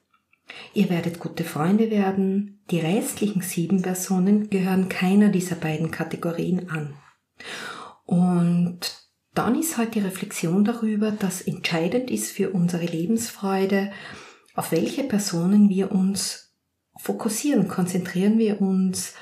Ihr 0.74 0.90
werdet 0.90 1.20
gute 1.20 1.44
Freunde 1.44 1.90
werden, 1.90 2.60
die 2.70 2.80
restlichen 2.80 3.42
sieben 3.42 3.82
Personen 3.82 4.50
gehören 4.50 4.88
keiner 4.88 5.28
dieser 5.28 5.56
beiden 5.56 5.90
Kategorien 5.90 6.68
an. 6.68 6.94
Und 8.04 8.80
dann 9.34 9.58
ist 9.58 9.76
halt 9.76 9.94
die 9.94 10.00
Reflexion 10.00 10.64
darüber, 10.64 11.10
dass 11.10 11.42
entscheidend 11.42 12.10
ist 12.10 12.32
für 12.32 12.50
unsere 12.50 12.84
Lebensfreude, 12.84 13.92
auf 14.54 14.72
welche 14.72 15.04
Personen 15.04 15.68
wir 15.68 15.92
uns 15.92 16.54
fokussieren. 16.96 17.68
Konzentrieren 17.68 18.38
wir 18.38 18.60
uns 18.60 19.14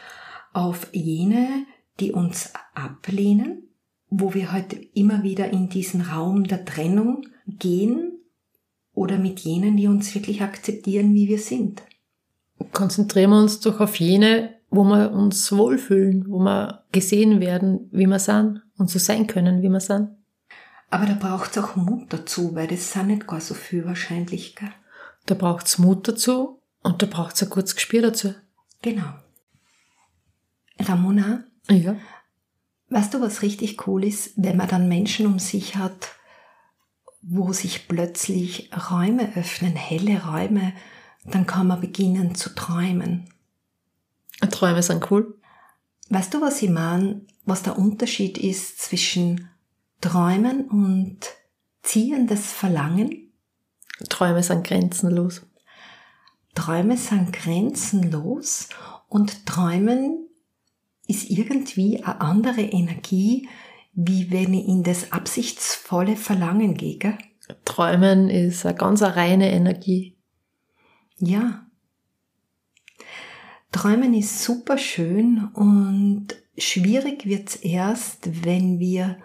auf 0.53 0.89
jene, 0.93 1.67
die 2.01 2.13
uns 2.13 2.53
ablehnen, 2.75 3.69
wo 4.09 4.35
wir 4.35 4.53
heute 4.53 4.77
halt 4.77 4.89
immer 4.95 5.23
wieder 5.23 5.53
in 5.53 5.69
diesen 5.69 6.01
Raum 6.01 6.45
der 6.45 6.65
Trennung 6.65 7.27
gehen 7.47 8.10
oder 8.95 9.19
mit 9.19 9.41
jenen, 9.41 9.77
die 9.77 9.87
uns 9.87 10.15
wirklich 10.15 10.43
akzeptieren, 10.43 11.15
wie 11.15 11.29
wir 11.29 11.39
sind. 11.39 11.83
Konzentrieren 12.73 13.31
wir 13.31 13.41
uns 13.41 13.61
doch 13.61 13.81
auf 13.81 13.97
jene, 13.97 14.55
wo 14.71 14.85
wir 14.85 15.13
uns 15.13 15.51
wohlfühlen, 15.53 16.27
wo 16.29 16.39
wir 16.39 16.85
gesehen 16.93 17.41
werden, 17.41 17.89
wie 17.93 18.07
wir 18.07 18.19
sind 18.19 18.63
und 18.77 18.91
so 18.91 18.99
sein 18.99 19.27
können, 19.27 19.63
wie 19.63 19.69
wir 19.69 19.81
sind. 19.81 20.11
Aber 20.91 21.07
da 21.07 21.15
braucht 21.15 21.53
es 21.53 21.59
auch 21.63 21.77
Mut 21.77 22.13
dazu, 22.13 22.55
weil 22.55 22.67
das 22.67 22.93
sind 22.93 23.09
nicht 23.09 23.27
gar 23.27 23.41
so 23.41 23.55
viel 23.55 23.85
wahrscheinlich. 23.85 24.57
Gell? 24.57 24.73
Da 25.27 25.35
braucht 25.35 25.67
es 25.67 25.79
Mut 25.79 26.07
dazu 26.09 26.61
und 26.83 27.01
da 27.01 27.07
braucht 27.07 27.37
es 27.37 27.43
ein 27.43 27.51
kurzes 27.51 27.77
Gespür 27.77 28.03
dazu. 28.03 28.35
Genau. 28.83 29.07
Ramona? 30.81 31.45
Ja. 31.69 31.97
Weißt 32.89 33.15
du, 33.15 33.21
was 33.21 33.43
richtig 33.43 33.87
cool 33.87 34.05
ist, 34.05 34.33
wenn 34.37 34.57
man 34.57 34.69
dann 34.69 34.89
Menschen 34.89 35.27
um 35.27 35.39
sich 35.39 35.77
hat, 35.77 36.09
wo 37.23 37.53
sich 37.53 37.89
plötzlich 37.89 38.71
Räume 38.91 39.37
öffnen, 39.37 39.77
helle 39.77 40.25
Räume, 40.25 40.73
dann 41.25 41.47
kann 41.47 41.67
man 41.67 41.81
beginnen 41.81 42.35
zu 42.35 42.55
träumen. 42.55 43.29
Träume 44.51 44.83
sind 44.83 45.11
cool. 45.11 45.39
Weißt 46.09 46.33
du, 46.35 46.41
was 46.41 46.63
ich 46.63 46.71
meine? 46.71 47.23
Was 47.45 47.63
der 47.63 47.79
Unterschied 47.79 48.39
ist 48.39 48.81
zwischen 48.81 49.49
Träumen 50.01 50.69
und 50.69 51.19
ziehendes 51.83 52.53
Verlangen? 52.53 53.33
Träume 54.09 54.43
sind 54.43 54.67
grenzenlos. 54.67 55.43
Träume 56.55 56.97
sind 56.97 57.33
grenzenlos 57.33 58.69
und 59.09 59.47
Träumen 59.47 60.27
ist 61.07 61.31
irgendwie 61.31 62.03
eine 62.03 62.21
andere 62.21 62.63
Energie, 62.63 63.49
wie 64.07 64.31
wenn 64.31 64.55
ich 64.55 64.67
in 64.67 64.83
das 64.83 65.13
absichtsvolle 65.13 66.17
Verlangen 66.17 66.75
gehe. 66.75 66.97
Gell? 66.97 67.19
Träumen 67.65 68.31
ist 68.31 68.65
eine 68.65 68.77
ganz 68.77 69.03
reine 69.03 69.51
Energie. 69.51 70.17
Ja. 71.19 71.67
Träumen 73.73 74.15
ist 74.15 74.43
super 74.43 74.79
schön 74.79 75.49
und 75.55 76.29
schwierig 76.57 77.27
wird's 77.27 77.57
erst, 77.57 78.45
wenn 78.45 78.79
wir 78.79 79.19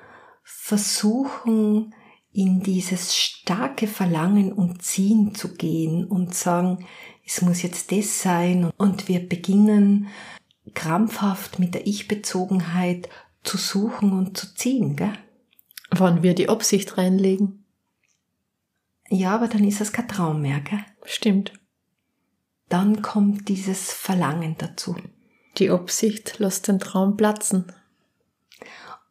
versuchen, 0.44 1.94
in 2.32 2.62
dieses 2.62 3.16
starke 3.16 3.88
Verlangen 3.88 4.52
und 4.52 4.82
Ziehen 4.82 5.34
zu 5.34 5.56
gehen 5.56 6.06
und 6.06 6.36
sagen, 6.36 6.86
es 7.26 7.42
muss 7.42 7.62
jetzt 7.62 7.92
das 7.94 8.22
sein 8.22 8.72
und 8.78 9.08
wir 9.08 9.28
beginnen 9.28 10.10
krampfhaft 10.74 11.60
mit 11.60 11.74
der 11.74 11.88
Ich-Bezogenheit 11.88 13.10
zu 13.46 13.58
suchen 13.58 14.12
und 14.12 14.38
zu 14.38 14.54
ziehen, 14.56 14.96
gell? 14.96 15.14
Wann 15.92 16.24
wir 16.24 16.34
die 16.34 16.50
Absicht 16.50 16.98
reinlegen. 16.98 17.66
Ja, 19.10 19.36
aber 19.36 19.48
dann 19.48 19.64
ist 19.64 19.82
es 19.82 19.94
kein 19.94 20.08
Traum 20.08 20.42
mehr, 20.42 20.60
gell? 20.62 20.84
Stimmt. 21.06 21.54
Dann 22.70 23.02
kommt 23.02 23.48
dieses 23.48 23.92
Verlangen 23.92 24.56
dazu. 24.58 24.96
Die 25.58 25.70
Absicht 25.70 26.40
lässt 26.40 26.68
den 26.68 26.80
Traum 26.80 27.16
platzen. 27.16 27.72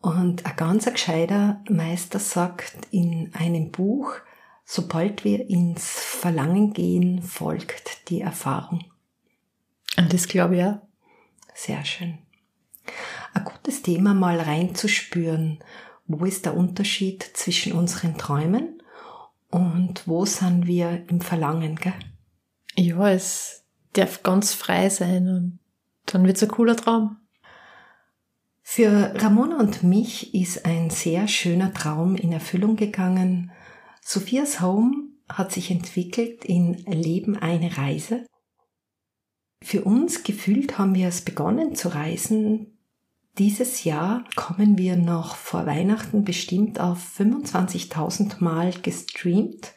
Und 0.00 0.44
ein 0.44 0.56
ganz 0.56 0.84
gescheiter 0.84 1.62
Meister 1.70 2.18
sagt 2.18 2.76
in 2.90 3.32
einem 3.34 3.70
Buch, 3.70 4.12
sobald 4.64 5.24
wir 5.24 5.48
ins 5.48 5.88
Verlangen 5.88 6.72
gehen, 6.72 7.22
folgt 7.22 8.10
die 8.10 8.20
Erfahrung. 8.20 8.84
Und 9.96 10.12
das 10.12 10.26
glaube 10.26 10.56
ich 10.56 10.60
ja. 10.60 10.82
Sehr 11.54 11.84
schön 11.84 12.18
ein 13.34 13.44
gutes 13.44 13.82
Thema, 13.82 14.14
mal 14.14 14.40
reinzuspüren, 14.40 15.58
wo 16.06 16.24
ist 16.24 16.46
der 16.46 16.56
Unterschied 16.56 17.22
zwischen 17.34 17.72
unseren 17.72 18.16
Träumen 18.16 18.82
und 19.50 20.06
wo 20.06 20.24
sind 20.24 20.66
wir 20.66 21.04
im 21.08 21.20
Verlangen, 21.20 21.76
gell? 21.76 21.94
Ja, 22.76 23.10
es 23.10 23.64
darf 23.92 24.22
ganz 24.22 24.52
frei 24.52 24.88
sein 24.88 25.28
und 25.28 25.58
dann 26.06 26.24
wird's 26.26 26.42
ein 26.42 26.48
cooler 26.48 26.76
Traum. 26.76 27.16
Für 28.62 29.14
Ramona 29.16 29.58
und 29.58 29.82
mich 29.82 30.34
ist 30.34 30.64
ein 30.64 30.90
sehr 30.90 31.28
schöner 31.28 31.72
Traum 31.72 32.16
in 32.16 32.32
Erfüllung 32.32 32.76
gegangen. 32.76 33.52
Sophias 34.00 34.60
Home 34.60 35.08
hat 35.28 35.52
sich 35.52 35.70
entwickelt 35.70 36.44
in 36.44 36.74
Leben 36.86 37.36
eine 37.36 37.76
Reise. 37.76 38.26
Für 39.62 39.84
uns 39.84 40.24
gefühlt 40.24 40.78
haben 40.78 40.94
wir 40.94 41.08
es 41.08 41.22
begonnen 41.22 41.74
zu 41.74 41.88
reisen. 41.94 42.73
Dieses 43.38 43.82
Jahr 43.82 44.22
kommen 44.36 44.78
wir 44.78 44.96
noch 44.96 45.34
vor 45.34 45.66
Weihnachten 45.66 46.24
bestimmt 46.24 46.78
auf 46.78 47.18
25.000 47.18 48.36
Mal 48.38 48.72
gestreamt. 48.72 49.72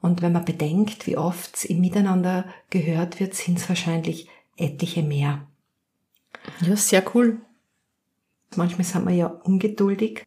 Und 0.00 0.22
wenn 0.22 0.32
man 0.32 0.44
bedenkt, 0.44 1.08
wie 1.08 1.16
oft 1.16 1.56
es 1.56 1.64
im 1.64 1.80
Miteinander 1.80 2.44
gehört 2.70 3.18
wird, 3.18 3.34
sind 3.34 3.58
es 3.58 3.68
wahrscheinlich 3.68 4.28
etliche 4.56 5.02
mehr. 5.02 5.48
Ja, 6.60 6.76
sehr 6.76 7.02
cool. 7.14 7.40
Manchmal 8.54 8.84
sind 8.84 9.04
wir 9.06 9.14
ja 9.14 9.26
ungeduldig. 9.26 10.24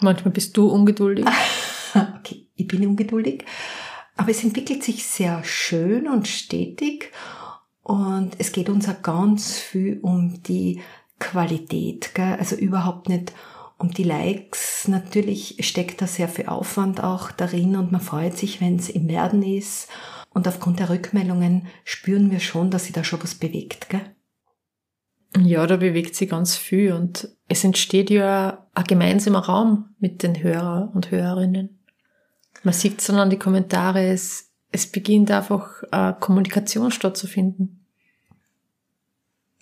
Manchmal 0.00 0.32
bist 0.32 0.56
du 0.56 0.68
ungeduldig. 0.68 1.26
okay, 2.18 2.46
ich 2.54 2.68
bin 2.68 2.86
ungeduldig. 2.86 3.44
Aber 4.16 4.30
es 4.30 4.44
entwickelt 4.44 4.84
sich 4.84 5.04
sehr 5.04 5.42
schön 5.42 6.06
und 6.08 6.28
stetig 6.28 7.10
und 7.82 8.36
es 8.38 8.52
geht 8.52 8.68
uns 8.68 8.88
auch 8.88 9.02
ganz 9.02 9.58
viel 9.58 9.98
um 10.02 10.42
die 10.42 10.82
Qualität, 11.18 12.14
gell? 12.14 12.36
also 12.38 12.56
überhaupt 12.56 13.08
nicht 13.08 13.32
um 13.78 13.90
die 13.90 14.04
Likes. 14.04 14.88
Natürlich 14.88 15.56
steckt 15.60 16.00
da 16.00 16.06
sehr 16.06 16.28
viel 16.28 16.46
Aufwand 16.46 17.02
auch 17.02 17.30
darin 17.30 17.76
und 17.76 17.92
man 17.92 18.00
freut 18.00 18.36
sich, 18.36 18.60
wenn 18.60 18.76
es 18.76 18.88
im 18.88 19.08
Werden 19.08 19.42
ist. 19.42 19.88
Und 20.30 20.46
aufgrund 20.46 20.80
der 20.80 20.90
Rückmeldungen 20.90 21.66
spüren 21.84 22.30
wir 22.30 22.40
schon, 22.40 22.70
dass 22.70 22.84
sich 22.84 22.92
da 22.92 23.04
schon 23.04 23.22
was 23.22 23.34
bewegt. 23.34 23.88
Gell? 23.88 24.14
Ja, 25.42 25.66
da 25.66 25.76
bewegt 25.76 26.14
sich 26.14 26.30
ganz 26.30 26.56
viel 26.56 26.92
und 26.92 27.28
es 27.48 27.64
entsteht 27.64 28.10
ja 28.10 28.66
ein 28.74 28.84
gemeinsamer 28.84 29.40
Raum 29.40 29.94
mit 29.98 30.22
den 30.22 30.42
Hörer 30.42 30.90
und 30.94 31.10
Hörerinnen. 31.10 31.78
Man 32.62 32.74
sieht 32.74 33.00
es 33.00 33.06
dann 33.06 33.16
an 33.16 33.30
die 33.30 33.38
Kommentare, 33.38 34.06
es, 34.06 34.52
es 34.72 34.90
beginnt 34.90 35.30
einfach 35.30 35.82
äh, 35.92 36.14
Kommunikation 36.18 36.90
stattzufinden. 36.90 37.75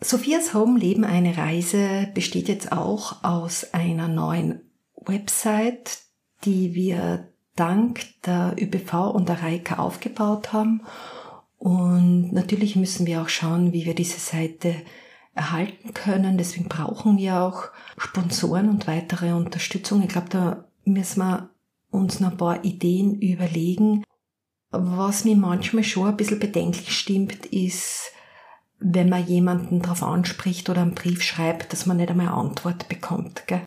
Sophias 0.05 0.53
Home 0.53 0.79
Leben 0.79 1.03
eine 1.03 1.39
Reise 1.39 2.11
besteht 2.13 2.49
jetzt 2.49 2.73
auch 2.73 3.25
aus 3.25 3.73
einer 3.73 4.07
neuen 4.07 4.61
Website, 4.97 6.01
die 6.45 6.75
wir 6.75 7.33
dank 7.57 8.05
der 8.27 8.55
ÖBV 8.61 9.15
und 9.15 9.31
der 9.31 9.43
Reika 9.43 9.77
aufgebaut 9.77 10.53
haben. 10.53 10.83
Und 11.57 12.35
natürlich 12.35 12.77
müssen 12.77 13.07
wir 13.07 13.23
auch 13.23 13.31
schauen, 13.31 13.73
wie 13.73 13.87
wir 13.87 13.95
diese 13.95 14.21
Seite 14.21 14.75
erhalten 15.35 15.95
können. 15.95 16.37
Deswegen 16.37 16.69
brauchen 16.69 17.17
wir 17.17 17.41
auch 17.41 17.71
Sponsoren 17.97 18.69
und 18.69 18.87
weitere 18.87 19.33
Unterstützung. 19.33 20.03
Ich 20.03 20.11
glaube, 20.11 20.29
da 20.29 20.65
müssen 20.85 21.21
wir 21.21 21.49
uns 21.91 22.21
noch 22.21 22.33
ein 22.33 22.37
paar 22.37 22.63
Ideen 22.63 23.19
überlegen. 23.23 24.05
Was 24.71 25.25
mir 25.25 25.37
manchmal 25.37 25.83
schon 25.83 26.09
ein 26.09 26.17
bisschen 26.19 26.41
bedenklich 26.41 26.95
stimmt, 26.95 27.47
ist, 27.47 28.11
wenn 28.85 29.09
man 29.09 29.27
jemanden 29.27 29.81
darauf 29.81 30.03
anspricht 30.03 30.69
oder 30.69 30.83
einen 30.83 30.95
Brief 30.95 31.23
schreibt, 31.23 31.73
dass 31.73 31.87
man 31.87 31.97
nicht 31.97 32.11
einmal 32.11 32.29
eine 32.29 32.37
Antwort 32.37 32.89
bekommt. 32.89 33.47
Gell? 33.47 33.65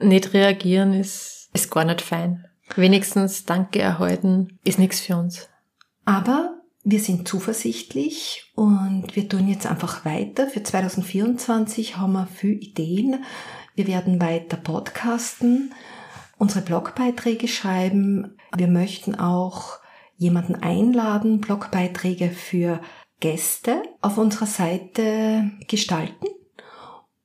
Nicht 0.00 0.34
reagieren 0.34 0.92
ist, 0.92 1.48
ist 1.52 1.70
gar 1.70 1.84
nicht 1.84 2.02
fein. 2.02 2.44
Wenigstens 2.74 3.44
Danke 3.44 3.80
erhalten 3.80 4.58
ist 4.64 4.78
nichts 4.78 5.00
für 5.00 5.16
uns. 5.16 5.48
Aber 6.04 6.60
wir 6.82 6.98
sind 6.98 7.28
zuversichtlich 7.28 8.50
und 8.56 9.14
wir 9.14 9.28
tun 9.28 9.48
jetzt 9.48 9.66
einfach 9.66 10.04
weiter. 10.04 10.48
Für 10.48 10.62
2024 10.62 11.96
haben 11.96 12.12
wir 12.12 12.26
viele 12.26 12.54
Ideen. 12.54 13.24
Wir 13.76 13.86
werden 13.86 14.20
weiter 14.20 14.56
podcasten, 14.56 15.72
unsere 16.38 16.62
Blogbeiträge 16.64 17.46
schreiben. 17.46 18.36
Wir 18.56 18.68
möchten 18.68 19.14
auch 19.14 19.78
jemanden 20.16 20.56
einladen, 20.56 21.40
Blogbeiträge 21.40 22.30
für 22.30 22.80
Gäste 23.20 23.82
auf 24.00 24.18
unserer 24.18 24.46
Seite 24.46 25.50
gestalten. 25.68 26.26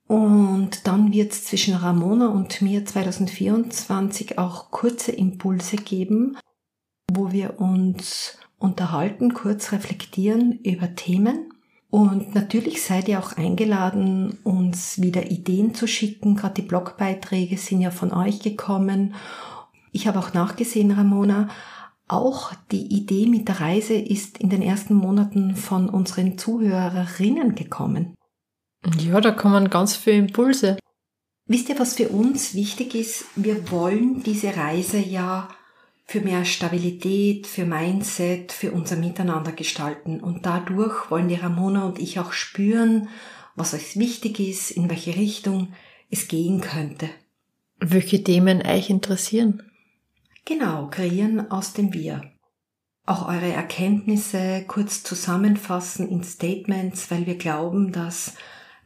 Und 0.06 0.86
dann 0.86 1.12
wird 1.12 1.32
es 1.32 1.44
zwischen 1.44 1.74
Ramona 1.74 2.28
und 2.28 2.62
mir 2.62 2.84
2024 2.84 4.38
auch 4.38 4.70
kurze 4.70 5.10
Impulse 5.10 5.76
geben, 5.76 6.36
wo 7.12 7.32
wir 7.32 7.58
uns 7.60 8.38
unterhalten, 8.58 9.34
kurz 9.34 9.72
reflektieren 9.72 10.60
über 10.62 10.94
Themen. 10.94 11.52
Und 11.90 12.34
natürlich 12.34 12.82
seid 12.82 13.08
ihr 13.08 13.18
auch 13.18 13.36
eingeladen, 13.36 14.38
uns 14.44 15.00
wieder 15.00 15.30
Ideen 15.30 15.74
zu 15.74 15.88
schicken. 15.88 16.36
Gerade 16.36 16.54
die 16.54 16.68
Blogbeiträge 16.68 17.56
sind 17.58 17.80
ja 17.80 17.90
von 17.90 18.12
euch 18.12 18.40
gekommen. 18.40 19.14
Ich 19.92 20.06
habe 20.06 20.18
auch 20.18 20.34
nachgesehen, 20.34 20.90
Ramona, 20.90 21.48
auch 22.08 22.52
die 22.70 22.86
Idee 22.86 23.26
mit 23.26 23.48
der 23.48 23.60
Reise 23.60 23.94
ist 23.94 24.38
in 24.38 24.50
den 24.50 24.62
ersten 24.62 24.94
Monaten 24.94 25.56
von 25.56 25.88
unseren 25.88 26.38
Zuhörerinnen 26.38 27.54
gekommen. 27.54 28.14
Ja, 28.98 29.20
da 29.20 29.32
kommen 29.32 29.70
ganz 29.70 29.96
viele 29.96 30.18
Impulse. 30.18 30.76
Wisst 31.46 31.68
ihr, 31.68 31.78
was 31.78 31.94
für 31.94 32.08
uns 32.08 32.54
wichtig 32.54 32.94
ist? 32.94 33.24
Wir 33.34 33.70
wollen 33.70 34.22
diese 34.22 34.56
Reise 34.56 34.98
ja 34.98 35.48
für 36.04 36.20
mehr 36.20 36.44
Stabilität, 36.44 37.46
für 37.46 37.66
Mindset, 37.66 38.52
für 38.52 38.70
unser 38.70 38.96
Miteinander 38.96 39.52
gestalten. 39.52 40.20
Und 40.20 40.46
dadurch 40.46 41.10
wollen 41.10 41.28
die 41.28 41.34
Ramona 41.34 41.84
und 41.84 41.98
ich 41.98 42.20
auch 42.20 42.32
spüren, 42.32 43.08
was 43.56 43.74
euch 43.74 43.96
wichtig 43.96 44.38
ist, 44.38 44.70
in 44.70 44.88
welche 44.88 45.16
Richtung 45.16 45.72
es 46.10 46.28
gehen 46.28 46.60
könnte. 46.60 47.08
Welche 47.78 48.22
Themen 48.22 48.64
euch 48.64 48.90
interessieren? 48.90 49.62
Genau, 50.46 50.86
kreieren 50.86 51.50
aus 51.50 51.72
dem 51.72 51.92
Wir. 51.92 52.22
Auch 53.04 53.28
eure 53.28 53.52
Erkenntnisse 53.52 54.64
kurz 54.66 55.02
zusammenfassen 55.02 56.08
in 56.08 56.22
Statements, 56.22 57.10
weil 57.10 57.26
wir 57.26 57.36
glauben, 57.36 57.92
dass 57.92 58.34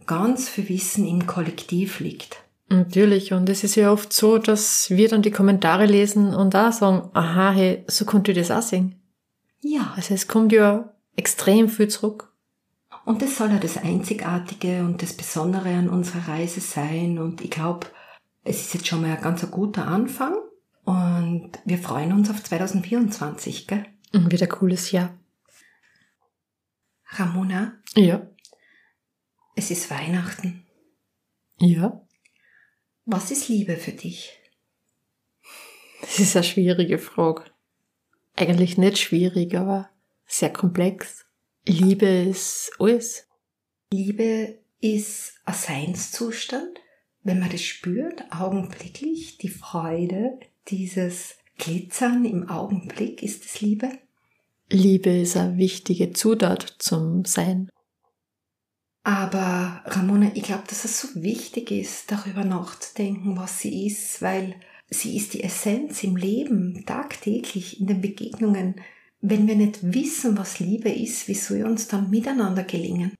ganz 0.06 0.48
viel 0.48 0.70
Wissen 0.70 1.06
im 1.06 1.26
Kollektiv 1.26 2.00
liegt. 2.00 2.42
Natürlich, 2.70 3.34
und 3.34 3.48
es 3.48 3.62
ist 3.62 3.74
ja 3.74 3.92
oft 3.92 4.12
so, 4.12 4.38
dass 4.38 4.88
wir 4.90 5.08
dann 5.08 5.22
die 5.22 5.30
Kommentare 5.30 5.84
lesen 5.84 6.34
und 6.34 6.54
da 6.54 6.72
sagen, 6.72 7.10
aha, 7.12 7.50
hey, 7.52 7.84
so 7.88 8.06
konnte 8.06 8.32
ich 8.32 8.38
das 8.38 8.50
auch 8.50 8.62
sehen. 8.62 8.94
Ja. 9.60 9.92
Also 9.96 10.14
es 10.14 10.28
kommt 10.28 10.52
ja 10.52 10.94
extrem 11.16 11.68
viel 11.68 11.88
zurück. 11.88 12.32
Und 13.04 13.20
das 13.20 13.36
soll 13.36 13.50
ja 13.50 13.58
das 13.58 13.76
Einzigartige 13.76 14.80
und 14.80 15.02
das 15.02 15.12
Besondere 15.12 15.68
an 15.74 15.90
unserer 15.90 16.28
Reise 16.28 16.60
sein. 16.60 17.18
Und 17.18 17.42
ich 17.42 17.50
glaube, 17.50 17.86
es 18.44 18.60
ist 18.60 18.74
jetzt 18.74 18.86
schon 18.86 19.02
mal 19.02 19.16
ein 19.16 19.22
ganz 19.22 19.48
guter 19.50 19.86
Anfang. 19.86 20.34
Und 20.84 21.52
wir 21.64 21.78
freuen 21.78 22.12
uns 22.12 22.30
auf 22.30 22.42
2024, 22.42 23.66
gell? 23.66 23.86
Wieder 24.12 24.46
cooles 24.46 24.90
Jahr. 24.90 25.16
Ramona? 27.06 27.78
Ja. 27.94 28.26
Es 29.56 29.70
ist 29.70 29.90
Weihnachten. 29.90 30.66
Ja. 31.58 32.00
Was 33.04 33.30
ist 33.30 33.48
Liebe 33.48 33.76
für 33.76 33.92
dich? 33.92 34.38
Das 36.00 36.18
ist 36.18 36.36
eine 36.36 36.44
schwierige 36.44 36.98
Frage. 36.98 37.44
Eigentlich 38.36 38.78
nicht 38.78 38.98
schwierig, 38.98 39.54
aber 39.54 39.90
sehr 40.26 40.52
komplex. 40.52 41.26
Liebe 41.66 42.06
ist 42.06 42.72
alles. 42.78 43.26
Liebe 43.92 44.58
ist 44.80 45.34
ein 45.44 45.54
Seinszustand, 45.54 46.80
wenn 47.22 47.40
man 47.40 47.50
das 47.50 47.62
spürt, 47.62 48.24
augenblicklich, 48.32 49.38
die 49.38 49.48
Freude, 49.48 50.40
dieses 50.68 51.36
Glitzern 51.58 52.24
im 52.24 52.48
Augenblick, 52.48 53.22
ist 53.22 53.44
es 53.44 53.60
Liebe? 53.60 53.90
Liebe 54.70 55.10
ist 55.10 55.36
eine 55.36 55.56
wichtige 55.56 56.12
Zutat 56.12 56.76
zum 56.78 57.24
Sein. 57.24 57.70
Aber 59.02 59.82
Ramona, 59.86 60.30
ich 60.34 60.44
glaube, 60.44 60.64
dass 60.68 60.84
es 60.84 61.00
so 61.00 61.22
wichtig 61.22 61.70
ist, 61.70 62.10
darüber 62.12 62.44
nachzudenken, 62.44 63.36
was 63.36 63.60
sie 63.60 63.86
ist, 63.86 64.20
weil 64.22 64.54
sie 64.88 65.16
ist 65.16 65.34
die 65.34 65.42
Essenz 65.42 66.04
im 66.04 66.16
Leben, 66.16 66.84
tagtäglich 66.86 67.80
in 67.80 67.86
den 67.86 68.00
Begegnungen. 68.00 68.80
Wenn 69.20 69.46
wir 69.46 69.56
nicht 69.56 69.80
wissen, 69.82 70.36
was 70.38 70.60
Liebe 70.60 70.90
ist, 70.90 71.28
wie 71.28 71.34
soll 71.34 71.64
uns 71.64 71.88
dann 71.88 72.10
miteinander 72.10 72.62
gelingen? 72.62 73.14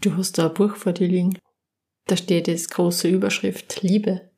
Du 0.00 0.16
hast 0.16 0.38
da 0.38 0.48
ein 0.48 0.54
Buch 0.54 0.76
vor 0.76 0.92
dir 0.92 1.08
liegen. 1.08 1.38
Da 2.06 2.16
steht 2.16 2.48
jetzt 2.48 2.70
große 2.70 3.08
Überschrift 3.08 3.82
Liebe. 3.82 4.30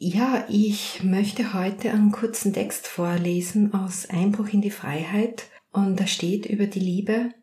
Ja, 0.00 0.46
ich 0.48 1.02
möchte 1.02 1.54
heute 1.54 1.90
einen 1.90 2.12
kurzen 2.12 2.52
Text 2.52 2.86
vorlesen 2.86 3.74
aus 3.74 4.08
Einbruch 4.08 4.46
in 4.50 4.60
die 4.60 4.70
Freiheit 4.70 5.46
und 5.72 5.98
da 5.98 6.06
steht 6.06 6.46
über 6.46 6.68
die 6.68 6.78
Liebe, 6.78 7.34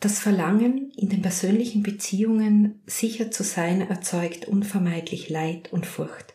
das 0.00 0.18
Verlangen, 0.18 0.90
in 0.96 1.10
den 1.10 1.22
persönlichen 1.22 1.84
Beziehungen 1.84 2.82
sicher 2.86 3.30
zu 3.30 3.44
sein, 3.44 3.82
erzeugt 3.82 4.48
unvermeidlich 4.48 5.30
Leid 5.30 5.72
und 5.72 5.86
Furcht. 5.86 6.34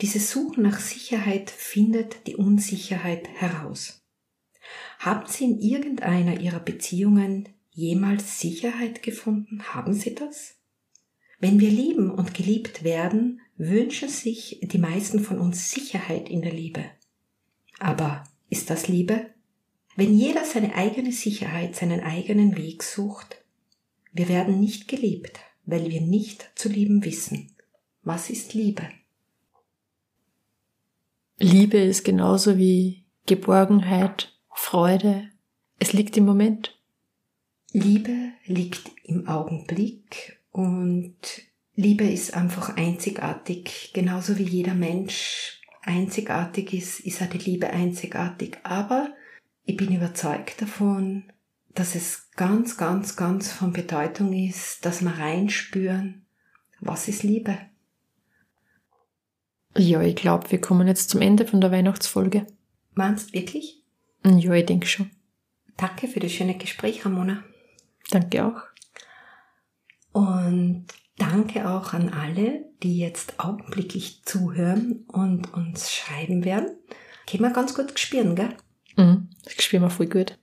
Dieses 0.00 0.30
Suchen 0.30 0.62
nach 0.62 0.80
Sicherheit 0.80 1.50
findet 1.50 2.26
die 2.26 2.36
Unsicherheit 2.36 3.28
heraus. 3.34 4.02
Haben 4.98 5.26
Sie 5.26 5.44
in 5.44 5.60
irgendeiner 5.60 6.40
Ihrer 6.40 6.60
Beziehungen 6.60 7.50
jemals 7.70 8.40
Sicherheit 8.40 9.02
gefunden? 9.02 9.62
Haben 9.74 9.92
Sie 9.92 10.14
das? 10.14 10.54
Wenn 11.38 11.60
wir 11.60 11.68
lieben 11.68 12.10
und 12.10 12.32
geliebt 12.32 12.82
werden, 12.82 13.42
wünschen 13.56 14.08
sich 14.08 14.60
die 14.62 14.78
meisten 14.78 15.20
von 15.20 15.38
uns 15.38 15.70
Sicherheit 15.70 16.28
in 16.28 16.42
der 16.42 16.52
Liebe. 16.52 16.84
Aber 17.78 18.24
ist 18.48 18.70
das 18.70 18.88
Liebe? 18.88 19.30
Wenn 19.96 20.16
jeder 20.16 20.44
seine 20.44 20.74
eigene 20.74 21.12
Sicherheit, 21.12 21.76
seinen 21.76 22.00
eigenen 22.00 22.56
Weg 22.56 22.82
sucht, 22.82 23.44
wir 24.12 24.28
werden 24.28 24.60
nicht 24.60 24.88
geliebt, 24.88 25.40
weil 25.66 25.90
wir 25.90 26.00
nicht 26.00 26.50
zu 26.54 26.68
lieben 26.68 27.04
wissen. 27.04 27.52
Was 28.02 28.30
ist 28.30 28.54
Liebe? 28.54 28.88
Liebe 31.38 31.78
ist 31.78 32.04
genauso 32.04 32.58
wie 32.58 33.04
Geborgenheit, 33.26 34.38
Freude. 34.52 35.30
Es 35.78 35.92
liegt 35.92 36.16
im 36.16 36.26
Moment. 36.26 36.78
Liebe 37.72 38.32
liegt 38.46 38.90
im 39.02 39.26
Augenblick 39.26 40.40
und 40.52 41.16
Liebe 41.76 42.04
ist 42.04 42.34
einfach 42.34 42.76
einzigartig, 42.76 43.90
genauso 43.92 44.38
wie 44.38 44.44
jeder 44.44 44.74
Mensch 44.74 45.60
einzigartig 45.82 46.72
ist, 46.72 47.00
ist 47.00 47.20
auch 47.20 47.26
die 47.26 47.38
Liebe 47.38 47.70
einzigartig. 47.70 48.58
Aber 48.62 49.08
ich 49.64 49.76
bin 49.76 49.94
überzeugt 49.94 50.62
davon, 50.62 51.24
dass 51.74 51.94
es 51.94 52.30
ganz, 52.36 52.76
ganz, 52.76 53.16
ganz 53.16 53.52
von 53.52 53.72
Bedeutung 53.72 54.32
ist, 54.32 54.84
dass 54.86 55.02
wir 55.02 55.10
reinspüren, 55.10 56.24
was 56.80 57.08
ist 57.08 57.22
Liebe. 57.22 57.58
Ja, 59.76 60.00
ich 60.02 60.14
glaube, 60.14 60.50
wir 60.52 60.60
kommen 60.60 60.86
jetzt 60.86 61.10
zum 61.10 61.20
Ende 61.20 61.46
von 61.46 61.60
der 61.60 61.72
Weihnachtsfolge. 61.72 62.46
Meinst 62.94 63.32
wirklich? 63.32 63.82
Ja, 64.24 64.52
ich 64.52 64.66
denke 64.66 64.86
schon. 64.86 65.10
Danke 65.76 66.06
für 66.06 66.20
das 66.20 66.30
schöne 66.30 66.56
Gespräch, 66.56 67.04
Ramona. 67.04 67.42
Danke 68.10 68.44
auch. 68.44 68.62
Und 70.12 70.86
danke 71.18 71.68
auch 71.68 71.92
an 71.92 72.10
alle, 72.10 72.64
die 72.82 72.98
jetzt 72.98 73.40
augenblicklich 73.40 74.22
zuhören 74.24 75.04
und 75.08 75.52
uns 75.54 75.92
schreiben 75.92 76.44
werden. 76.44 76.76
Können 77.28 77.42
wir 77.42 77.50
ganz 77.50 77.74
gut 77.74 77.94
gespüren, 77.94 78.36
gell? 78.36 78.54
Mhm, 78.96 79.30
das 79.44 79.54
spüren 79.62 79.82
wir 79.82 79.90
voll 79.90 80.06
gut. 80.06 80.38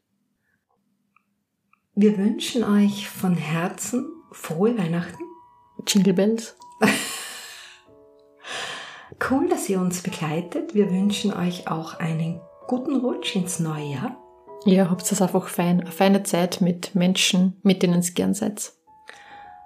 Wir 1.93 2.17
wünschen 2.17 2.63
euch 2.63 3.09
von 3.09 3.36
Herzen 3.36 4.07
frohe 4.32 4.78
Weihnachten. 4.78 5.24
Jingle 5.88 6.13
Bells. 6.13 6.55
Cool, 9.30 9.47
dass 9.49 9.69
ihr 9.69 9.80
uns 9.80 10.01
begleitet. 10.01 10.74
Wir 10.74 10.89
wünschen 10.89 11.32
euch 11.32 11.67
auch 11.67 11.99
einen 11.99 12.41
guten 12.67 12.95
Rutsch 12.95 13.36
ins 13.36 13.59
neue 13.59 13.86
Jahr. 13.86 14.17
Ja, 14.65 14.89
habt 14.89 15.09
es 15.09 15.22
einfach 15.22 15.47
fein, 15.47 15.82
eine 15.82 15.91
feine 15.91 16.24
Zeit 16.24 16.59
mit 16.61 16.95
Menschen, 16.95 17.59
mit 17.61 17.84
denen 17.84 18.01
ihr 18.01 18.13
gern 18.13 18.34
seid. 18.34 18.74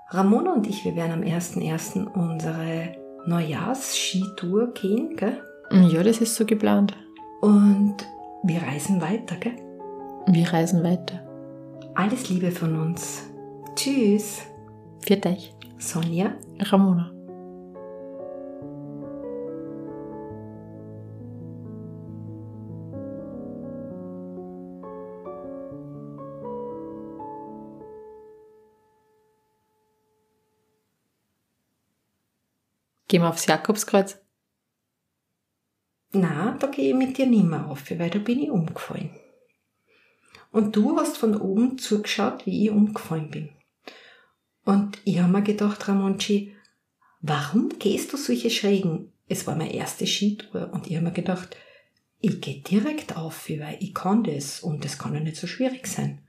Ramona 0.09 0.53
und 0.53 0.67
ich, 0.67 0.85
wir 0.85 0.95
werden 0.95 1.11
am 1.11 1.21
1.1. 1.21 2.07
unsere 2.13 2.95
Neujahrs-Skitour 3.25 4.73
gehen, 4.73 5.15
gell? 5.15 5.41
Ja, 5.71 6.03
das 6.03 6.21
ist 6.21 6.35
so 6.35 6.45
geplant. 6.45 6.95
Und 7.41 7.95
wir 8.43 8.61
reisen 8.61 9.01
weiter, 9.01 9.35
gell? 9.37 9.55
Wir 10.27 10.53
reisen 10.53 10.83
weiter. 10.83 11.21
Alles 11.95 12.29
Liebe 12.29 12.51
von 12.51 12.79
uns. 12.79 13.23
Tschüss. 13.75 14.43
Für 14.99 15.17
dich. 15.17 15.55
Sonja. 15.79 16.33
Ramona. 16.59 17.14
Gehen 33.15 33.21
wir 33.21 33.29
aufs 33.29 33.45
Jakobskreuz? 33.45 34.17
Na, 36.11 36.57
da 36.59 36.67
gehe 36.67 36.89
ich 36.89 36.95
mit 36.95 37.17
dir 37.17 37.25
nicht 37.25 37.45
mehr 37.45 37.65
auf, 37.65 37.89
weil 37.89 38.09
da 38.09 38.19
bin 38.19 38.43
ich 38.43 38.49
umgefallen. 38.49 39.09
Und 40.51 40.75
du 40.75 40.97
hast 40.97 41.15
von 41.15 41.39
oben 41.39 41.77
zugeschaut, 41.77 42.45
wie 42.45 42.65
ich 42.65 42.71
umgefallen 42.71 43.31
bin. 43.31 43.51
Und 44.65 44.97
ich 45.05 45.19
habe 45.19 45.31
mir 45.31 45.43
gedacht, 45.43 45.87
Ramonchi, 45.87 46.53
warum 47.21 47.69
gehst 47.79 48.11
du 48.11 48.17
solche 48.17 48.49
Schrägen? 48.49 49.13
Es 49.29 49.47
war 49.47 49.55
meine 49.55 49.73
erste 49.73 50.05
Skitour 50.05 50.73
und 50.73 50.87
ich 50.87 50.97
habe 50.97 51.05
mir 51.05 51.13
gedacht, 51.13 51.55
ich 52.19 52.41
gehe 52.41 52.63
direkt 52.63 53.15
auf, 53.15 53.47
weil 53.47 53.77
ich 53.79 53.93
kann 53.93 54.25
das 54.25 54.59
und 54.59 54.83
das 54.83 54.97
kann 54.97 55.13
ja 55.13 55.21
nicht 55.21 55.37
so 55.37 55.47
schwierig 55.47 55.87
sein. 55.87 56.19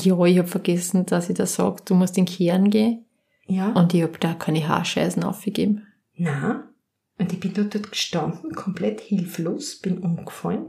Ja, 0.00 0.24
ich 0.24 0.38
habe 0.38 0.48
vergessen, 0.48 1.04
dass 1.04 1.28
ich 1.28 1.36
da 1.36 1.44
sage, 1.44 1.82
du 1.84 1.94
musst 1.94 2.16
in 2.16 2.24
den 2.24 2.34
Kern 2.34 2.70
gehen. 2.70 3.04
Ja. 3.46 3.72
Und 3.72 3.92
ich 3.92 4.02
habe 4.02 4.16
da 4.18 4.32
keine 4.32 4.66
Haarscheißen 4.66 5.24
aufgegeben. 5.24 5.86
Na, 6.22 6.68
und 7.16 7.32
ich 7.32 7.40
bin 7.40 7.54
dort, 7.54 7.74
dort 7.74 7.92
gestanden, 7.92 8.52
komplett 8.54 9.00
hilflos, 9.00 9.76
bin 9.76 9.96
umgefallen 9.96 10.66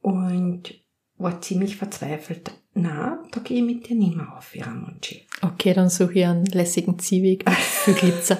und 0.00 0.72
war 1.18 1.40
ziemlich 1.40 1.74
verzweifelt. 1.74 2.52
Na, 2.72 3.24
da 3.32 3.40
gehe 3.40 3.56
ich 3.58 3.64
mit 3.64 3.88
dir 3.88 3.96
nicht 3.96 4.14
mehr 4.14 4.36
auf, 4.36 4.52
Ramonchi. 4.54 5.26
Okay, 5.42 5.74
dann 5.74 5.88
suche 5.88 6.20
ich 6.20 6.26
einen 6.26 6.46
lässigen 6.46 6.96
Ziehweg 6.96 7.44
viel 7.50 7.94
Glitzer. 8.00 8.38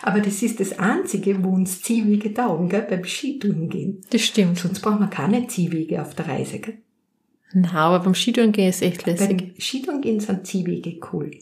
Aber 0.00 0.20
das 0.20 0.42
ist 0.42 0.60
das 0.60 0.78
Einzige, 0.78 1.44
wo 1.44 1.50
uns 1.50 1.82
Ziehwege 1.82 2.32
taugen, 2.32 2.70
gell, 2.70 2.86
beim 2.88 3.04
Skitouren 3.04 3.68
gehen. 3.68 4.00
Das 4.08 4.22
stimmt. 4.22 4.58
Sonst 4.58 4.80
brauchen 4.80 5.00
wir 5.00 5.08
keine 5.08 5.46
Ziehwege 5.46 6.00
auf 6.00 6.14
der 6.14 6.26
Reise, 6.26 6.58
gell? 6.58 6.78
Na, 7.52 7.74
aber 7.74 8.04
beim 8.04 8.14
Skitouren 8.14 8.52
gehen 8.52 8.70
ist 8.70 8.80
echt 8.80 9.04
lässig. 9.04 9.36
Beim 9.36 9.60
Skitouren 9.60 10.00
gehen 10.00 10.20
sind 10.20 10.46
Ziehwege 10.46 10.98
cool. 11.12 11.32